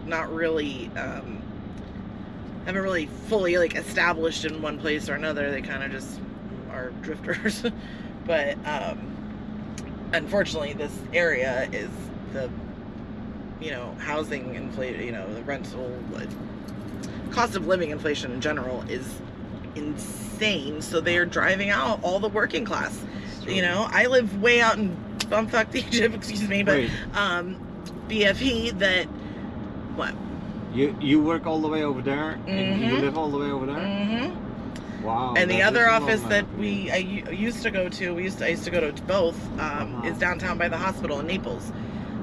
not 0.06 0.34
really. 0.34 0.90
Um, 0.96 1.42
haven't 2.66 2.82
really 2.82 3.08
fully 3.28 3.58
like 3.58 3.76
established 3.76 4.46
in 4.46 4.62
one 4.62 4.80
place 4.80 5.10
or 5.10 5.16
another. 5.16 5.52
They 5.52 5.62
kind 5.62 5.84
of 5.84 5.92
just 5.92 6.20
are 6.72 6.92
drifters. 7.02 7.64
but 8.26 8.58
um, 8.66 10.10
unfortunately, 10.14 10.74
this 10.74 10.98
area 11.14 11.70
is 11.72 11.90
the 12.32 12.50
you 13.60 13.72
know 13.72 13.96
housing 14.00 14.56
inflation. 14.56 15.04
You 15.04 15.12
know 15.12 15.34
the 15.34 15.42
rental 15.44 15.92
like, 16.12 16.30
cost 17.34 17.56
of 17.56 17.68
living 17.68 17.90
inflation 17.90 18.32
in 18.32 18.40
general 18.42 18.84
is 18.88 19.06
insane. 19.76 20.82
So 20.82 21.02
they 21.02 21.18
are 21.18 21.26
driving 21.26 21.70
out 21.70 22.00
all 22.04 22.20
the 22.20 22.30
working 22.30 22.64
class. 22.66 23.04
You 23.48 23.62
know, 23.62 23.88
I 23.92 24.06
live 24.06 24.42
way 24.42 24.62
out 24.62 24.78
in 24.78 24.96
bumfuck 25.18 25.74
Egypt. 25.76 26.16
Excuse 26.22 26.48
me, 26.48 26.64
but 26.64 26.76
Wait, 26.76 26.92
um, 27.14 27.58
BFE 28.08 28.78
that 28.80 29.06
what? 29.96 30.14
you 30.74 30.96
you 31.02 31.22
work 31.22 31.46
all 31.46 31.60
the 31.60 31.68
way 31.68 31.84
over 31.84 32.02
there, 32.02 32.40
and 32.48 32.82
you 32.82 32.96
Mhm. 32.96 33.02
live 33.02 33.18
all 33.18 33.30
the 33.30 33.38
way 33.38 33.52
over 33.52 33.66
there. 33.66 33.76
Mm-hmm. 33.76 35.04
Wow. 35.04 35.34
and 35.36 35.52
the 35.52 35.62
other 35.62 35.82
is 35.82 35.88
a 35.88 35.90
long 35.92 36.04
office 36.04 36.22
that 36.30 36.46
we 36.58 36.90
I 36.90 36.98
used 36.98 37.62
to 37.64 37.72
go 37.72 37.90
to, 37.90 38.16
we 38.16 38.24
used 38.24 38.38
to, 38.38 38.46
I 38.46 38.50
used 38.50 38.64
to 38.64 38.72
go 38.72 38.80
to 38.90 39.02
both, 39.04 39.38
um, 39.60 39.60
Uh-huh. 39.60 40.08
is 40.08 40.18
downtown 40.18 40.58
by 40.58 40.70
the 40.70 40.78
hospital 40.78 41.20
in 41.20 41.28
Naples. 41.28 41.72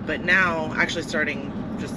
But 0.07 0.25
now, 0.25 0.73
actually 0.77 1.03
starting 1.03 1.53
just 1.79 1.95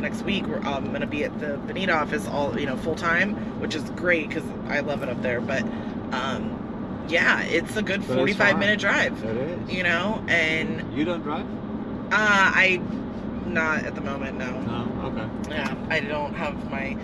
next 0.00 0.22
week, 0.22 0.46
we're 0.46 0.64
um, 0.66 0.88
going 0.88 1.00
to 1.00 1.06
be 1.06 1.24
at 1.24 1.38
the 1.40 1.56
Bonita 1.58 1.92
office 1.92 2.26
all 2.26 2.58
you 2.58 2.66
know 2.66 2.76
full 2.76 2.94
time, 2.96 3.34
which 3.60 3.74
is 3.74 3.82
great 3.90 4.28
because 4.28 4.44
I 4.68 4.80
love 4.80 5.02
it 5.02 5.08
up 5.08 5.20
there. 5.22 5.40
But 5.40 5.62
um, 6.12 7.04
yeah, 7.08 7.42
it's 7.42 7.76
a 7.76 7.82
good 7.82 8.06
But 8.06 8.16
forty-five 8.16 8.58
minute 8.58 8.80
drive, 8.80 9.22
It 9.24 9.36
is. 9.36 9.70
you 9.74 9.82
know. 9.82 10.22
And 10.28 10.96
You 10.96 11.04
don't 11.04 11.22
drive? 11.22 11.46
uh, 11.46 12.12
I 12.12 12.80
not 13.46 13.84
at 13.84 13.94
the 13.94 14.00
moment, 14.02 14.38
no. 14.38 14.50
No. 14.60 15.06
Okay. 15.08 15.54
Yeah, 15.56 15.74
I 15.88 16.00
don't 16.00 16.34
have 16.34 16.70
my 16.70 16.96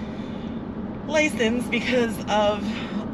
license 1.07 1.66
because 1.66 2.18
of 2.28 2.62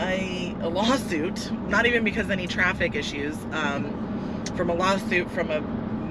a, 0.00 0.54
a 0.60 0.68
lawsuit. 0.68 1.50
Not 1.68 1.86
even 1.86 2.04
because 2.04 2.26
of 2.26 2.30
any 2.32 2.46
traffic 2.46 2.94
issues. 2.94 3.36
Um, 3.52 4.44
from 4.56 4.68
a 4.70 4.74
lawsuit 4.74 5.30
from 5.30 5.50
a 5.50 5.60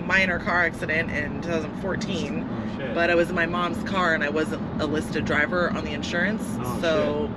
minor 0.09 0.39
car 0.39 0.65
accident 0.65 1.11
in 1.11 1.39
2014. 1.43 2.49
Oh 2.49 2.77
shit. 2.77 2.95
But 2.95 3.11
I 3.11 3.15
was 3.15 3.29
in 3.29 3.35
my 3.35 3.45
mom's 3.45 3.81
car 3.87 4.15
and 4.15 4.23
I 4.23 4.29
wasn't 4.29 4.63
a 4.81 4.87
listed 4.87 5.23
driver 5.23 5.69
on 5.69 5.85
the 5.85 5.91
insurance. 5.91 6.43
Oh, 6.61 6.81
so 6.81 7.31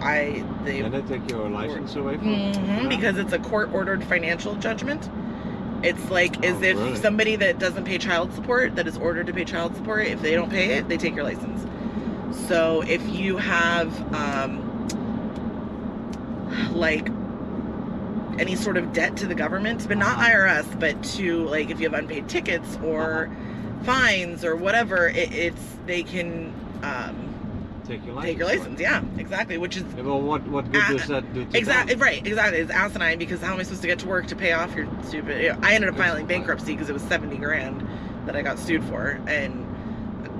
I 0.00 0.42
they 0.64 0.80
Can 0.80 0.90
they 0.90 1.02
take 1.02 1.28
your 1.30 1.50
license 1.50 1.94
away 1.96 2.16
from 2.16 2.28
you? 2.30 2.34
Mhm, 2.36 2.82
Yeah. 2.82 2.88
because 2.88 3.18
it's 3.18 3.34
a 3.34 3.38
court 3.38 3.68
ordered 3.74 4.02
financial 4.04 4.54
judgment. 4.54 5.10
It's 5.82 6.10
like 6.10 6.36
Oh, 6.38 6.48
as 6.48 6.62
if 6.62 6.78
really? 6.78 6.96
somebody 6.96 7.36
that 7.36 7.58
doesn't 7.58 7.84
pay 7.84 7.98
child 7.98 8.32
support, 8.32 8.74
that 8.76 8.86
is 8.86 8.96
ordered 8.96 9.26
to 9.26 9.34
pay 9.34 9.44
child 9.44 9.76
support, 9.76 10.06
if 10.06 10.22
they 10.22 10.32
don't 10.34 10.50
pay 10.50 10.76
it, 10.78 10.88
they 10.88 10.96
take 10.96 11.14
your 11.14 11.24
license. 11.24 11.66
So 12.48 12.82
if 12.88 13.06
you 13.06 13.36
have, 13.36 13.88
um, 14.14 14.62
like, 16.72 17.08
any 18.38 18.56
sort 18.56 18.76
of 18.76 18.92
debt 18.92 19.16
to 19.18 19.26
the 19.26 19.34
government, 19.34 19.86
but 19.88 19.96
not 19.98 20.18
Uh-huh. 20.18 20.30
IRS, 20.30 20.80
but 20.80 21.02
to 21.16 21.44
like 21.48 21.70
if 21.70 21.80
you 21.80 21.88
have 21.90 21.98
unpaid 21.98 22.28
tickets 22.28 22.78
or 22.84 23.30
fines 23.84 24.44
or 24.44 24.56
whatever, 24.56 25.08
it, 25.08 25.32
it's 25.32 25.62
they 25.86 26.02
can 26.02 26.52
um, 26.82 27.28
Take 27.86 28.04
your 28.06 28.14
license. 28.14 28.24
take 28.30 28.38
your 28.38 28.46
license. 28.46 28.80
Yeah, 28.80 29.02
exactly. 29.18 29.58
Which 29.58 29.76
is 29.76 29.82
Yeah, 29.96 30.02
well, 30.04 30.20
what 30.20 30.46
what 30.48 30.70
good 30.70 30.84
does 30.88 31.08
that 31.08 31.32
do 31.34 31.46
exactly 31.52 31.96
right. 31.96 32.24
Exactly, 32.26 32.60
it's 32.60 32.70
asinine 32.70 33.18
because 33.18 33.40
how 33.40 33.52
am 33.54 33.60
I 33.60 33.64
supposed 33.64 33.82
to 33.82 33.88
get 33.88 33.98
to 34.00 34.06
work 34.08 34.26
to 34.28 34.36
pay 34.36 34.52
off 34.52 34.74
your 34.76 34.86
stupid? 35.04 35.42
You 35.42 35.48
know, 35.52 35.58
I 35.62 35.74
ended 35.74 35.90
up 35.90 35.96
filing 35.96 36.26
bankruptcy 36.26 36.72
because 36.72 36.88
it 36.88 36.92
was 36.92 37.02
seventy 37.02 37.36
grand 37.36 37.86
that 38.26 38.36
I 38.36 38.42
got 38.42 38.58
sued 38.58 38.84
for, 38.84 39.20
and 39.26 39.66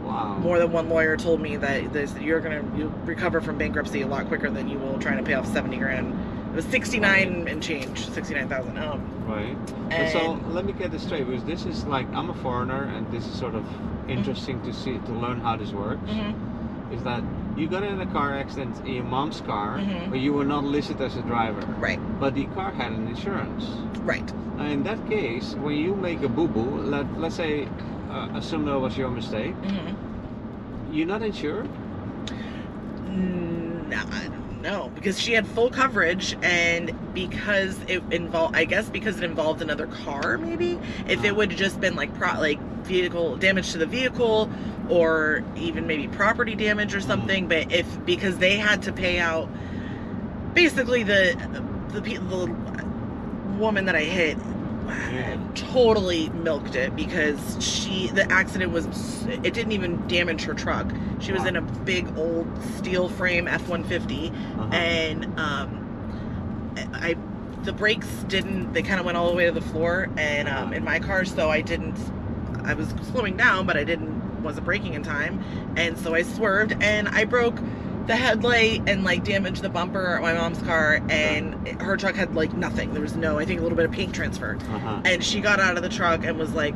Wow. 0.05 0.37
more 0.39 0.59
than 0.59 0.73
one 0.73 0.89
lawyer 0.89 1.17
told 1.17 1.41
me 1.41 1.57
that 1.57 1.93
this, 1.93 2.13
you're 2.21 2.41
gonna 2.41 2.63
you 2.77 2.93
recover 3.05 3.41
from 3.41 3.57
bankruptcy 3.59 4.03
a 4.03 4.07
lot 4.07 4.27
quicker 4.27 4.51
than 4.51 4.69
you 4.69 4.79
will 4.79 4.99
trying 4.99 5.17
to 5.19 5.23
pay 5.23 5.35
off 5.35 5.47
70 5.47 5.77
grand 5.79 6.13
it 6.53 6.57
was 6.57 6.65
69 6.67 7.49
and 7.49 7.63
change 7.63 8.09
69,000 8.11 8.79
um 8.79 9.01
Right. 9.27 9.57
And 9.91 10.09
so 10.11 10.33
let 10.51 10.65
me 10.65 10.73
get 10.73 10.91
this 10.91 11.03
straight 11.05 11.27
because 11.27 11.45
this 11.45 11.65
is 11.65 11.85
like 11.87 12.07
I'm 12.13 12.29
a 12.31 12.35
foreigner 12.35 12.85
and 12.85 13.11
this 13.11 13.27
is 13.27 13.35
sort 13.39 13.55
of 13.55 13.65
interesting 14.09 14.61
to 14.63 14.73
see 14.73 14.99
to 14.99 15.13
learn 15.13 15.41
how 15.41 15.57
this 15.57 15.73
works. 15.73 16.11
mhm, 16.11 16.35
Is 16.93 17.03
that 17.05 17.23
you 17.57 17.69
got 17.69 17.83
in 17.83 18.01
a 18.01 18.07
car 18.07 18.37
accident 18.37 18.77
in 18.87 18.95
your 18.95 19.05
mom's 19.05 19.41
car, 19.43 19.79
Mhm. 19.79 20.11
but 20.11 20.19
you 20.21 20.33
were 20.35 20.45
not 20.45 20.65
listed 20.65 21.01
as 21.01 21.17
a 21.17 21.23
driver. 21.23 21.63
right 21.81 22.01
But 22.21 22.35
the 22.35 22.45
car 22.57 22.71
had 22.73 22.93
an 22.93 23.07
insurance. 23.09 23.65
right 24.13 24.29
Now 24.59 24.65
in 24.67 24.83
that 24.83 25.01
case, 25.09 25.55
when 25.65 25.77
you 25.77 25.95
make 25.95 26.23
a 26.23 26.29
boo 26.29 26.49
boo, 26.49 26.71
let 26.95 27.07
let's 27.19 27.37
say, 27.37 27.69
uh, 28.11 28.29
assume 28.41 28.65
that 28.67 28.79
was 28.79 28.99
your 28.99 29.11
mistake, 29.11 29.55
mhm. 29.63 29.95
you're 30.93 31.07
not 31.15 31.23
insured. 31.23 31.69
Mm, 33.07 33.89
no, 33.89 33.97
I 33.99 34.29
know 34.63 34.91
because 34.95 35.21
she 35.21 35.33
had 35.33 35.47
full 35.47 35.71
coverage 35.71 36.37
and 36.43 36.93
because 37.15 37.79
it 37.89 38.03
involved 38.13 38.57
I 38.57 38.65
guess 38.65 38.89
because 38.89 39.19
it 39.19 39.25
involved 39.25 39.61
another 39.61 39.87
car 39.87 40.39
maybe 40.39 40.79
if 41.09 41.25
it 41.25 41.35
would 41.37 41.51
have 41.51 41.59
just 41.59 41.81
been 41.81 41.97
like 41.97 42.15
pro 42.15 42.39
like 42.39 42.61
vehicle 42.85 43.37
damage 43.37 43.73
to 43.73 43.79
the 43.79 43.87
vehicle 43.87 44.51
or 44.89 45.45
even 45.57 45.87
maybe 45.87 46.09
property 46.09 46.55
damage 46.55 46.95
or 46.95 47.01
something 47.01 47.49
but 47.49 47.73
if 47.73 47.87
because 48.05 48.39
they 48.39 48.57
had 48.57 48.83
to 48.83 48.93
pay 48.93 49.19
out 49.19 49.49
basically 50.55 51.03
the 51.03 51.37
the, 51.93 52.01
the 52.01 52.47
woman 53.59 53.85
that 53.87 53.97
I 53.97 54.03
hit. 54.03 54.37
Totally 55.55 56.29
milked 56.31 56.75
it 56.75 56.95
because 56.97 57.57
she 57.61 58.09
the 58.09 58.31
accident 58.33 58.73
was 58.73 58.87
it 59.27 59.55
didn't 59.55 59.73
even 59.73 60.07
damage 60.09 60.43
her 60.45 60.55
truck 60.55 60.91
she 61.21 61.33
was 61.33 61.43
Wow. 61.43 61.49
in 61.49 61.57
a 61.57 61.63
big 61.63 62.07
old 62.19 62.47
steel 62.77 63.09
frame 63.09 63.47
f-150 63.49 64.31
Uh-huh. 64.31 64.69
and 64.73 65.25
um 65.39 65.79
i 66.95 67.17
the 67.65 67.73
brakes 67.73 68.09
didn't 68.29 68.73
they 68.73 68.83
kind 68.83 68.99
of 68.99 69.07
went 69.07 69.17
all 69.17 69.29
the 69.31 69.37
way 69.37 69.47
to 69.47 69.53
the 69.53 69.61
floor 69.61 70.09
and 70.17 70.49
um 70.49 70.65
Uh-huh. 70.69 70.73
in 70.75 70.85
my 70.85 70.99
car 70.99 71.25
so 71.25 71.51
i 71.51 71.61
didn't 71.61 71.97
i 72.65 72.75
was 72.75 72.89
slowing 73.13 73.37
down 73.37 73.67
but 73.67 73.77
i 73.77 73.85
didn't 73.85 74.21
wasn't 74.43 74.65
braking 74.65 74.95
in 74.95 75.03
time 75.03 75.43
and 75.77 75.97
so 75.99 76.15
i 76.15 76.23
swerved 76.23 76.75
and 76.81 77.09
i 77.11 77.25
broke 77.25 77.57
the 78.07 78.17
headlight 78.17 78.83
and 78.89 79.05
like 79.05 79.25
damaged 79.25 79.63
the 79.63 79.69
bumper 79.69 80.17
of 80.17 80.23
my 80.23 80.33
mom's 80.33 80.61
car 80.63 81.01
and 81.09 81.69
her 81.81 81.97
truck 81.97 82.15
had 82.15 82.35
like 82.35 82.53
nothing. 82.55 82.93
There 82.93 83.03
was 83.03 83.17
no 83.17 83.39
i 83.39 83.45
think 83.45 83.61
a 83.61 83.63
little 83.63 83.77
bit 83.77 83.85
of 83.85 83.93
paint 83.93 84.15
transfer. 84.15 84.57
Uh-huh. 84.57 85.01
and 85.05 85.23
she 85.25 85.41
got 85.41 85.61
out 85.61 85.77
of 85.77 85.83
the 85.83 85.89
truck 85.89 86.25
and 86.25 86.39
was 86.39 86.53
like 86.53 86.75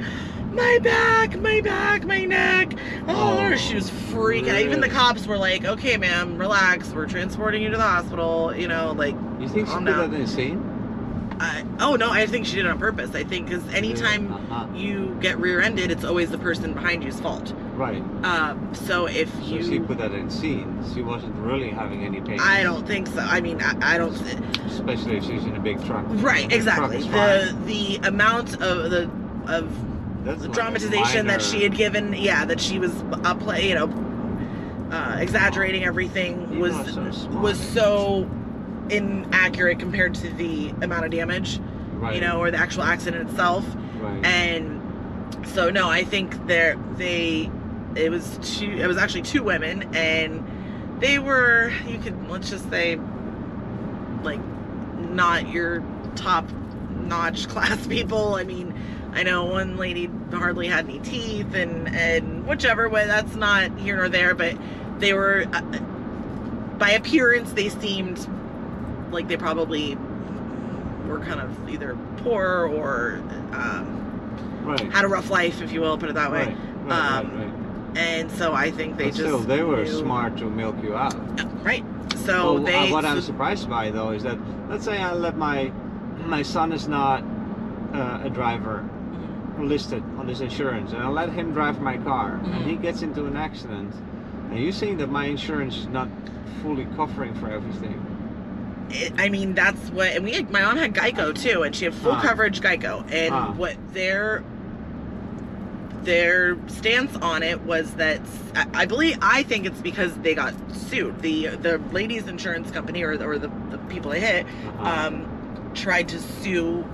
my 0.53 0.79
back 0.83 1.37
my 1.41 1.61
back 1.61 2.05
my 2.05 2.25
neck. 2.25 2.73
Oh, 3.09 3.39
Oh, 3.53 3.57
she 3.57 3.75
was 3.75 3.91
freaking 3.91 4.49
out. 4.49 4.61
Even 4.61 4.81
the 4.81 4.89
cops 4.89 5.27
were 5.27 5.37
like 5.39 5.65
okay 5.65 5.97
ma'am 5.97 6.39
relax. 6.39 6.91
We're 6.91 7.07
transporting 7.07 7.63
you 7.63 7.71
to 7.71 7.77
the 7.77 7.83
hospital 7.83 8.55
you 8.57 8.69
know 8.69 8.93
like 8.97 9.15
You 9.41 9.49
think 9.49 9.67
she 9.69 9.73
down. 9.75 9.85
that 9.85 10.13
in 10.15 10.27
scene? 10.27 10.73
I, 11.39 11.67
oh 11.81 11.97
no 11.97 12.11
i 12.11 12.25
think 12.27 12.47
she 12.47 12.55
did 12.57 12.65
it 12.65 12.69
on 12.71 12.79
purpose. 12.79 13.15
I 13.15 13.23
think 13.25 13.49
because 13.49 13.67
anytime 13.75 14.33
Uh-huh. 14.33 14.67
you 14.75 15.17
get 15.21 15.37
rear-ended 15.39 15.91
it's 15.91 16.05
always 16.05 16.31
the 16.31 16.39
person 16.39 16.73
behind 16.73 17.05
you's 17.05 17.21
fault 17.21 17.53
Right. 17.77 18.03
um, 18.25 18.75
so 18.75 19.07
if 19.07 19.33
So 19.35 19.41
you 19.43 19.63
she 19.63 19.79
put 19.81 19.99
that 19.99 20.13
in 20.13 20.31
scene. 20.31 20.83
She 20.95 21.03
wasn't 21.03 21.35
really 21.37 21.69
having 21.71 22.05
any 22.05 22.21
pain. 22.21 22.41
i 22.41 22.63
don't 22.63 22.87
think 22.87 23.07
so 23.09 23.19
i 23.21 23.41
mean 23.41 23.61
i, 23.63 23.95
I 23.95 23.99
don't 23.99 24.15
Especially 24.67 25.17
if 25.19 25.25
she's 25.25 25.45
in 25.45 25.55
a 25.57 25.61
big 25.61 25.85
truck. 25.85 26.05
right 26.09 26.49
The 26.49 26.57
exactly 26.57 27.03
the 27.03 27.57
the 27.67 27.97
amount 28.09 28.55
of 28.63 28.91
the 28.91 29.11
of 29.47 30.25
That's 30.25 30.41
the 30.43 30.49
like 30.49 30.53
dramatization 30.57 31.27
that 31.29 31.43
she 31.43 31.63
had 31.63 31.75
given 31.77 32.15
yeah 32.15 32.45
that 32.47 32.61
she 32.61 32.79
was 32.79 32.93
up 33.25 33.41
play 33.41 33.69
you 33.69 33.75
know 33.75 33.89
uh, 34.91 35.17
exaggerating 35.21 35.85
everything 35.85 36.53
You 36.55 36.61
was 36.61 36.95
so 36.95 37.29
was 37.41 37.59
so 37.61 38.29
inaccurate 38.89 39.79
compared 39.81 40.15
to 40.15 40.31
the 40.35 40.71
amount 40.83 41.05
of 41.05 41.11
damage 41.11 41.59
right. 41.95 42.15
you 42.15 42.21
know 42.21 42.39
or 42.39 42.51
the 42.51 42.59
actual 42.59 42.85
accident 42.85 43.29
itself 43.29 43.65
Right. 44.01 44.25
and 44.25 44.81
so 45.49 45.71
no 45.71 45.89
i 45.89 46.05
think 46.05 46.47
they're 46.47 46.77
they 46.97 47.51
it 47.97 48.11
was 48.11 48.39
two 48.43 48.71
it 48.71 48.87
was 48.87 48.97
actually 48.97 49.23
two 49.23 49.43
women 49.43 49.95
and 49.95 50.45
they 51.01 51.19
were 51.19 51.73
you 51.87 51.99
could 51.99 52.29
let's 52.29 52.51
just 52.51 52.69
say 52.71 52.97
like 54.23 54.41
not 54.99 55.49
your 55.49 55.83
top 56.15 56.51
notch 57.05 57.49
class 57.49 57.87
people 57.87 58.35
i 58.35 58.45
mean 58.45 58.75
i 59.13 59.23
know 59.23 59.45
one 59.45 59.77
lady 59.77 60.11
hardly 60.33 60.67
had 60.67 60.89
any 60.89 60.99
teeth 61.01 61.55
and 61.55 61.89
and 61.89 62.47
whichever 62.47 62.89
way 62.89 63.07
that's 63.07 63.35
not 63.35 63.77
here 63.79 63.97
nor 63.97 64.09
there 64.09 64.35
but 64.35 64.57
they 64.99 65.13
were 65.13 65.47
uh, 65.53 65.61
by 66.79 66.91
appearance 66.91 67.53
they 67.53 67.69
seemed 67.69 68.29
like 69.11 69.29
they 69.29 69.37
probably 69.37 69.97
were 71.07 71.21
kind 71.21 71.41
of 71.41 71.69
either 71.69 71.97
poor 72.19 72.67
or 72.67 73.23
um, 73.53 74.07
right. 74.65 74.93
had 74.93 75.05
a 75.05 75.09
rough 75.09 75.31
life, 75.31 75.63
if 75.63 75.73
you 75.73 75.81
will, 75.81 75.97
put 75.97 76.11
it 76.11 76.15
that 76.15 76.31
way. 76.31 76.47
Right. 76.47 76.57
Right. 76.85 76.93
Um, 76.93 77.39
right, 77.39 77.47
right. 77.47 77.66
And 77.95 78.31
so 78.33 78.53
I 78.53 78.71
think 78.71 78.97
they 78.97 79.05
But 79.05 79.15
just 79.15 79.21
still, 79.21 79.39
they 79.39 79.63
were 79.63 79.85
knew- 79.85 79.99
smart 80.01 80.37
to 80.39 80.45
milk 80.47 80.77
you 80.83 80.95
out. 80.97 81.15
right? 81.65 81.85
So 82.25 82.55
Well, 82.55 82.63
they 82.65 82.89
uh, 82.89 82.93
what 82.93 83.05
I'm 83.05 83.21
surprised 83.21 83.69
by 83.71 83.91
though 83.91 84.11
is 84.11 84.23
that 84.25 84.39
let's 84.69 84.85
say 84.85 84.99
I 84.99 85.13
let 85.13 85.37
my 85.37 85.71
my 86.25 86.43
son 86.43 86.73
is 86.73 86.89
not 86.89 87.23
uh, 87.95 88.21
a 88.25 88.31
driver 88.31 88.85
listed 89.59 90.03
on 90.19 90.27
this 90.27 90.41
insurance, 90.41 90.93
and 90.93 91.03
I 91.03 91.09
let 91.09 91.31
him 91.31 91.53
drive 91.53 91.81
my 91.81 91.97
car, 91.99 92.41
Mhm. 92.43 92.57
and 92.57 92.65
he 92.71 92.77
gets 92.77 93.03
into 93.03 93.27
an 93.27 93.37
accident, 93.37 93.95
and 94.51 94.59
you're 94.59 94.73
saying 94.73 94.99
that 94.99 95.11
my 95.11 95.27
insurance 95.27 95.77
is 95.77 95.87
not 95.89 96.09
fully 96.63 96.87
covering 96.97 97.35
for 97.35 97.49
everything. 97.51 97.99
it, 98.91 99.13
I 99.19 99.29
mean, 99.29 99.53
that's 99.55 99.91
what, 99.91 100.09
and 100.15 100.25
we 100.25 100.31
had, 100.33 100.49
my 100.53 100.63
mom 100.63 100.77
had 100.77 100.95
Geico 100.95 101.35
too, 101.35 101.65
and 101.65 101.75
she 101.75 101.87
had 101.87 101.95
full 101.95 102.13
Ah. 102.13 102.21
coverage 102.21 102.61
Geico, 102.61 103.03
and 103.13 103.35
Ah. 103.35 103.51
what 103.57 103.75
their 103.93 104.45
their 106.07 106.57
stance 106.69 107.15
on 107.17 107.43
it 107.43 107.61
was 107.63 107.93
that 107.95 108.21
I, 108.55 108.67
I 108.73 108.85
believe 108.87 109.19
I 109.21 109.43
think 109.43 109.67
it's 109.67 109.81
because 109.81 110.15
they 110.19 110.35
got 110.35 110.55
sued. 110.73 111.21
The 111.21 111.49
the 111.49 111.79
ladies' 111.93 112.27
insurance 112.27 112.71
company 112.71 113.03
or, 113.03 113.13
or 113.23 113.39
the, 113.39 113.49
the 113.71 113.79
people 113.89 114.13
they 114.13 114.21
hit 114.21 114.47
um, 114.79 115.73
tried 115.75 116.09
to 116.09 116.19
sue 116.19 116.85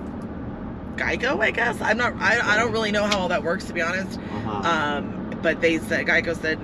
Geico. 0.97 1.39
I 1.39 1.51
guess 1.51 1.79
I'm 1.79 1.97
not. 1.97 2.15
I, 2.17 2.55
I 2.55 2.57
don't 2.57 2.73
really 2.73 2.91
know 2.91 3.05
how 3.05 3.19
all 3.19 3.29
that 3.29 3.43
works 3.43 3.65
to 3.65 3.73
be 3.73 3.81
honest. 3.81 4.19
Uh-huh. 4.19 4.51
Um, 4.69 5.39
but 5.41 5.61
they 5.61 5.77
said 5.77 6.07
Geico 6.07 6.35
said 6.35 6.59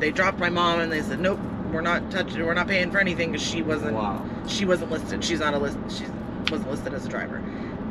they 0.00 0.10
dropped 0.10 0.38
my 0.38 0.48
mom 0.48 0.80
and 0.80 0.90
they 0.90 1.02
said 1.02 1.20
nope, 1.20 1.38
we're 1.72 1.80
not 1.80 2.10
touching, 2.10 2.46
we're 2.46 2.54
not 2.54 2.68
paying 2.68 2.90
for 2.90 2.98
anything 2.98 3.32
because 3.32 3.46
she 3.46 3.62
wasn't 3.62 3.94
wow. 3.94 4.24
she 4.46 4.64
wasn't 4.64 4.90
listed. 4.90 5.22
She's 5.24 5.40
not 5.40 5.52
a 5.52 5.58
list. 5.58 5.76
She 5.90 6.04
wasn't 6.50 6.70
listed 6.70 6.94
as 6.94 7.06
a 7.06 7.08
driver. 7.08 7.42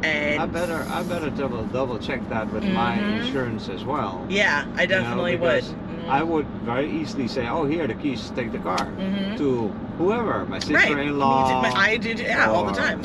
And 0.03 0.39
I 0.41 0.45
better 0.45 0.85
I 0.89 1.03
better 1.03 1.29
double 1.29 1.63
double 1.65 1.97
check 1.99 2.27
that 2.29 2.51
with 2.51 2.63
my 2.65 2.97
Mhm. 2.97 3.19
insurance 3.25 3.69
as 3.69 3.83
well. 3.85 4.25
Yeah, 4.29 4.65
I 4.75 4.85
definitely 4.85 5.33
would. 5.37 5.41
because 5.41 5.73
I 6.09 6.21
would 6.21 6.45
very 6.63 6.89
easily 6.91 7.27
say, 7.27 7.47
"Oh, 7.47 7.65
here 7.65 7.87
the 7.87 7.95
keys. 7.95 8.31
Take 8.35 8.51
the 8.51 8.59
car." 8.59 8.85
hmm 8.85 9.35
To 9.37 9.73
whoever, 9.97 10.45
my 10.45 10.59
sister-in-law. 10.59 11.71
Too. 11.71 11.77
I 11.77 11.97
do. 11.97 12.09
Yeah, 12.13 12.49
all 12.51 12.65
the 12.65 12.71
or- 12.71 12.75
time. 12.75 13.01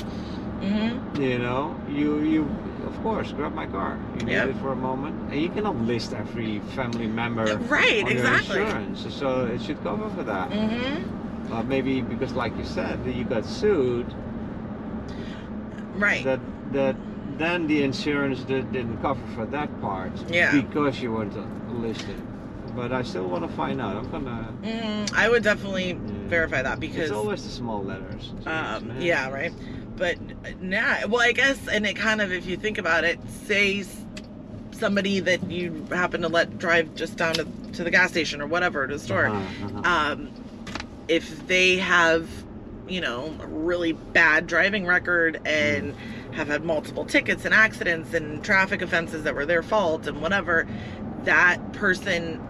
hmm 0.60 1.20
You 1.20 1.38
know, 1.38 1.74
you 1.88 2.18
you 2.20 2.42
of 2.86 3.02
course 3.02 3.32
grab 3.32 3.54
my 3.54 3.66
car. 3.66 3.96
You 4.18 4.26
need 4.26 4.32
Yep. 4.32 4.48
it 4.50 4.56
for 4.56 4.72
a 4.72 4.76
moment, 4.76 5.14
and 5.30 5.40
you 5.40 5.48
cannot 5.48 5.76
list 5.86 6.12
every 6.12 6.60
family 6.76 7.06
member 7.06 7.44
Right. 7.68 8.04
on 8.04 8.10
Exactly. 8.12 8.56
your 8.56 8.66
insurance. 8.66 9.06
So 9.20 9.46
it 9.54 9.62
should 9.62 9.82
cover 9.82 10.08
for 10.16 10.24
that. 10.24 10.52
hmm 10.52 11.00
Uh, 11.52 11.64
maybe 11.66 12.00
because, 12.00 12.32
like 12.34 12.56
you 12.56 12.64
said, 12.64 13.02
that 13.04 13.14
you 13.14 13.24
got 13.24 13.44
sued. 13.44 14.06
Right. 15.98 16.22
That 16.24 16.38
that 16.72 16.96
then 17.38 17.66
the 17.66 17.82
insurance 17.82 18.40
did, 18.40 18.70
didn't 18.72 19.00
cover 19.00 19.20
for 19.34 19.46
that 19.46 19.80
part. 19.80 20.12
Yeah. 20.30 20.52
Because 20.60 21.00
you 21.00 21.12
weren't 21.12 21.34
listed. 21.80 22.16
But 22.76 22.92
I 22.92 23.02
still 23.02 23.26
want 23.26 23.48
to 23.48 23.56
find 23.56 23.80
out. 23.80 23.96
I'm 23.96 24.10
gonna. 24.10 24.54
mm, 24.62 25.12
I 25.14 25.28
would 25.28 25.42
definitely 25.42 25.90
Yeah. 25.90 25.98
verify 26.28 26.62
that 26.62 26.78
because 26.78 27.00
it's 27.00 27.10
always 27.12 27.42
the 27.42 27.50
small 27.50 27.82
letters. 27.82 28.32
Um, 28.46 28.92
yeah, 29.00 29.28
right. 29.30 29.52
But 29.96 30.18
nah, 30.62 31.06
well, 31.08 31.20
I 31.20 31.32
guess, 31.32 31.66
and 31.66 31.84
it 31.84 31.94
kind 31.96 32.20
of, 32.20 32.30
if 32.32 32.46
you 32.46 32.56
think 32.56 32.78
about 32.78 33.04
it, 33.04 33.18
say 33.28 33.84
somebody 34.70 35.20
that 35.20 35.50
you 35.50 35.84
happen 35.90 36.22
to 36.22 36.28
let 36.28 36.58
drive 36.58 36.94
just 36.94 37.16
down 37.16 37.34
to, 37.34 37.46
to 37.72 37.84
the 37.84 37.90
gas 37.90 38.10
station 38.10 38.40
or 38.40 38.46
whatever 38.46 38.86
to 38.86 38.94
the 38.94 38.98
store, 39.00 39.26
Uh-huh, 39.26 39.66
uh-huh. 39.78 40.12
um, 40.12 40.30
if 41.08 41.46
they 41.48 41.76
have, 41.78 42.28
you 42.88 43.00
know, 43.00 43.34
a 43.42 43.46
really 43.46 43.92
bad 43.92 44.46
driving 44.46 44.86
record 44.86 45.40
and 45.44 45.94
have 46.32 46.48
had 46.48 46.64
multiple 46.64 47.04
tickets 47.04 47.44
and 47.44 47.52
accidents 47.54 48.14
and 48.14 48.42
traffic 48.44 48.82
offenses 48.82 49.24
that 49.24 49.34
were 49.34 49.46
their 49.46 49.62
fault 49.62 50.06
and 50.06 50.20
whatever, 50.22 50.66
that 51.24 51.72
person, 51.72 52.40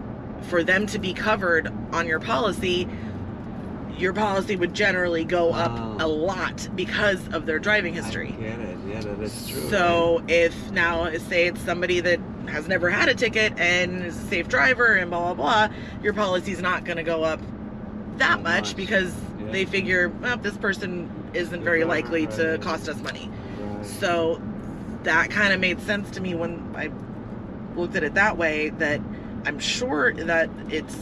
for 0.43 0.63
them 0.63 0.85
to 0.87 0.99
be 0.99 1.13
covered 1.13 1.71
on 1.91 2.07
your 2.07 2.19
policy, 2.19 2.87
your 3.97 4.13
policy 4.13 4.55
would 4.55 4.73
generally 4.73 5.23
go 5.23 5.51
up 5.51 5.71
Wow. 5.71 5.97
a 5.99 6.07
lot 6.07 6.67
because 6.75 7.19
of 7.33 7.45
their 7.45 7.59
driving 7.59 7.93
history. 7.93 8.35
I 8.37 8.41
get 8.41 8.59
it. 8.59 8.77
Yeah, 8.87 9.01
that 9.01 9.19
is 9.21 9.47
true. 9.49 9.69
So 9.69 10.23
if 10.27 10.71
now 10.71 11.11
say 11.17 11.47
it's 11.47 11.61
somebody 11.61 11.99
that 11.99 12.19
has 12.47 12.67
never 12.67 12.89
had 12.89 13.09
a 13.09 13.13
ticket 13.13 13.53
and 13.59 14.03
is 14.03 14.17
a 14.17 14.27
safe 14.27 14.47
driver 14.47 14.95
and 14.95 15.09
blah 15.11 15.33
blah 15.33 15.67
blah, 15.67 15.75
your 16.01 16.13
policy's 16.13 16.61
not 16.61 16.83
going 16.85 16.97
to 16.97 17.03
go 17.03 17.23
up 17.23 17.39
that 18.17 18.41
much, 18.41 18.69
much. 18.69 18.75
because 18.75 19.13
Yeah. 19.39 19.51
they 19.51 19.65
figure 19.65 20.09
well, 20.21 20.37
this 20.37 20.57
person 20.57 21.09
isn't 21.33 21.63
very 21.63 21.83
likely 21.83 22.25
to 22.27 22.57
cost 22.59 22.89
us 22.89 22.99
money. 23.01 23.29
So 23.83 24.41
that 25.03 25.29
kind 25.29 25.53
of 25.53 25.59
made 25.59 25.81
sense 25.81 26.11
to 26.11 26.21
me 26.21 26.35
when 26.35 26.73
I 26.75 26.91
looked 27.75 27.95
at 27.95 28.03
it 28.03 28.13
that 28.15 28.37
way. 28.37 28.69
That 28.69 29.01
I'm 29.45 29.59
sure 29.59 30.13
that 30.13 30.49
it's 30.69 30.95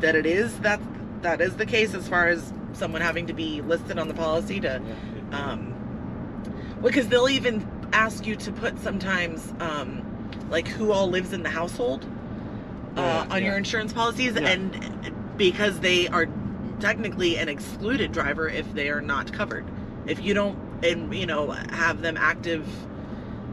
that 0.00 0.14
it 0.16 0.26
is 0.26 0.58
that 0.60 0.80
that 1.22 1.40
is 1.40 1.56
the 1.56 1.66
case 1.66 1.94
as 1.94 2.08
far 2.08 2.28
as 2.28 2.52
someone 2.72 3.00
having 3.00 3.26
to 3.28 3.32
be 3.32 3.62
listed 3.62 3.98
on 3.98 4.08
the 4.08 4.14
policy 4.14 4.60
to 4.60 4.82
um 5.32 5.70
because 6.82 7.08
they'll 7.08 7.28
even 7.28 7.66
ask 7.92 8.26
you 8.26 8.34
to 8.36 8.50
put 8.52 8.78
sometimes 8.82 9.52
um 9.60 10.02
like 10.50 10.66
who 10.68 10.90
all 10.92 11.08
lives 11.08 11.32
in 11.32 11.42
the 11.42 11.48
household 11.48 12.04
uh, 12.96 13.00
Yeah, 13.00 13.26
on 13.34 13.44
your 13.44 13.56
insurance 13.56 13.92
policies 13.92 14.34
Yeah. 14.34 14.48
and 14.48 15.36
because 15.38 15.80
they 15.80 16.08
are 16.08 16.26
technically 16.80 17.38
an 17.38 17.48
excluded 17.48 18.12
driver 18.12 18.48
if 18.48 18.70
they 18.74 18.90
are 18.90 19.00
not 19.00 19.32
covered 19.32 19.64
if 20.06 20.22
you 20.22 20.34
don't 20.34 20.58
and 20.84 21.14
you 21.14 21.26
know 21.26 21.50
have 21.50 22.02
them 22.02 22.16
active 22.16 22.66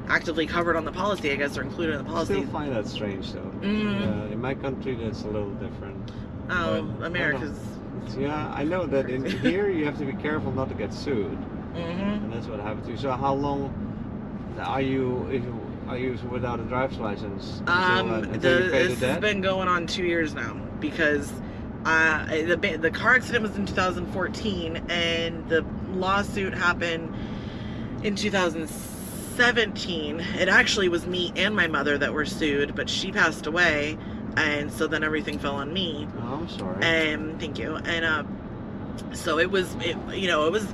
actively 0.07 0.45
covered 0.45 0.75
on 0.75 0.85
the 0.85 0.91
policy 0.91 1.31
i 1.31 1.35
guess 1.35 1.57
or 1.57 1.61
included 1.61 1.95
in 1.95 2.03
the 2.03 2.09
I 2.09 2.13
policy 2.13 2.33
still 2.33 2.47
find 2.47 2.75
that 2.75 2.87
strange 2.87 3.31
though. 3.33 3.51
Mhm. 3.61 4.29
Uh, 4.29 4.33
in 4.33 4.41
my 4.41 4.53
country, 4.53 4.95
that's 4.95 5.23
a 5.23 5.27
little 5.27 5.51
different. 5.51 6.11
oh 6.49 6.83
but- 6.83 7.05
america's 7.05 7.59
yeah, 8.17 8.51
I 8.53 8.63
know 8.63 8.85
that 8.87 9.09
in 9.09 9.25
here 9.25 9.69
you 9.69 9.85
have 9.85 9.97
to 9.99 10.05
be 10.05 10.13
careful 10.13 10.51
not 10.51 10.69
to 10.69 10.75
get 10.75 10.93
sued, 10.93 11.37
mm-hmm. 11.73 12.01
and 12.01 12.33
that's 12.33 12.47
what 12.47 12.59
happened 12.59 12.85
to 12.85 12.91
you. 12.91 12.97
So 12.97 13.11
how 13.11 13.33
long 13.33 13.73
are 14.59 14.81
you 14.81 15.27
if 15.31 15.43
you 15.43 15.59
are 15.87 15.97
you 15.97 16.17
without 16.29 16.59
a 16.59 16.63
driver's 16.63 16.97
license 16.97 17.59
until, 17.59 17.73
Um, 17.73 18.11
uh, 18.11 18.17
until 18.17 18.63
the 18.63 18.69
this 18.69 18.99
has 18.99 19.19
been 19.19 19.41
going 19.41 19.67
on 19.67 19.87
two 19.87 20.03
years 20.03 20.33
now 20.33 20.55
because 20.79 21.31
uh, 21.85 22.25
the 22.25 22.77
the 22.79 22.91
car 22.91 23.15
accident 23.15 23.43
was 23.43 23.55
in 23.55 23.65
2014 23.65 24.77
and 24.89 25.47
the 25.49 25.65
lawsuit 25.95 26.53
happened 26.53 27.13
in 28.03 28.15
2017. 28.15 30.19
It 30.19 30.49
actually 30.49 30.89
was 30.89 31.05
me 31.07 31.31
and 31.35 31.55
my 31.55 31.67
mother 31.67 31.97
that 31.97 32.13
were 32.13 32.25
sued, 32.25 32.75
but 32.75 32.89
she 32.89 33.11
passed 33.11 33.45
away, 33.47 33.97
and 34.37 34.71
so 34.71 34.87
then 34.87 35.03
everything 35.03 35.39
fell 35.39 35.55
on 35.55 35.73
me. 35.73 36.07
Oh, 36.21 36.35
I'm 36.35 36.49
sorry. 36.49 36.83
And 36.83 37.39
thank 37.39 37.57
you. 37.59 37.75
And 37.75 38.05
uh, 38.05 38.23
so 39.13 39.39
it 39.39 39.51
was, 39.51 39.73
it, 39.81 39.97
you 40.15 40.27
know, 40.27 40.45
it 40.47 40.51
was 40.51 40.65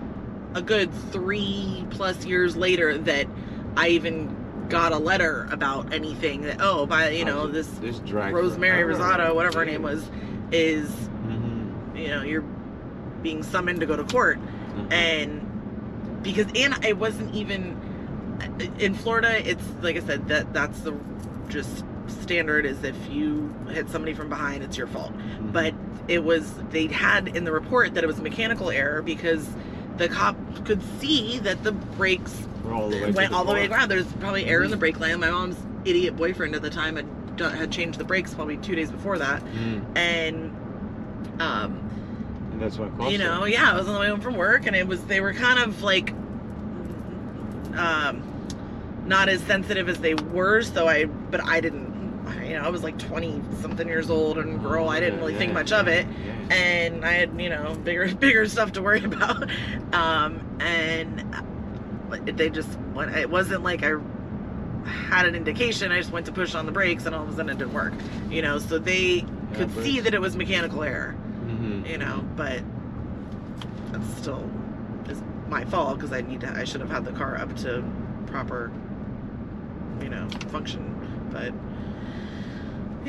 a 0.54 0.62
good 0.62 0.92
three 1.12 1.86
plus 1.92 2.26
years 2.26 2.56
later 2.56 2.98
that 2.98 3.28
I 3.76 3.90
even 3.90 4.36
got 4.70 4.92
a 4.92 4.98
letter 4.98 5.48
about 5.52 5.94
anything 5.94 6.42
that 6.42 6.58
oh, 6.60 6.86
by 6.86 7.10
you 7.12 7.24
know 7.24 7.44
Oh, 7.44 7.48
this 7.48 7.68
this 7.80 8.00
drag 8.00 8.34
Rosemary. 8.34 8.84
Rosado, 8.84 9.34
whatever 9.34 9.60
her 9.60 9.66
name 9.66 9.82
was, 9.82 10.04
is 10.52 10.90
Mhm, 11.26 11.98
you 11.98 12.10
know 12.10 12.22
you're 12.22 12.44
being 13.22 13.44
summoned 13.44 13.80
to 13.80 13.86
go 13.86 13.96
to 13.96 14.04
court 14.04 14.40
mhm. 14.78 14.92
and 14.92 16.24
because 16.24 16.48
and 16.56 16.84
it 16.86 16.98
wasn't 16.98 17.34
even 17.34 17.80
in 18.80 18.94
Florida 18.94 19.48
it's 19.50 19.64
like 19.82 19.98
I 19.98 20.02
said 20.02 20.28
that 20.30 20.54
that's 20.54 20.82
the 20.82 20.94
just 21.50 21.84
standard 22.08 22.66
is 22.66 22.84
if 22.84 22.96
you 23.10 23.54
hit 23.70 23.90
somebody 23.90 24.14
from 24.14 24.30
behind 24.30 24.64
it's 24.64 24.78
your 24.78 24.88
fault. 24.88 25.14
Mhm. 25.18 25.52
but 25.52 25.74
it 26.08 26.24
was 26.24 26.54
they 26.72 26.88
had 26.88 27.36
in 27.36 27.44
the 27.44 27.52
report 27.52 27.94
that 27.96 28.04
it 28.04 28.08
was 28.08 28.20
a 28.20 28.22
mechanical 28.22 28.70
error 28.70 29.02
because 29.02 29.48
the 29.98 30.08
cop 30.08 30.36
could 30.66 30.82
see 31.00 31.40
that 31.40 31.64
the 31.64 31.72
brakes 31.72 32.48
all 32.72 32.90
the 32.90 32.98
way 32.98 33.12
went 33.12 33.34
all 33.34 33.46
the 33.46 33.54
way 33.54 33.68
around. 33.68 33.90
There's 33.90 34.12
probably 34.14 34.46
air 34.46 34.62
in 34.64 34.72
the 34.72 34.78
brake 34.78 35.00
line. 35.00 35.20
My 35.20 35.32
mom's 35.32 35.58
idiot 35.86 36.16
boyfriend 36.18 36.54
at 36.56 36.62
the 36.62 36.70
time 36.70 36.98
had 36.98 37.38
done, 37.38 37.56
had 37.56 37.72
changed 37.72 37.98
the 37.98 38.04
brakes 38.04 38.34
probably 38.34 38.58
two 38.58 38.76
days 38.76 38.92
before 38.92 39.18
that. 39.18 39.42
Mm, 39.44 39.98
and 39.98 41.42
um 41.42 41.90
that's 42.60 42.78
what 42.78 43.12
you 43.12 43.18
know 43.18 43.44
it. 43.44 43.52
yeah 43.54 43.72
i 43.72 43.76
was 43.78 43.88
on 43.88 43.94
the 43.94 44.00
way 44.00 44.08
home 44.08 44.22
from 44.22 44.36
work 44.36 44.66
and 44.66 44.76
it 44.76 44.88
was 44.88 45.04
they 45.06 45.22
were 45.22 45.34
kind 45.34 45.60
of 45.60 45.82
like 45.84 46.12
um 47.78 48.24
not 49.06 49.30
as 49.30 49.42
sensitive 49.42 49.88
as 49.90 50.00
they 50.00 50.14
were 50.16 50.62
so 50.62 50.88
i 50.88 51.06
but 51.06 51.44
i 51.46 51.60
didn't 51.60 51.96
you 52.44 52.54
know 52.54 52.62
i 52.62 52.70
was 52.70 52.84
like 52.84 52.98
20 52.98 53.42
something 53.62 53.88
years 53.88 54.10
old 54.10 54.38
and 54.38 54.62
girl 54.62 54.90
i 54.90 55.00
didn't 55.00 55.20
really 55.20 55.36
think 55.36 55.50
Yeah, 55.50 55.54
much 55.54 55.72
of 55.72 55.88
it 55.88 56.06
yeah. 56.26 56.56
and 56.56 57.06
i 57.06 57.12
had 57.14 57.40
you 57.40 57.50
know 57.50 57.76
bigger 57.84 58.14
bigger 58.20 58.48
stuff 58.48 58.72
to 58.74 58.82
worry 58.82 59.04
about 59.04 59.50
um 59.94 60.42
and 60.60 61.24
they 62.38 62.50
just 62.50 62.70
went 62.94 63.16
it 63.16 63.30
wasn't 63.30 63.64
like 63.64 63.84
i 63.84 63.94
had 64.86 65.26
an 65.26 65.36
indication 65.36 65.92
i 65.92 65.98
just 65.98 66.12
went 66.12 66.26
to 66.26 66.32
push 66.32 66.56
on 66.56 66.66
the 66.66 66.72
brakes 66.72 67.06
and 67.06 67.14
all 67.14 67.24
of 67.24 67.30
a 67.30 67.32
sudden 67.36 67.50
it 67.50 67.58
didn't 67.58 67.74
work 67.74 67.94
you 68.30 68.42
know 68.42 68.58
so 68.60 68.78
they 68.80 69.24
could 69.54 69.72
see 69.84 70.00
that 70.02 70.14
it 70.14 70.20
was 70.20 70.36
mechanical 70.36 70.84
error. 70.84 71.16
You 71.88 71.98
know, 71.98 72.26
but 72.36 72.62
that's 73.92 74.18
still 74.18 74.50
is 75.10 75.22
my 75.48 75.64
fault 75.66 75.98
because 75.98 76.12
I 76.12 76.22
need 76.22 76.42
to. 76.42 76.50
I 76.50 76.64
should 76.66 76.82
have 76.82 76.90
had 76.90 77.06
the 77.06 77.14
car 77.14 77.38
up 77.38 77.56
to 77.58 77.84
proper, 78.28 78.72
you 80.02 80.10
know, 80.10 80.28
function. 80.50 81.30
But 81.32 81.54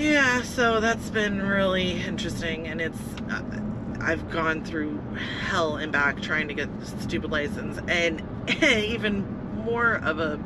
yeah, 0.01 0.43
so 0.43 0.81
that's 0.81 1.11
been 1.11 1.43
really 1.43 2.03
interesting, 2.03 2.69
and 2.69 2.81
it's 2.81 3.01
uh, 3.31 3.43
I've 4.01 4.31
gone 4.31 4.65
through 4.65 4.99
hell 5.41 5.77
and 5.77 5.91
back 5.91 6.23
trying 6.23 6.49
to 6.49 6.55
get 6.55 6.69
stupid 7.03 7.31
license, 7.31 7.81
and 7.89 8.23
even 8.63 9.27
more 9.65 9.95
of 9.97 10.21
a 10.21 10.39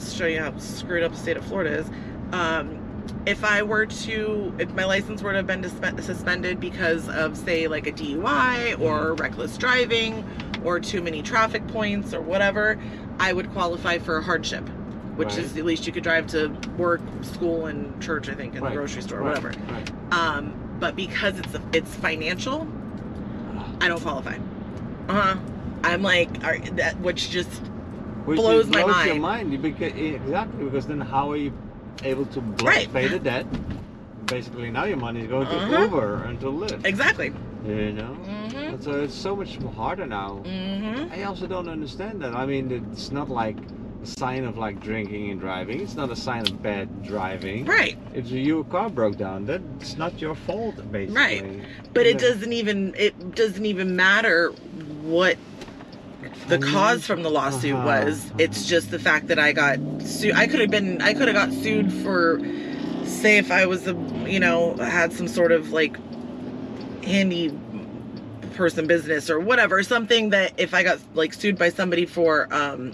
show 0.00 0.26
you 0.26 0.38
how 0.40 0.56
screwed 0.58 1.02
up 1.02 1.12
the 1.12 1.18
state 1.18 1.36
of 1.36 1.44
Florida 1.44 1.78
is. 1.78 1.90
Um, 2.32 2.85
if 3.26 3.44
I 3.44 3.62
were 3.62 3.86
to, 3.86 4.54
if 4.58 4.72
my 4.74 4.84
license 4.84 5.22
were 5.22 5.32
to 5.32 5.38
have 5.38 5.46
been 5.46 5.62
suspended 6.02 6.60
because 6.60 7.08
of, 7.08 7.36
say, 7.36 7.66
like 7.68 7.86
a 7.86 7.92
DUI 7.92 8.80
or 8.80 9.14
reckless 9.14 9.56
driving 9.58 10.24
or 10.64 10.80
too 10.80 11.02
many 11.02 11.22
traffic 11.22 11.66
points 11.68 12.14
or 12.14 12.20
whatever, 12.20 12.78
I 13.18 13.32
would 13.32 13.50
qualify 13.52 13.98
for 13.98 14.18
a 14.18 14.22
hardship, 14.22 14.68
which 15.16 15.30
Right. 15.30 15.38
is 15.38 15.56
at 15.56 15.64
least 15.64 15.86
you 15.86 15.92
could 15.92 16.02
drive 16.04 16.26
to 16.28 16.48
work, 16.76 17.00
school, 17.22 17.66
and 17.66 18.00
church, 18.02 18.28
I 18.28 18.34
think, 18.34 18.54
and 18.54 18.62
Right, 18.62 18.70
the 18.70 18.76
grocery 18.76 19.02
store, 19.02 19.20
right, 19.20 19.42
whatever. 19.42 19.52
Um, 20.12 20.54
but 20.78 20.94
because 20.94 21.38
it's 21.38 21.56
it's 21.72 21.94
financial, 21.96 22.66
I 23.80 23.88
don't 23.88 24.00
qualify. 24.02 24.36
Uh 25.08 25.12
huh. 25.20 25.36
I'm 25.84 26.02
like, 26.02 26.28
are, 26.44 26.58
that 26.58 26.98
which 27.00 27.30
just 27.30 27.48
Which 28.24 28.38
blows 28.38 28.68
my 28.68 28.82
blows 28.82 29.04
your 29.06 29.14
mind. 29.16 29.50
mind 29.52 29.62
because, 29.62 29.92
exactly 29.92 30.64
because 30.64 30.86
then 30.86 31.00
how 31.00 31.30
are 31.30 31.36
you 31.36 31.52
able 32.04 32.26
to 32.26 32.40
Right. 32.64 32.92
pay 32.92 33.08
the 33.08 33.18
debt? 33.18 33.46
Basically, 34.26 34.70
now 34.70 34.84
your 34.84 34.96
money 34.96 35.20
is 35.20 35.28
going 35.28 35.46
to 35.46 35.56
Uh-huh. 35.56 35.82
Uber 35.82 36.24
and 36.24 36.40
to 36.40 36.46
Lyft. 36.46 36.84
exactly. 36.84 37.32
You 37.66 37.92
know, 37.92 38.16
Mm-hmm. 38.26 38.80
So 38.82 39.00
it's 39.02 39.14
so 39.14 39.34
much 39.36 39.58
harder 39.76 40.06
now. 40.06 40.42
Mm-hmm. 40.44 41.12
I 41.12 41.24
also 41.24 41.46
don't 41.46 41.68
understand 41.68 42.20
that. 42.22 42.34
I 42.34 42.46
mean, 42.46 42.70
it's 42.92 43.10
not 43.12 43.28
like 43.28 43.56
a 44.02 44.06
sign 44.06 44.44
of 44.44 44.56
like 44.56 44.80
drinking 44.80 45.30
and 45.30 45.40
driving. 45.40 45.80
It's 45.80 45.94
not 45.94 46.10
a 46.10 46.16
sign 46.16 46.42
of 46.42 46.62
bad 46.62 47.02
driving. 47.02 47.64
Right. 47.64 47.96
If 48.14 48.28
your 48.30 48.64
car 48.64 48.88
broke 48.90 49.16
down, 49.16 49.46
that's 49.46 49.96
not 49.96 50.20
your 50.20 50.34
fault, 50.34 50.76
basically. 50.92 51.16
Right. 51.16 51.44
But 51.94 52.06
it 52.06 52.18
doesn't 52.18 52.52
even 52.52 52.94
it 52.96 53.34
doesn't 53.34 53.66
even 53.66 53.96
matter 53.96 54.50
what 55.02 55.36
the 56.48 56.58
cause 56.58 57.06
from 57.06 57.22
the 57.22 57.30
lawsuit 57.30 57.74
Uh-huh, 57.74 57.86
was. 57.86 58.30
It's 58.38 58.66
just 58.66 58.90
the 58.90 58.98
fact 58.98 59.28
that 59.28 59.38
I 59.38 59.52
got 59.52 59.78
sued. 60.02 60.34
I 60.34 60.46
could 60.46 60.60
have 60.60 60.70
been. 60.70 61.00
I 61.02 61.14
could 61.14 61.28
have 61.28 61.34
got 61.34 61.52
sued 61.52 61.92
for, 61.92 62.40
say, 63.04 63.38
if 63.38 63.50
I 63.50 63.66
was 63.66 63.86
a, 63.86 63.94
you 64.26 64.40
know, 64.40 64.74
had 64.76 65.12
some 65.12 65.28
sort 65.28 65.52
of 65.52 65.72
like 65.72 65.96
handy 67.04 67.52
person 68.54 68.86
business 68.86 69.28
or 69.30 69.38
whatever. 69.38 69.82
Something 69.82 70.30
that 70.30 70.52
if 70.56 70.74
I 70.74 70.82
got 70.82 70.98
like 71.14 71.32
sued 71.34 71.58
by 71.58 71.68
somebody 71.70 72.06
for, 72.06 72.48
um, 72.52 72.92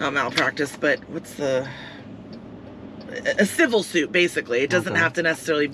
not 0.00 0.12
malpractice, 0.12 0.76
but 0.76 0.98
what's 1.10 1.34
the 1.34 1.68
a 3.38 3.46
civil 3.46 3.82
suit 3.82 4.12
basically. 4.12 4.60
It 4.60 4.70
doesn't 4.70 4.94
have 4.94 5.12
to 5.14 5.22
necessarily 5.22 5.68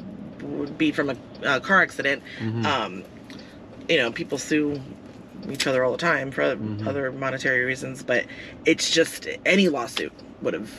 be 0.77 0.93
from 0.93 1.11
a, 1.11 1.17
a 1.45 1.61
car 1.61 1.83
accident 1.83 2.23
Mhm. 2.41 2.65
um, 2.65 3.03
you 3.89 3.97
know, 3.97 4.13
people 4.13 4.39
sue 4.39 4.81
each 5.51 5.67
other 5.67 5.85
all 5.85 5.93
the 5.93 5.99
time 5.99 6.31
for 6.31 6.43
Mhm. 6.43 6.87
other 6.87 7.11
monetary 7.13 7.65
reasons, 7.65 8.03
but 8.03 8.25
it's 8.65 8.91
just 8.91 9.27
any 9.45 9.69
lawsuit 9.69 10.13
would 10.43 10.55
have 10.55 10.71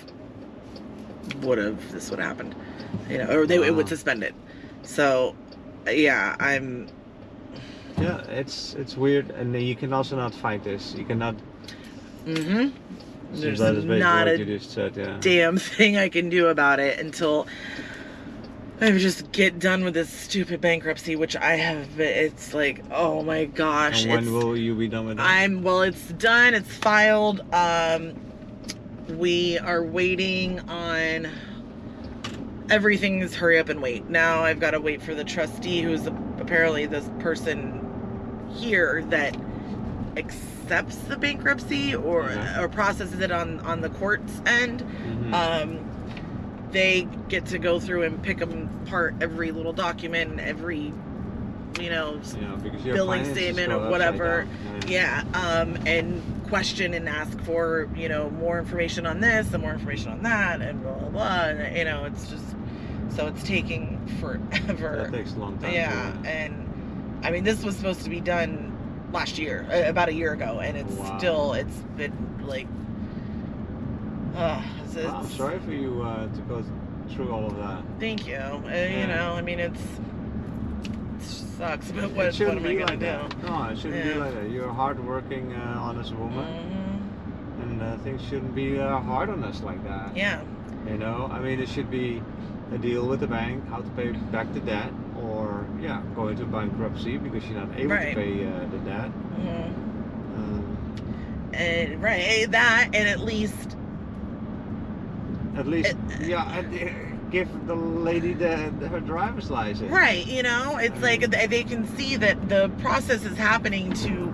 would 1.42 1.58
have 1.58 1.92
this 1.92 2.10
would 2.10 2.20
have 2.20 2.28
happened, 2.28 2.56
you 3.10 3.18
know, 3.18 3.26
or 3.28 3.46
they 3.48 3.56
it 3.66 3.74
would 3.76 3.88
suspend 3.88 4.24
it. 4.24 4.34
So, 4.84 5.36
yeah, 5.90 6.36
I'm 6.40 6.88
Yeah, 8.00 8.22
it's 8.30 8.74
it's 8.76 8.98
weird, 8.98 9.30
and 9.32 9.56
you 9.62 9.76
can 9.76 9.94
also 9.94 10.16
not 10.16 10.34
fight 10.34 10.64
this. 10.64 10.94
You 10.98 11.06
cannot. 11.06 11.36
Mm-hmm. 12.26 12.70
There's 13.34 13.60
that 13.60 13.76
is 13.76 13.86
basically 13.86 14.00
not 14.00 14.28
a 14.28 14.46
just 14.46 14.72
said. 14.72 14.96
Yeah. 14.96 15.18
damn 15.20 15.58
thing 15.78 15.98
I 15.98 16.10
can 16.10 16.30
do 16.30 16.48
about 16.48 16.80
it 16.80 17.00
until 17.00 17.48
I 18.84 18.92
just 18.98 19.32
get 19.32 19.60
done 19.60 19.86
with 19.86 19.94
this 19.94 20.10
stupid 20.10 20.60
bankruptcy, 20.60 21.16
which 21.16 21.38
I 21.38 21.56
have. 21.56 22.00
It's 22.02 22.54
like, 22.54 22.84
oh 22.92 23.24
my 23.24 23.46
gosh, 23.46 24.04
and 24.04 24.12
when 24.12 24.34
will 24.34 24.58
you 24.58 24.76
be 24.76 24.90
done 24.90 25.06
with 25.06 25.18
that? 25.18 25.26
I'm 25.30 25.64
well. 25.64 25.84
It's 25.84 26.10
done. 26.10 26.54
It's 26.54 26.70
filed. 26.76 27.42
Um, 27.54 28.14
we 29.08 29.58
are 29.60 29.82
waiting 29.84 30.60
on. 30.70 31.30
Everything 32.70 33.22
is 33.22 33.34
hurry 33.36 33.58
up 33.58 33.70
and 33.70 33.82
wait. 33.82 34.10
Now 34.10 34.44
I've 34.44 34.60
got 34.60 34.72
to 34.72 34.82
wait 34.82 35.02
for 35.02 35.16
the 35.16 35.24
trustee, 35.24 35.82
who's 35.82 36.06
apparently 36.06 36.86
this 36.86 37.10
person 37.20 37.80
here 38.54 39.04
that 39.10 39.38
accepts 40.18 40.98
the 40.98 41.16
bankruptcy 41.16 41.96
or 41.96 42.24
Yeah. 42.30 42.62
or 42.62 42.68
processes 42.68 43.20
it 43.22 43.32
on 43.32 43.62
on 43.62 43.80
the 43.80 43.90
court's 43.90 44.42
end. 44.46 44.84
Mhm. 44.84 45.34
Um, 45.34 45.80
they 46.74 47.08
get 47.30 47.46
to 47.48 47.60
go 47.60 47.80
through 47.80 48.04
and 48.04 48.22
pick 48.22 48.42
apart 48.42 49.16
every 49.22 49.52
little 49.52 49.74
document, 49.74 50.32
and 50.32 50.40
every 50.42 50.92
you 51.80 51.90
know 51.90 52.20
yeah, 52.40 52.56
billing 52.94 53.26
statement 53.26 53.72
or 53.74 53.90
whatever. 53.90 54.48
yeah 54.88 55.24
um 55.34 55.76
and 55.88 56.22
question 56.48 56.94
and 56.94 57.10
ask 57.10 57.40
for 57.42 57.90
you 57.96 58.08
know 58.08 58.30
more 58.32 58.60
information 58.60 59.08
on 59.08 59.20
this 59.20 59.52
and 59.54 59.64
more 59.64 59.72
information 59.74 60.12
on 60.12 60.22
that 60.22 60.62
and 60.62 60.84
blah 60.84 60.94
blah 60.94 61.10
blah 61.10 61.44
and 61.46 61.76
you 61.76 61.84
know 61.84 62.06
it's 62.06 62.28
just 62.30 62.46
so 63.10 63.26
it's 63.26 63.42
taking 63.42 64.00
forever 64.20 64.98
That 65.10 65.12
takes 65.18 65.34
a 65.34 65.38
long 65.38 65.58
time. 65.58 65.74
yeah 65.74 66.16
and 66.26 67.20
i 67.24 67.32
mean 67.32 67.44
this 67.44 67.64
was 67.64 67.76
supposed 67.76 68.02
to 68.04 68.10
be 68.12 68.20
done 68.20 68.70
last 69.12 69.40
year 69.40 69.66
about 69.88 70.10
a 70.10 70.14
year 70.14 70.34
ago 70.34 70.60
and 70.60 70.78
it's 70.78 70.92
Wow. 70.94 71.18
still 71.18 71.54
it's 71.54 71.78
been 71.98 72.14
like 72.44 72.68
uh 74.36 74.62
it's, 74.84 74.96
Well, 74.96 75.16
I'm 75.16 75.30
sorry 75.30 75.60
for 75.60 75.72
you 75.72 76.02
uh, 76.04 76.28
to 76.28 76.42
go 76.42 76.64
through 77.12 77.32
all 77.32 77.46
of 77.46 77.56
that. 77.58 77.84
thank 78.00 78.26
you 78.28 78.36
uh, 78.36 78.70
you 78.70 79.08
know 79.08 79.34
i 79.38 79.42
mean 79.42 79.60
it's 79.60 79.82
it 81.20 81.22
sucks 81.58 81.92
but 81.92 82.06
it 82.06 82.12
what, 82.12 82.26
what 82.34 82.42
am 82.42 82.60
i 82.66 82.68
be 82.68 82.76
gonna 82.76 82.86
like 82.92 83.00
do 83.00 83.06
that. 83.06 83.44
No, 83.44 83.64
it 83.66 83.78
shouldn't 83.78 84.06
Yeah. 84.06 84.14
be 84.14 84.20
like 84.20 84.34
that. 84.34 84.50
You're 84.50 84.70
a 84.70 84.74
hardworking, 84.74 85.54
uh, 85.54 85.78
honest 85.80 86.14
woman, 86.16 86.46
Mhm. 86.46 87.64
and 87.64 87.82
uh, 87.82 87.98
things 87.98 88.22
shouldn't 88.28 88.56
be 88.56 88.80
uh, 88.80 89.00
hard 89.00 89.30
on 89.30 89.44
us 89.44 89.62
like 89.62 89.84
that. 89.84 90.16
yeah 90.18 90.42
You 90.90 90.98
know, 90.98 91.30
I 91.32 91.40
mean, 91.40 91.60
it 91.62 91.70
should 91.70 91.90
be 91.92 92.22
a 92.74 92.78
deal 92.78 93.06
with 93.08 93.20
the 93.22 93.28
bank, 93.28 93.64
how 93.70 93.78
to 93.78 93.90
pay 93.92 94.12
back 94.32 94.52
the 94.54 94.60
debt, 94.62 94.92
or 95.22 95.66
yeah, 95.82 96.02
go 96.16 96.28
into 96.30 96.46
bankruptcy 96.46 97.18
because 97.18 97.46
you're 97.48 97.60
not 97.60 97.70
able 97.78 97.92
Right. 97.96 98.16
to 98.16 98.22
pay 98.22 98.46
uh, 98.46 98.52
the 98.72 98.78
debt. 98.80 99.12
Mhm. 99.40 99.74
Um, 100.36 100.78
and 101.54 102.02
right 102.02 102.48
that 102.52 102.88
and 102.94 103.08
at 103.08 103.20
least 103.20 103.73
at 105.58 105.68
least, 105.68 105.96
It- 106.20 106.28
yeah, 106.28 106.58
and, 106.58 106.74
uh, 106.74 106.92
give 107.32 107.48
the 107.68 107.74
lady 107.76 108.34
the, 108.34 108.72
the 108.80 108.88
her 108.88 109.00
driver's 109.00 109.50
license. 109.50 109.90
right 109.92 110.26
you 110.28 110.44
know 110.44 110.78
it's 110.78 110.96
I 111.00 111.02
like 111.02 111.22
mean- 111.22 111.30
they 111.32 111.48
they 111.48 111.64
can 111.64 111.88
see 111.98 112.16
that 112.18 112.48
the 112.48 112.70
process 112.80 113.26
is 113.26 113.36
happening 113.38 113.92
to 113.94 114.32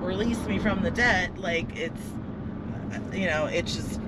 release 0.00 0.40
me 0.46 0.58
from 0.58 0.82
the 0.82 0.90
debt 0.90 1.38
like 1.38 1.76
it's 1.76 2.00
uh, 2.92 2.98
you 3.16 3.26
know 3.26 3.46
it's 3.46 3.76
just 3.76 4.00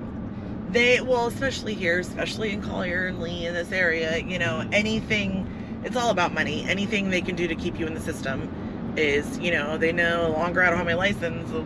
they 0.71 0.99
well 0.99 1.27
especially 1.27 1.73
here 1.75 1.99
especially 1.99 2.51
in 2.51 2.61
collier 2.61 3.05
and 3.05 3.21
lee 3.21 3.45
in 3.45 3.53
this 3.53 3.71
area 3.71 4.17
you 4.17 4.37
know 4.37 4.67
anything 4.73 5.47
it's 5.85 5.95
all 5.95 6.09
about 6.09 6.33
money 6.33 6.65
anything 6.67 7.09
they 7.11 7.21
can 7.21 7.37
do 7.37 7.47
to 7.47 7.55
keep 7.55 7.79
you 7.79 7.87
in 7.87 7.93
the 7.93 8.01
system 8.01 8.49
is 8.97 9.39
you 9.39 9.49
know 9.51 9.77
they 9.77 9.93
know 9.93 10.23
the 10.23 10.29
longer 10.37 10.61
i 10.61 10.67
don't 10.67 10.75
have 10.77 10.85
my 10.85 10.93
license 10.93 11.49
the 11.51 11.61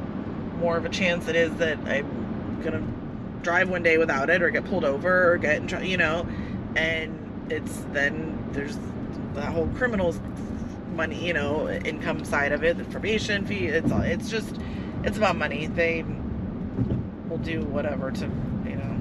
more 0.60 0.78
of 0.78 0.86
a 0.86 0.90
chance 0.90 1.28
it 1.28 1.36
is 1.36 1.52
that 1.56 1.80
i'm 1.88 2.62
gonna 2.64 2.84
drive 3.42 3.70
one 3.70 3.84
day 3.84 3.98
without 3.98 4.30
it 4.30 4.42
or 4.42 4.50
get 4.50 4.66
pulled 4.66 4.84
over 4.86 5.32
or 5.34 5.38
get 5.38 5.58
in 5.58 5.68
trouble 5.68 5.86
you 5.86 5.98
know 5.98 6.28
and 6.76 7.16
it's 7.52 7.78
then 7.92 8.38
there's 8.52 8.78
the 9.34 9.42
whole 9.46 9.68
criminals 9.76 10.20
money 10.96 11.26
you 11.26 11.34
know 11.34 11.70
income 11.70 12.24
side 12.26 12.52
of 12.52 12.64
it 12.64 12.78
the 12.78 12.84
probation 12.86 13.46
fee 13.46 13.68
it's 13.68 13.92
all 13.92 14.02
it's 14.02 14.30
just 14.30 14.60
it's 15.04 15.18
about 15.18 15.36
money 15.38 15.68
they 15.68 16.04
will 17.30 17.38
do 17.38 17.62
whatever 17.66 18.12
to 18.12 18.26
you 18.66 18.76
know 18.76 18.98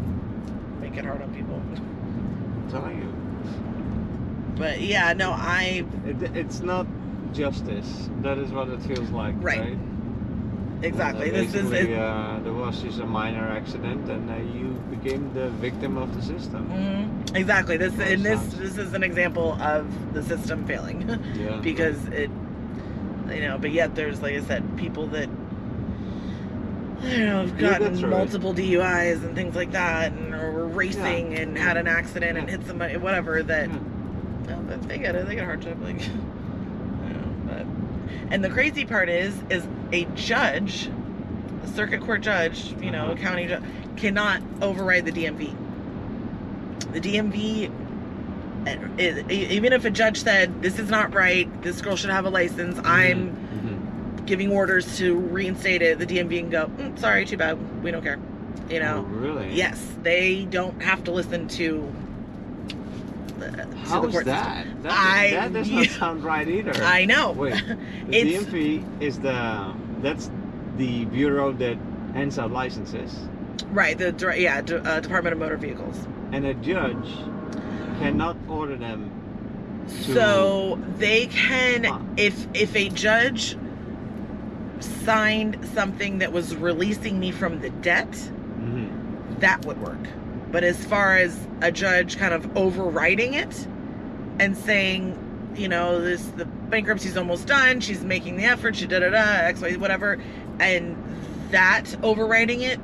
make 0.81 0.97
it 0.97 1.05
hard 1.05 1.21
on 1.21 1.35
people 1.35 1.55
I'm 1.57 2.71
telling 2.71 2.99
you. 2.99 4.55
but 4.57 4.81
yeah 4.81 5.13
no 5.15 5.33
i 5.33 5.85
It, 6.07 6.23
it's 6.37 6.61
not 6.61 6.87
justice. 7.33 8.09
That 8.23 8.39
is 8.39 8.51
what 8.53 8.69
it 8.69 8.81
feels 8.83 9.11
like, 9.11 9.35
Right. 9.39 9.59
right? 9.61 9.79
Exactly 10.83 11.31
Uh, 11.31 11.35
this 11.35 11.55
is 11.55 11.71
it, 11.73 11.93
uh, 11.99 12.39
there 12.45 12.53
was 12.53 12.81
just 12.83 13.01
a 13.01 13.07
minor 13.07 13.49
accident, 13.49 14.09
and 14.11 14.31
uh, 14.31 14.37
you 14.59 14.69
became 14.95 15.33
the 15.35 15.49
victim 15.51 15.97
of 15.99 16.15
the 16.17 16.23
system. 16.23 16.67
Mhm. 16.69 17.37
exactly 17.37 17.77
this 17.77 17.93
and 17.99 18.25
this 18.25 18.41
this 18.55 18.77
is 18.79 18.95
an 18.95 19.03
example 19.03 19.53
of 19.61 19.85
the 20.15 20.23
system 20.23 20.65
failing 20.67 21.01
Yeah. 21.35 21.57
because 21.63 21.99
it 22.09 22.31
you 23.29 23.41
know 23.43 23.59
but 23.59 23.71
yet 23.73 23.95
there's 23.95 24.23
like 24.23 24.35
i 24.35 24.41
said 24.41 24.63
people 24.79 25.07
that 25.09 25.29
I 27.01 27.03
don't 27.11 27.27
know, 27.27 27.41
have 27.47 27.59
gotten 27.59 27.95
it. 27.99 28.09
multiple 28.09 28.53
DUIs 28.53 29.23
and 29.25 29.35
things 29.37 29.55
like 29.55 29.71
that, 29.73 30.11
and 30.13 30.35
or 30.35 30.51
were 30.51 30.67
racing 30.67 31.35
and 31.35 31.57
had 31.57 31.77
an 31.77 31.87
accident 31.87 32.37
and 32.39 32.51
hit 32.51 32.67
somebody, 32.67 32.97
whatever. 32.97 33.41
That 33.43 33.69
Yeah. 33.69 33.77
no, 34.49 34.57
but 34.67 34.83
they 34.89 34.99
get 34.99 35.15
it. 35.15 35.29
They 35.29 35.37
get 35.37 35.43
a 35.45 35.47
hard 35.47 35.63
time. 35.63 35.81
Like, 35.83 36.01
you 36.03 36.09
know, 36.09 36.21
but 36.25 36.28
and 38.31 38.45
the 38.45 38.51
crazy 38.51 38.85
part 38.85 39.09
is, 39.09 39.35
is 39.51 39.67
a 39.93 40.05
judge, 40.15 40.89
a 41.65 41.69
circuit 41.69 42.01
court 42.01 42.21
judge, 42.21 42.75
you 42.81 42.91
know, 42.91 43.07
a 43.09 43.13
Uh-huh. 43.13 43.23
county 43.23 43.47
judge, 43.47 43.63
cannot 43.97 44.43
override 44.61 45.05
the 45.05 45.13
DMV. 45.13 45.55
The 46.93 47.01
DMV, 47.01 47.71
even 49.31 49.73
if 49.73 49.85
a 49.85 49.91
judge 49.91 50.23
said 50.23 50.63
this 50.63 50.79
is 50.79 50.91
not 50.91 51.15
right, 51.15 51.49
this 51.63 51.81
girl 51.81 51.97
should 51.97 52.11
have 52.11 52.25
a 52.27 52.31
license, 52.31 52.79
I'm 52.85 53.31
Mhm. 53.31 54.27
giving 54.27 54.51
orders 54.53 54.99
to 54.99 55.17
reinstate 55.17 55.81
it, 55.83 55.99
the 55.99 56.07
DMV 56.07 56.39
can 56.41 56.51
go, 56.51 56.71
mm, 56.79 56.99
sorry, 56.99 57.25
too 57.25 57.37
bad, 57.37 57.57
we 57.83 57.91
don't 57.91 58.03
care. 58.03 58.19
You 58.69 58.81
know, 58.81 59.07
Oh, 59.09 59.15
really? 59.15 59.55
yes, 59.55 59.81
they 60.03 60.47
don't 60.51 60.83
have 60.83 61.03
to 61.05 61.11
listen 61.11 61.49
to. 61.49 61.91
The, 63.39 63.67
How 63.85 64.01
the 64.03 64.09
is 64.09 64.13
court 64.13 64.25
that? 64.27 64.67
That, 64.83 64.93
I- 64.93 65.31
that 65.31 65.53
does 65.53 65.71
not 65.71 65.87
sound 65.87 66.25
right 66.25 66.49
either. 66.49 66.73
I 66.83 67.05
know. 67.05 67.33
Wait, 67.33 67.55
the 68.09 68.17
It's- 68.17 68.45
DMV 68.45 69.03
is 69.03 69.19
the 69.21 69.73
that's 70.03 70.31
the 70.77 71.05
bureau 71.07 71.53
that 71.53 71.77
hands 72.15 72.39
out 72.39 72.51
licenses, 72.53 73.17
right. 73.71 73.97
The 73.99 74.35
yeah, 74.39 74.61
D- 74.61 74.75
uh, 74.75 75.01
Department 75.01 75.33
of 75.35 75.39
Motor 75.39 75.57
Vehicles. 75.57 76.07
and 76.33 76.45
a 76.47 76.55
judge 76.55 77.09
cannot 78.01 78.37
order 78.49 78.77
them. 78.77 79.11
So 79.89 80.79
they 80.99 81.27
can, 81.27 81.85
Huh. 81.85 81.99
if 82.17 82.47
if 82.55 82.75
a 82.77 82.89
judge 82.91 83.57
signed 84.81 85.59
something 85.75 86.19
that 86.19 86.33
was 86.33 86.55
releasing 86.57 87.19
me 87.19 87.31
from 87.33 87.61
the 87.61 87.71
debt, 87.71 88.11
Mhm. 88.61 89.41
that 89.41 89.65
would 89.67 89.81
work. 89.81 89.99
But 90.51 90.65
as 90.65 90.83
far 90.87 91.17
as 91.17 91.39
a 91.61 91.71
judge 91.71 92.17
kind 92.17 92.33
of 92.33 92.57
overriding 92.57 93.35
it 93.35 93.67
and 94.41 94.57
saying, 94.57 95.53
you 95.57 95.69
know, 95.69 96.01
this 96.01 96.25
the 96.37 96.45
bankruptcy's 96.45 97.17
almost 97.17 97.47
done, 97.47 97.81
she's 97.81 98.03
making 98.03 98.37
the 98.37 98.45
effort, 98.45 98.77
she 98.77 98.87
da 98.87 99.01
da 99.01 99.11
da, 99.11 99.19
X, 99.47 99.61
Y, 99.61 99.75
whatever, 99.77 100.19
and 100.61 100.97
that 101.51 101.85
overriding 102.03 102.63
it, 102.63 102.79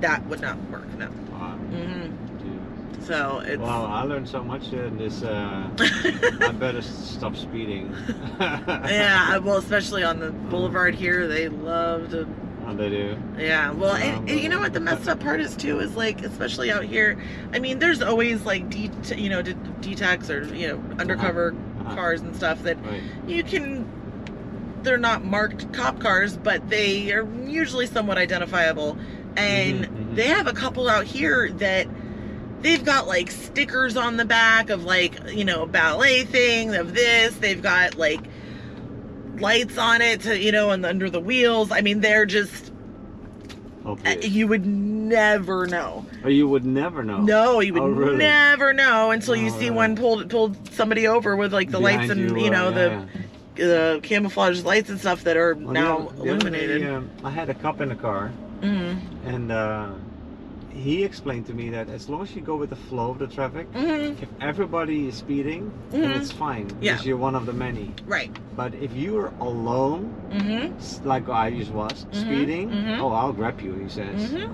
that 0.00 0.24
would 0.26 0.40
not 0.40 0.56
work. 0.70 0.86
No. 0.98 1.08
Wow. 1.32 1.56
hmm 1.56 3.02
So 3.04 3.40
it's 3.44 3.60
Wow, 3.60 3.86
I 3.86 4.02
learned 4.04 4.28
so 4.28 4.42
much 4.44 4.72
in 4.72 4.96
this. 4.96 5.22
Uh, 5.22 5.68
I 6.40 6.52
better 6.52 6.82
stop 6.82 7.36
speeding. 7.36 7.94
yeah. 8.40 9.38
Well, 9.42 9.56
especially 9.58 10.02
on 10.04 10.18
the 10.20 10.30
boulevard 10.30 10.94
here, 10.94 11.26
they 11.26 11.48
love 11.48 12.10
to 12.10 12.26
Oh, 12.66 12.74
they 12.74 12.88
do. 12.90 13.16
Yeah, 13.38 13.72
well, 13.72 13.92
Um, 13.94 14.26
and 14.28 14.40
you 14.40 14.48
know 14.48 14.60
what 14.60 14.72
the 14.72 14.80
messed 14.80 15.08
up 15.08 15.20
part 15.20 15.40
is 15.40 15.56
too 15.56 15.80
is 15.80 15.96
like, 15.96 16.22
especially 16.22 16.70
out 16.70 16.84
here. 16.84 17.16
I 17.52 17.58
mean, 17.58 17.78
there's 17.78 18.00
always 18.02 18.42
like 18.44 18.68
D, 18.70 18.90
you 19.16 19.28
know, 19.28 19.42
D, 19.42 19.54
D-Tex 19.80 20.30
or 20.30 20.44
you 20.54 20.68
know, 20.68 20.82
undercover 20.98 21.54
Uh-huh. 21.80 21.94
cars 21.96 22.20
and 22.20 22.34
stuff 22.36 22.62
that 22.62 22.76
Right. 22.84 23.00
you 23.26 23.42
can. 23.42 23.84
They're 24.82 24.98
not 24.98 25.24
marked 25.24 25.72
cop 25.72 26.00
cars, 26.00 26.36
but 26.36 26.68
they 26.68 27.12
are 27.12 27.26
usually 27.46 27.86
somewhat 27.86 28.18
identifiable, 28.18 28.96
and 29.36 29.84
Mhm, 29.84 29.88
mhm. 29.88 30.16
they 30.16 30.26
have 30.28 30.46
a 30.48 30.52
couple 30.52 30.88
out 30.88 31.04
here 31.04 31.50
that 31.58 31.86
they've 32.62 32.84
got 32.84 33.06
like 33.06 33.30
stickers 33.30 33.96
on 33.96 34.16
the 34.16 34.24
back 34.24 34.70
of 34.70 34.84
like 34.84 35.14
you 35.32 35.44
know 35.44 35.66
ballet 35.66 36.24
thing 36.24 36.74
of 36.74 36.94
this. 36.94 37.34
They've 37.36 37.62
got 37.62 37.96
like 37.96 38.20
lights 39.42 39.76
on 39.78 40.00
it 40.00 40.20
to 40.22 40.38
you 40.38 40.52
know 40.52 40.70
and 40.70 40.84
under 40.86 41.10
the 41.10 41.20
wheels. 41.20 41.70
I 41.70 41.80
mean, 41.82 42.00
they're 42.00 42.26
just 42.26 42.72
uh, 43.84 43.90
Obvious. 43.90 44.28
you 44.28 44.46
would 44.46 44.64
never 44.64 45.66
know. 45.66 46.06
Or 46.22 46.30
you 46.30 46.48
would 46.48 46.64
never 46.64 47.02
know. 47.02 47.20
No, 47.20 47.60
you 47.60 47.72
would 47.74 47.82
Oh, 47.82 47.86
really? 47.88 48.16
never 48.18 48.72
know 48.72 49.10
until 49.10 49.34
you 49.36 49.48
Oh, 49.48 49.58
see 49.58 49.64
really? 49.66 49.70
one 49.76 49.96
pulled 49.96 50.30
pulled 50.30 50.72
somebody 50.72 51.06
over 51.08 51.36
with 51.36 51.52
like 51.52 51.70
the 51.70 51.80
lights 51.80 52.10
and 52.10 52.20
you, 52.20 52.44
you, 52.44 52.50
know 52.50 52.68
uh, 52.68 52.70
the 52.70 52.88
yeah, 52.88 53.04
the 53.56 54.00
camouflage 54.02 54.62
lights 54.62 54.88
and 54.88 54.98
stuff 55.00 55.24
that 55.24 55.36
are 55.36 55.54
Well, 55.54 55.72
now 55.74 55.98
the 55.98 56.04
other- 56.04 56.16
the 56.22 56.28
illuminated. 56.30 56.86
um, 56.88 57.10
I 57.24 57.30
had 57.30 57.50
a 57.50 57.54
cup 57.54 57.80
in 57.80 57.88
the 57.88 57.96
car, 57.96 58.28
hmm 58.62 58.94
and 59.26 59.50
uh, 59.52 59.90
he 60.74 61.04
explained 61.04 61.46
to 61.46 61.54
me 61.54 61.68
that 61.70 61.88
as 61.88 62.08
long 62.08 62.22
as 62.22 62.34
you 62.34 62.42
go 62.42 62.56
with 62.56 62.70
the 62.70 62.76
flow 62.76 63.10
of 63.10 63.18
the 63.18 63.26
traffic, 63.26 63.66
hmm 63.74 64.12
if 64.22 64.28
everybody 64.40 65.08
is 65.08 65.14
speeding, 65.16 65.72
then 65.90 66.12
Mhm. 66.12 66.16
it's 66.16 66.32
fine 66.32 66.68
Yeah. 66.80 66.92
because 66.92 67.06
you're 67.06 67.16
one 67.16 67.34
of 67.34 67.46
the 67.46 67.52
many. 67.52 67.92
Right. 68.06 68.30
But 68.56 68.74
if 68.74 68.92
you're 68.94 69.32
alone, 69.40 70.04
hmm 70.30 70.72
like 71.04 71.28
I 71.28 71.50
just 71.50 71.70
was, 71.70 72.06
Mhm, 72.12 72.14
speeding, 72.14 72.70
mhm. 72.70 73.00
oh, 73.00 73.12
I'll 73.12 73.32
grab 73.32 73.60
you, 73.60 73.74
he 73.74 73.88
says. 73.88 74.32
hmm 74.32 74.52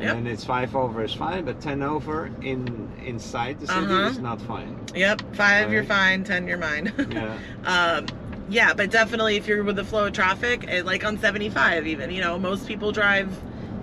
And 0.00 0.08
then 0.16 0.26
it's 0.26 0.44
five 0.44 0.74
over 0.74 1.04
is 1.04 1.12
fine, 1.12 1.44
but 1.44 1.60
ten 1.60 1.82
over 1.82 2.30
in 2.40 2.88
inside 3.04 3.60
the 3.60 3.66
city 3.66 3.80
Uh-huh. 3.80 4.06
is 4.08 4.18
not 4.20 4.40
fine. 4.40 4.74
Yep. 4.94 5.22
Five, 5.34 5.72
you're 5.72 5.84
fine. 5.84 6.24
Ten, 6.24 6.48
you're 6.48 6.56
mine. 6.58 6.92
Yeah. 7.10 7.36
um, 7.66 8.06
yeah, 8.48 8.72
but 8.72 8.90
definitely 8.90 9.36
if 9.36 9.46
you're 9.46 9.62
with 9.62 9.76
the 9.76 9.84
flow 9.84 10.06
of 10.06 10.12
traffic, 10.14 10.58
like 10.84 11.04
on 11.04 11.18
75, 11.18 11.86
even 11.86 12.10
you 12.10 12.20
know, 12.22 12.38
most 12.38 12.66
people 12.66 12.92
drive 12.92 13.28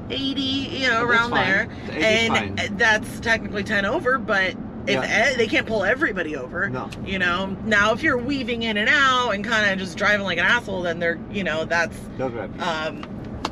80, 0.10 0.42
you 0.42 0.88
know, 0.88 1.04
around 1.04 1.32
there, 1.32 1.68
and 1.92 2.58
fine. 2.60 2.78
that's 2.78 3.20
technically 3.20 3.64
10 3.64 3.86
over. 3.86 4.18
But 4.18 4.56
if 4.86 4.94
Yeah. 4.96 5.02
eh, 5.04 5.36
they 5.36 5.48
can't 5.48 5.68
pull 5.68 5.84
everybody 5.84 6.36
over, 6.36 6.70
No. 6.70 6.90
you 7.06 7.20
know, 7.20 7.56
now 7.66 7.94
if 7.94 8.02
you're 8.04 8.18
weaving 8.18 8.64
in 8.64 8.78
and 8.78 8.90
out 8.90 9.32
and 9.32 9.44
kind 9.44 9.70
of 9.70 9.80
just 9.80 9.98
driving 9.98 10.26
like 10.26 10.38
an 10.38 10.46
asshole, 10.46 10.82
then 10.82 11.00
they're, 11.00 11.20
you 11.32 11.44
know, 11.44 11.66
that's, 11.66 11.98
um, 12.20 13.02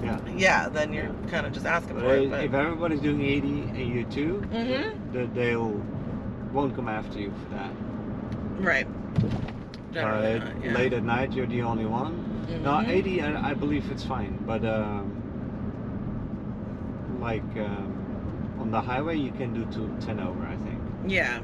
yeah. 0.04 0.18
yeah, 0.38 0.70
then 0.70 0.94
you're 0.94 1.10
kind 1.30 1.46
of 1.46 1.52
just 1.52 1.66
asking 1.66 1.96
But 1.96 2.04
for 2.06 2.16
it. 2.16 2.30
But, 2.30 2.44
if 2.46 2.54
everybody's 2.54 3.02
doing 3.02 3.22
80 3.22 3.48
and 3.48 3.78
you 3.78 4.04
too, 4.06 4.44
Mhm. 4.54 5.14
th- 5.14 5.30
they'll 5.34 5.82
won't 6.54 6.74
come 6.74 6.88
after 6.88 7.20
you 7.20 7.32
for 7.50 7.56
that. 7.56 7.70
right. 8.60 8.88
Generally 9.94 10.40
But 10.40 10.56
not, 10.56 10.66
yeah. 10.66 10.74
late 10.74 10.94
at 10.94 11.04
night, 11.04 11.34
you're 11.34 11.48
the 11.48 11.62
only 11.64 11.86
one. 11.86 12.24
No, 12.64 12.72
Mhm. 12.72 12.88
80, 12.90 13.22
I, 13.22 13.50
I 13.50 13.54
believe 13.54 13.84
it's 13.92 14.04
fine. 14.06 14.38
But 14.46 14.64
um, 14.66 15.12
like 17.26 17.42
um, 17.58 18.56
on 18.60 18.70
the 18.70 18.80
highway, 18.80 19.18
you 19.18 19.32
can 19.32 19.52
do 19.52 19.66
to 19.74 20.06
10 20.06 20.20
over, 20.20 20.46
I 20.46 20.56
think. 20.58 20.80
Yeah. 21.08 21.42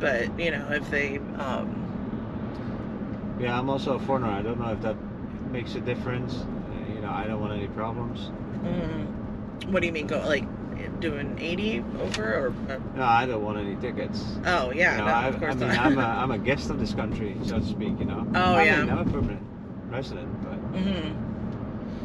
But, 0.00 0.38
you 0.38 0.50
know, 0.50 0.66
if 0.72 0.90
they, 0.90 1.18
um, 1.38 1.68
Yeah, 3.38 3.56
I'm 3.56 3.70
also 3.70 3.94
a 3.94 4.00
foreigner. 4.00 4.26
I 4.26 4.42
don't 4.42 4.58
know 4.58 4.72
if 4.72 4.82
that 4.82 4.96
makes 5.52 5.76
a 5.76 5.80
difference. 5.80 6.34
Uh, 6.34 6.94
you 6.94 7.00
know, 7.00 7.10
I 7.12 7.26
don't 7.28 7.40
want 7.40 7.52
any 7.52 7.68
problems. 7.68 8.30
mm, 8.64 9.68
what 9.70 9.80
do 9.80 9.86
you 9.86 9.92
mean, 9.92 10.08
go, 10.08 10.18
like, 10.26 10.44
doing 10.98 11.36
80 11.38 11.84
over 12.00 12.24
or, 12.34 12.46
or 12.68 12.80
No, 12.96 13.04
I 13.04 13.26
don't 13.26 13.42
want 13.44 13.58
any 13.58 13.76
tickets. 13.76 14.24
oh, 14.46 14.72
yeah, 14.72 14.92
you 14.92 14.98
know, 14.98 15.06
no, 15.06 15.12
I, 15.12 15.26
of 15.28 15.38
course 15.38 15.52
I 15.54 15.58
mean, 15.58 15.68
not. 15.68 15.78
I'm 15.78 15.98
a, 15.98 16.02
I'm 16.22 16.30
a 16.32 16.38
guest 16.38 16.70
of 16.70 16.80
this 16.80 16.92
country, 16.92 17.36
so 17.44 17.60
to 17.60 17.64
speak. 17.64 17.94
You 18.00 18.06
know. 18.06 18.26
Oh, 18.34 18.54
I 18.54 18.64
yeah. 18.64 18.80
Mean, 18.84 18.90
I'm 18.90 19.06
a 19.08 19.10
permanent 19.12 19.42
resident, 19.90 20.28
but 20.42 20.56
hmm 20.78 21.23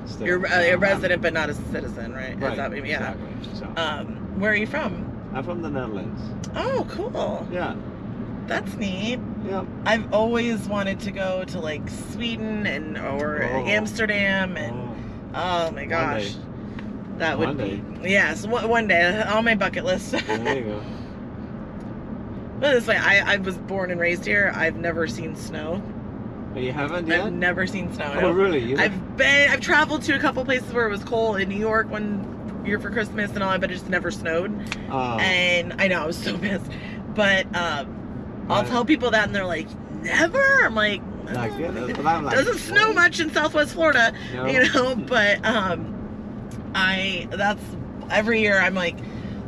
still. 0.09 0.27
You're 0.27 0.39
you 0.39 0.73
a, 0.73 0.77
resident, 0.77 1.21
but 1.21 1.33
not 1.33 1.49
a 1.49 1.53
citizen, 1.53 2.13
right? 2.13 2.39
Right. 2.39 2.57
that 2.57 2.69
what 2.69 2.75
you 2.77 2.83
mean? 2.83 2.91
Yeah. 2.91 3.13
Exactly. 3.13 3.59
So 3.75 3.81
Um, 3.81 4.39
where 4.39 4.51
are 4.51 4.55
you 4.55 4.67
from? 4.67 5.05
I'm 5.33 5.43
from 5.43 5.61
the 5.61 5.69
Netherlands. 5.69 6.21
Oh, 6.55 6.85
cool. 6.89 7.47
Yeah. 7.51 7.75
That's 8.47 8.73
neat. 8.75 9.19
Yeah. 9.45 9.63
I've 9.85 10.11
always 10.11 10.67
wanted 10.67 10.99
to 11.01 11.11
go 11.11 11.43
to 11.45 11.59
like 11.59 11.87
Sweden 11.89 12.65
and 12.65 12.97
or 12.97 13.43
Oh. 13.43 13.65
Amsterdam 13.65 14.57
and 14.57 14.75
Oh, 15.35 15.67
oh 15.67 15.71
my 15.71 15.85
gosh, 15.85 16.35
that 17.17 17.37
would 17.37 17.49
One 17.49 17.57
be 17.57 18.09
yes. 18.09 18.47
One, 18.47 18.67
one 18.67 18.87
day 18.87 19.21
on 19.21 19.45
my 19.45 19.53
bucket 19.53 19.85
list. 19.85 20.11
there 20.11 20.57
you 20.57 20.63
go. 20.63 20.81
It 22.61 22.61
this 22.73 22.87
way, 22.87 22.97
I, 22.97 23.35
I 23.35 23.37
was 23.37 23.57
born 23.57 23.89
and 23.89 24.01
raised 24.01 24.25
here. 24.25 24.51
I've 24.53 24.75
never 24.75 25.07
seen 25.07 25.33
snow. 25.37 25.81
But 26.59 26.65
you 26.65 26.73
haven't 26.73 27.07
yet? 27.07 27.21
I've 27.21 27.31
never 27.31 27.65
seen 27.65 27.93
snow. 27.93 28.19
Oh, 28.21 28.31
really? 28.31 28.59
You 28.59 28.77
I've 28.77 29.15
been 29.15 29.49
I've 29.49 29.61
traveled 29.61 30.01
to 30.03 30.15
a 30.17 30.19
couple 30.19 30.43
places 30.43 30.73
where 30.73 30.85
it 30.85 30.91
was 30.91 31.01
cold 31.05 31.39
in 31.39 31.47
New 31.47 31.55
York 31.57 31.89
one 31.89 32.61
year 32.65 32.77
for 32.81 32.89
Christmas 32.89 33.31
and 33.31 33.41
all 33.41 33.51
that, 33.51 33.61
but 33.61 33.71
it 33.71 33.75
just 33.75 33.87
never 33.87 34.11
snowed. 34.11 34.51
Oh, 34.91 35.17
And 35.19 35.81
I 35.81 35.87
know 35.87 36.03
I 36.03 36.05
was 36.05 36.17
so 36.17 36.37
pissed. 36.37 36.69
But 37.15 37.45
um 37.55 38.45
I'll 38.49 38.65
tell 38.65 38.83
people 38.83 39.11
that 39.11 39.23
and 39.25 39.33
they're 39.33 39.45
like, 39.45 39.67
Never? 40.03 40.43
I'm 40.65 40.75
like 40.75 41.01
like, 41.31 41.53
yeah, 41.57 41.67
"Uh, 41.67 41.71
that's 41.85 41.97
what 41.97 42.07
I'm 42.07 42.25
like. 42.25 42.35
doesn't 42.35 42.57
snow 42.57 42.91
much 42.91 43.21
in 43.21 43.31
southwest 43.31 43.73
Florida. 43.75 44.11
No. 44.33 44.45
You 44.45 44.73
know, 44.73 44.95
but 45.07 45.45
um 45.45 45.95
I 46.75 47.29
that's 47.31 47.63
every 48.11 48.41
year 48.41 48.59
I'm 48.59 48.75
like 48.75 48.97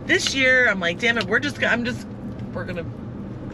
this 0.08 0.34
year 0.34 0.70
I'm 0.70 0.80
like, 0.80 1.00
damn 1.00 1.18
it, 1.18 1.26
we're 1.26 1.40
just 1.40 1.62
I'm 1.62 1.84
just 1.84 2.08
we're 2.54 2.64
gonna 2.64 2.86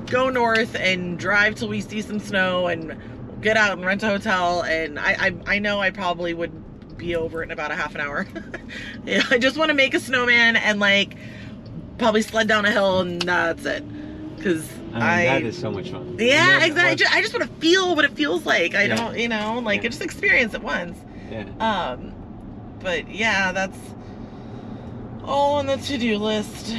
go 0.05 0.29
north 0.29 0.75
and 0.75 1.17
drive 1.17 1.55
till 1.55 1.69
we 1.69 1.81
see 1.81 2.03
some 2.03 2.19
snow 2.19 2.67
and 2.67 2.95
get 3.41 3.57
out 3.57 3.73
and 3.73 3.85
rent 3.85 4.03
a 4.03 4.07
hotel 4.07 4.61
and 4.63 4.97
I 4.99 5.15
I, 5.27 5.55
I 5.55 5.59
know 5.59 5.79
I 5.79 5.89
probably 5.91 6.33
would 6.33 6.97
be 6.97 7.15
over 7.15 7.41
it 7.41 7.45
in 7.45 7.51
about 7.51 7.71
a 7.71 7.75
half 7.75 7.93
an 7.95 8.01
hour. 8.01 8.25
yeah, 9.05 9.21
I 9.29 9.37
just 9.37 9.57
want 9.57 9.69
to 9.69 9.75
make 9.75 9.93
a 9.93 9.99
snowman 9.99 10.55
and 10.55 10.79
like 10.79 11.15
probably 11.99 12.21
sled 12.23 12.47
down 12.47 12.65
a 12.65 12.71
hill 12.71 12.99
and 13.01 13.21
that's 13.21 13.65
it. 13.65 13.83
Cause 14.41 14.67
I 14.93 14.93
mean, 14.93 15.03
I, 15.03 15.25
that 15.25 15.43
is 15.43 15.57
so 15.57 15.69
much 15.71 15.89
fun. 15.91 16.15
yeah, 16.19 16.63
exactly. 16.65 16.81
I 16.91 16.95
just, 16.95 17.15
I 17.15 17.21
just 17.21 17.33
want 17.37 17.47
to 17.51 17.55
feel 17.59 17.95
what 17.95 18.05
it 18.05 18.11
feels 18.13 18.45
like. 18.45 18.73
I 18.75 18.83
Yeah. 18.85 18.95
don't, 18.95 19.17
you 19.19 19.27
know, 19.27 19.59
like 19.59 19.83
Yeah. 19.83 19.89
just 19.89 20.01
experience 20.01 20.53
it 20.53 20.61
once. 20.63 20.97
Yeah. 21.31 21.43
Um, 21.59 22.13
but 22.79 23.09
yeah, 23.09 23.51
that's 23.51 23.77
all 25.23 25.55
on 25.55 25.65
the 25.65 25.77
to-do 25.77 26.17
list. 26.17 26.73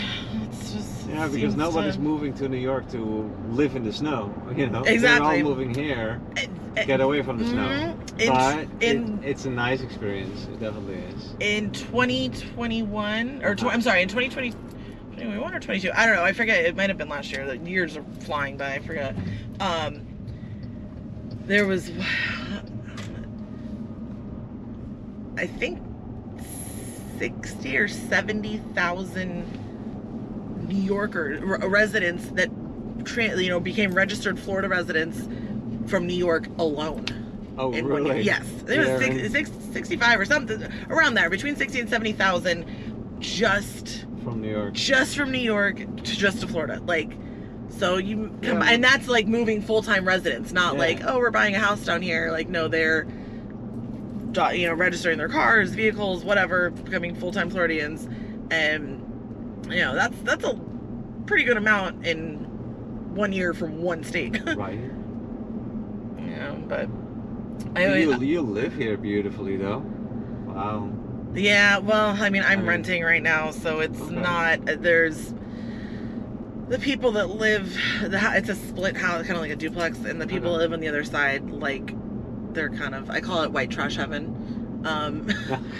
It's 1.09 1.15
Yeah, 1.17 1.27
because 1.29 1.57
nobody's 1.57 1.95
to- 1.97 2.01
moving 2.03 2.35
to 2.35 2.49
New 2.49 2.59
York 2.59 2.89
to 2.91 3.31
live 3.51 3.75
in 3.77 3.83
the 3.85 3.93
snow. 3.93 4.33
You 4.57 4.69
know, 4.69 4.83
Exactly. 4.83 4.99
They're 5.39 5.45
all 5.45 5.51
moving 5.55 5.75
here, 5.75 6.21
Eh, 6.37 6.47
eh, 6.77 6.85
get 6.85 7.01
away 7.01 7.23
from 7.23 7.39
the 7.39 7.47
snow. 7.47 7.67
mhm. 7.67 8.21
In, 8.21 8.29
But 8.33 8.67
in 8.83 9.19
it, 9.23 9.29
it's 9.31 9.45
a 9.47 9.51
nice 9.51 9.81
experience. 9.81 10.45
It 10.53 10.59
definitely 10.61 10.97
is. 11.15 11.35
in 11.41 11.71
2021 11.71 13.41
or 13.45 13.55
tw-. 13.55 13.65
I'm 13.67 13.81
sorry, 13.83 14.03
in 14.03 14.09
2020 14.09 14.53
21 15.17 15.55
or 15.55 15.61
22. 15.61 15.91
I 15.95 16.07
don't 16.07 16.15
know. 16.17 16.23
I 16.25 16.33
forget. 16.33 16.65
It 16.65 16.77
might 16.77 16.89
have 16.91 16.99
been 16.99 17.09
last 17.09 17.33
year. 17.33 17.45
The 17.47 17.57
years 17.59 17.97
are 17.97 18.05
flying 18.21 18.57
by. 18.57 18.75
I 18.75 18.79
forget. 18.81 19.17
Um, 19.61 20.07
there 21.47 21.67
was, 21.67 21.91
I 25.37 25.47
think, 25.47 25.81
60 27.19 27.77
or 27.77 27.89
70,000 27.89 29.45
New 30.69 30.81
Yorker 30.83 31.39
r- 31.45 31.69
residents 31.69 32.27
that, 32.31 32.49
you 33.41 33.49
know, 33.49 33.61
became 33.61 33.93
registered 33.95 34.39
Florida 34.39 34.69
residents 34.69 35.27
from 35.87 36.07
New 36.07 36.15
York 36.17 36.47
alone. 36.59 37.05
Oh, 37.57 37.73
in 37.73 37.89
one 37.89 38.05
year. 38.05 38.13
really? 38.15 38.25
Yes, 38.25 38.47
it 38.69 38.79
was 38.79 38.87
Yeah, 38.89 38.99
six, 38.99 39.33
six, 39.33 39.51
65 39.73 40.21
or 40.21 40.25
something 40.25 40.63
around 40.91 41.15
there, 41.15 41.29
between 41.31 41.57
60 41.57 41.81
and 41.81 41.89
70,000 41.89 42.65
just 43.19 44.05
from 44.23 44.41
New 44.41 44.51
York. 44.51 44.75
just 44.75 45.17
from 45.17 45.33
New 45.33 45.39
York 45.41 45.79
to 45.79 46.03
just 46.17 46.41
to 46.41 46.47
Florida. 46.47 46.81
Like, 46.87 47.11
so 47.71 47.97
you 47.97 48.29
come, 48.43 48.63
Yeah. 48.63 48.71
and 48.71 48.85
that's 48.85 49.09
like 49.09 49.27
moving 49.27 49.61
full 49.61 49.83
time 49.83 50.07
residents, 50.07 50.53
not 50.53 50.75
Yeah. 50.75 50.79
like 50.81 51.01
oh 51.05 51.19
we're 51.19 51.31
buying 51.33 51.55
a 51.57 51.59
house 51.59 51.85
down 51.85 52.01
here. 52.03 52.31
Like 52.31 52.49
no, 52.49 52.69
they're 52.69 53.07
you 54.55 54.67
know 54.69 54.75
registering 54.75 55.19
their 55.19 55.29
cars, 55.29 55.71
vehicles, 55.71 56.25
whatever, 56.25 56.71
becoming 56.71 57.15
full 57.17 57.33
time 57.33 57.51
Floridians, 57.51 58.09
and 58.53 59.03
you 59.71 59.81
know 59.81 59.95
that's 59.95 60.17
that's 60.23 60.45
a 60.45 60.59
pretty 61.27 61.45
good 61.45 61.57
amount 61.57 62.07
in 62.07 62.37
one 63.15 63.33
year 63.33 63.53
from 63.55 63.83
one 63.83 64.03
state. 64.05 64.39
right. 64.57 64.79
know, 66.17 66.63
but 66.69 66.89
I 67.77 67.97
You, 67.97 68.21
you 68.21 68.41
live 68.43 68.75
here 68.75 68.97
beautifully, 68.97 69.57
though. 69.57 69.79
Wow. 70.47 70.91
Yeah, 71.35 71.79
well, 71.79 72.17
I 72.21 72.31
mean, 72.31 72.43
I'm 72.43 72.51
I 72.53 72.57
mean- 72.57 72.67
renting 72.67 73.03
right 73.03 73.23
now, 73.23 73.51
so 73.51 73.81
it's 73.81 74.01
Okay. 74.01 74.15
not. 74.15 74.61
There's 74.83 75.35
the 76.69 76.79
people 76.79 77.13
that 77.13 77.31
live. 77.31 77.77
The 78.03 78.21
it's 78.35 78.49
a 78.49 78.55
split 78.55 78.97
house, 78.97 79.23
kind 79.27 79.37
of 79.37 79.43
like 79.43 79.51
a 79.51 79.57
duplex, 79.57 79.99
and 80.05 80.21
the 80.21 80.27
people 80.27 80.53
that 80.53 80.59
live 80.59 80.73
on 80.73 80.81
the 80.81 80.89
other 80.89 81.05
side, 81.05 81.51
like 81.51 81.95
they're 82.55 82.71
kind 82.71 82.95
of. 82.95 83.11
I 83.11 83.21
call 83.21 83.43
it 83.43 83.53
white 83.53 83.71
trash 83.71 83.97
heaven, 83.97 84.83
um, 84.85 85.27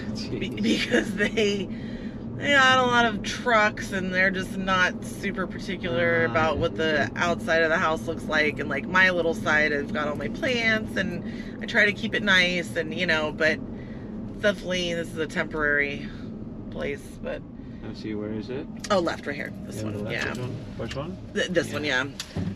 be- 0.29 0.49
because 0.61 1.13
they 1.15 1.67
got 2.47 2.79
a 2.79 2.87
lot 2.87 3.05
of 3.05 3.21
trucks, 3.23 3.91
and 3.91 4.13
they're 4.13 4.31
just 4.31 4.57
not 4.57 5.03
super 5.03 5.45
particular 5.47 6.25
Ah. 6.27 6.31
about 6.31 6.57
what 6.57 6.75
the 6.77 7.09
outside 7.15 7.61
of 7.63 7.69
the 7.69 7.77
house 7.77 8.07
looks 8.07 8.23
like. 8.25 8.59
And 8.59 8.69
like 8.69 8.87
my 8.87 9.09
little 9.09 9.33
side, 9.33 9.73
I've 9.73 9.93
got 9.93 10.07
all 10.07 10.15
my 10.15 10.29
plants, 10.29 10.97
and 10.97 11.59
I 11.61 11.65
try 11.65 11.85
to 11.85 11.93
keep 11.93 12.15
it 12.15 12.23
nice, 12.23 12.75
and 12.75 12.93
you 12.93 13.05
know, 13.05 13.31
but 13.31 13.59
definitely 14.41 14.93
this 14.93 15.09
is 15.09 15.17
a 15.17 15.27
temporary 15.27 16.07
place, 16.71 17.01
but 17.21 17.41
Let's 17.83 18.01
see, 18.03 18.13
where 18.13 18.31
is 18.31 18.49
it? 18.49 18.67
oh, 18.91 18.99
left 18.99 19.25
right 19.25 19.35
here. 19.35 19.51
This 19.65 19.77
the 19.77 19.85
one, 19.85 20.03
left 20.05 20.25
yeah. 20.37 20.41
one? 20.41 20.51
Which 20.77 20.95
one? 20.95 21.17
Th- 21.33 21.47
this 21.49 21.73
one, 21.73 21.83
yeah. 21.83 22.05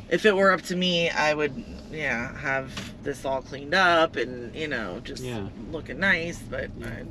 If 0.10 0.26
it 0.26 0.36
were 0.36 0.52
up 0.52 0.62
to 0.64 0.76
me, 0.76 1.10
I 1.10 1.34
would, 1.34 1.64
yeah, 1.92 2.38
have 2.38 2.72
this 3.04 3.26
all 3.26 3.42
cleaned 3.42 3.74
up 3.74 4.16
and 4.16 4.54
you 4.56 4.68
know 4.68 5.00
just 5.04 5.24
Yeah. 5.24 5.48
looking 5.72 6.00
nice. 6.00 6.38
But 6.40 6.70
Yeah. 6.78 6.88
I, 6.88 7.04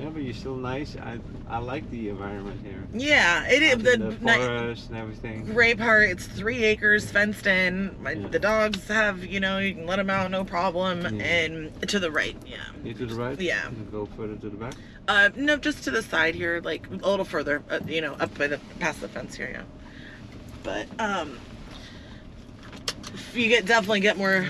Yeah, 0.00 0.08
but 0.08 0.22
you're 0.22 0.32
still 0.34 0.56
nice. 0.56 0.96
I 0.96 1.18
I 1.48 1.58
like 1.58 1.88
the 1.90 2.08
environment 2.08 2.60
here. 2.64 2.82
Yeah, 2.94 3.46
it 3.48 3.62
is 3.62 3.72
Out 3.74 3.82
the, 3.82 3.92
in 3.92 4.00
the 4.00 4.10
ni- 4.10 4.32
forest 4.46 4.88
and 4.88 4.96
everything. 4.96 5.44
great 5.44 5.78
part. 5.78 6.08
It's 6.08 6.26
three 6.26 6.64
acres 6.64 7.10
fenced 7.10 7.46
in. 7.46 7.94
My, 8.02 8.12
Yeah. 8.12 8.28
The 8.28 8.38
dogs 8.38 8.86
have, 8.88 9.24
you 9.24 9.40
know, 9.40 9.58
you 9.58 9.74
can 9.74 9.86
let 9.86 9.96
them 9.96 10.08
out, 10.08 10.30
no 10.30 10.44
problem. 10.44 11.02
Yeah. 11.02 11.22
And 11.24 11.88
to 11.88 11.98
the 11.98 12.10
right, 12.10 12.36
yeah. 12.46 12.56
You 12.82 12.94
to 12.94 13.06
the 13.06 13.14
right? 13.14 13.38
Yeah. 13.40 13.68
You 13.70 13.84
go 13.92 14.06
further 14.16 14.36
to 14.36 14.48
the 14.48 14.56
back. 14.56 14.74
Uh, 15.06 15.28
no, 15.36 15.56
just 15.56 15.84
to 15.84 15.90
the 15.90 16.02
side 16.02 16.34
here, 16.34 16.60
like 16.64 16.86
a 16.88 17.08
little 17.10 17.24
further, 17.24 17.62
uh, 17.68 17.80
you 17.86 18.00
know, 18.00 18.14
up 18.14 18.36
by 18.38 18.46
the 18.46 18.58
past 18.78 19.00
the 19.00 19.08
fence 19.08 19.34
here, 19.34 19.50
yeah. 19.52 19.62
But 20.62 20.86
um, 21.00 21.38
you 23.34 23.48
get 23.48 23.66
definitely 23.66 24.00
get 24.00 24.16
more 24.16 24.46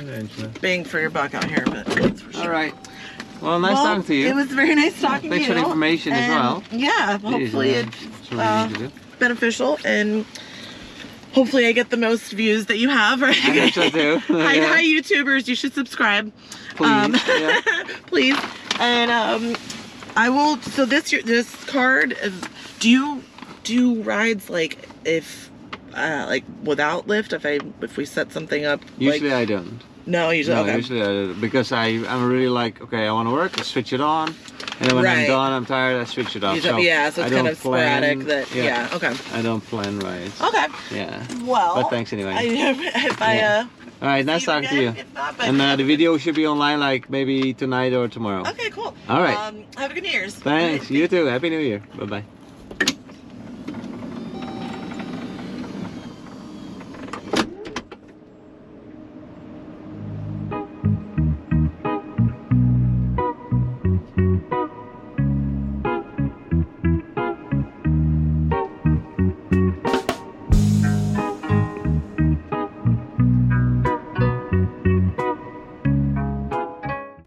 bang 0.61 0.85
for 0.85 1.01
your 1.01 1.11
buck 1.11 1.35
out 1.35 1.45
here. 1.45 1.63
But 1.67 1.87
that's 1.87 2.21
for 2.21 2.33
sure. 2.33 2.43
All 2.43 2.51
right. 2.51 2.75
Well, 3.41 3.59
nice 3.59 3.75
Well, 3.75 3.85
talking 3.85 4.03
to 4.05 4.15
you. 4.15 4.29
It 4.29 4.35
was 4.35 4.49
very 4.49 4.75
nice 4.75 5.01
talking 5.01 5.31
Thanks 5.31 5.47
to 5.47 5.53
for 5.53 5.59
you. 5.59 5.63
the 5.65 5.67
information 5.67 6.13
as 6.13 6.29
well. 6.29 6.63
Yeah, 6.73 7.19
hopefully 7.19 7.71
Yeah, 7.73 7.87
it's 7.87 8.05
it's 8.05 8.33
uh, 8.33 8.91
beneficial 9.19 9.79
and 9.85 10.25
hopefully 11.33 11.67
I 11.67 11.73
get 11.73 11.91
the 11.91 11.97
most 11.97 12.33
views 12.33 12.67
that 12.67 12.79
you 12.79 12.89
have. 12.91 13.21
Right? 13.23 13.37
I 13.37 13.69
hope 13.69 13.73
so 13.73 13.91
too. 13.91 14.19
hi, 14.29 14.55
Yeah. 14.57 14.67
hi, 14.69 14.83
YouTubers! 14.83 15.49
You 15.49 15.55
should 15.55 15.75
subscribe, 15.75 16.33
Please. 16.77 16.89
Um, 16.89 17.15
yeah. 17.29 17.61
please. 18.07 18.39
And 18.79 19.11
um, 19.11 19.57
I 20.17 20.29
will. 20.31 20.57
So 20.59 20.85
this 20.85 21.11
this 21.25 21.55
card 21.65 22.13
is. 22.23 22.41
Do 22.79 22.89
you 22.89 23.23
do 23.65 24.03
rides 24.03 24.49
like 24.51 24.89
if? 25.05 25.51
Uh, 25.95 26.25
like 26.29 26.45
without 26.63 27.09
Lyft, 27.09 27.33
if 27.33 27.45
I 27.45 27.59
if 27.83 27.97
we 27.97 28.05
set 28.05 28.33
something 28.33 28.65
up, 28.65 28.81
Usually 28.97 29.29
like, 29.31 29.39
I 29.39 29.45
don't. 29.45 29.81
No, 30.11 30.31
usually 30.31 30.57
No, 30.57 30.63
okay. 30.65 30.77
usually 30.77 31.03
I. 31.03 31.33
Because 31.35 31.73
I, 31.73 31.87
I'm 32.11 32.29
really 32.29 32.49
like, 32.49 32.81
okay, 32.83 33.07
I 33.09 33.13
want 33.13 33.29
to 33.29 33.33
work, 33.33 33.59
I 33.59 33.63
switch 33.63 33.93
it 33.93 34.01
on. 34.01 34.35
And 34.81 34.89
then 34.89 34.95
when 34.97 35.05
Right. 35.05 35.19
I'm 35.21 35.27
done, 35.27 35.53
I'm 35.53 35.67
tired, 35.67 36.01
I 36.01 36.05
switch 36.05 36.37
it 36.37 36.43
off. 36.45 36.61
Don't- 36.63 36.83
yeah, 36.83 37.11
so 37.11 37.23
I 37.23 37.27
it's 37.27 37.35
kind 37.35 37.49
of 37.49 37.59
sporadic. 37.59 38.19
plan- 38.21 38.27
That 38.29 38.55
yeah. 38.55 38.89
okay, 38.97 39.15
I 39.35 39.43
don't 39.43 39.61
plan 39.71 39.99
right. 40.01 40.31
okay. 40.49 40.67
Yeah. 40.91 41.27
Well, 41.45 41.75
But 41.77 41.91
thanks 41.91 42.13
anyway. 42.13 42.33
I, 42.35 42.43
if 43.13 43.21
I 43.23 43.35
Yeah. 43.37 43.67
uh, 43.67 44.03
All 44.03 44.09
right, 44.09 44.25
nice 44.25 44.45
talking 44.47 44.69
to 44.71 44.81
you. 44.83 44.95
not, 45.15 45.35
And 45.41 45.61
uh, 45.61 45.77
the 45.77 45.85
video 45.85 46.17
should 46.19 46.35
be 46.35 46.47
online 46.47 46.81
like 46.81 47.11
maybe 47.11 47.53
tonight 47.55 47.93
or 47.93 48.09
tomorrow. 48.09 48.43
Okay, 48.49 48.71
cool. 48.71 48.95
All 49.09 49.21
right. 49.21 49.37
Um, 49.37 49.65
have 49.77 49.91
a 49.91 49.95
good 49.95 50.05
New 50.05 50.11
Year's. 50.11 50.35
Thanks. 50.35 50.91
You 50.91 51.07
too. 51.09 51.27
Happy 51.27 51.51
New 51.51 51.61
Year. 51.61 51.83
Bye 51.99 52.07
bye. 52.07 52.40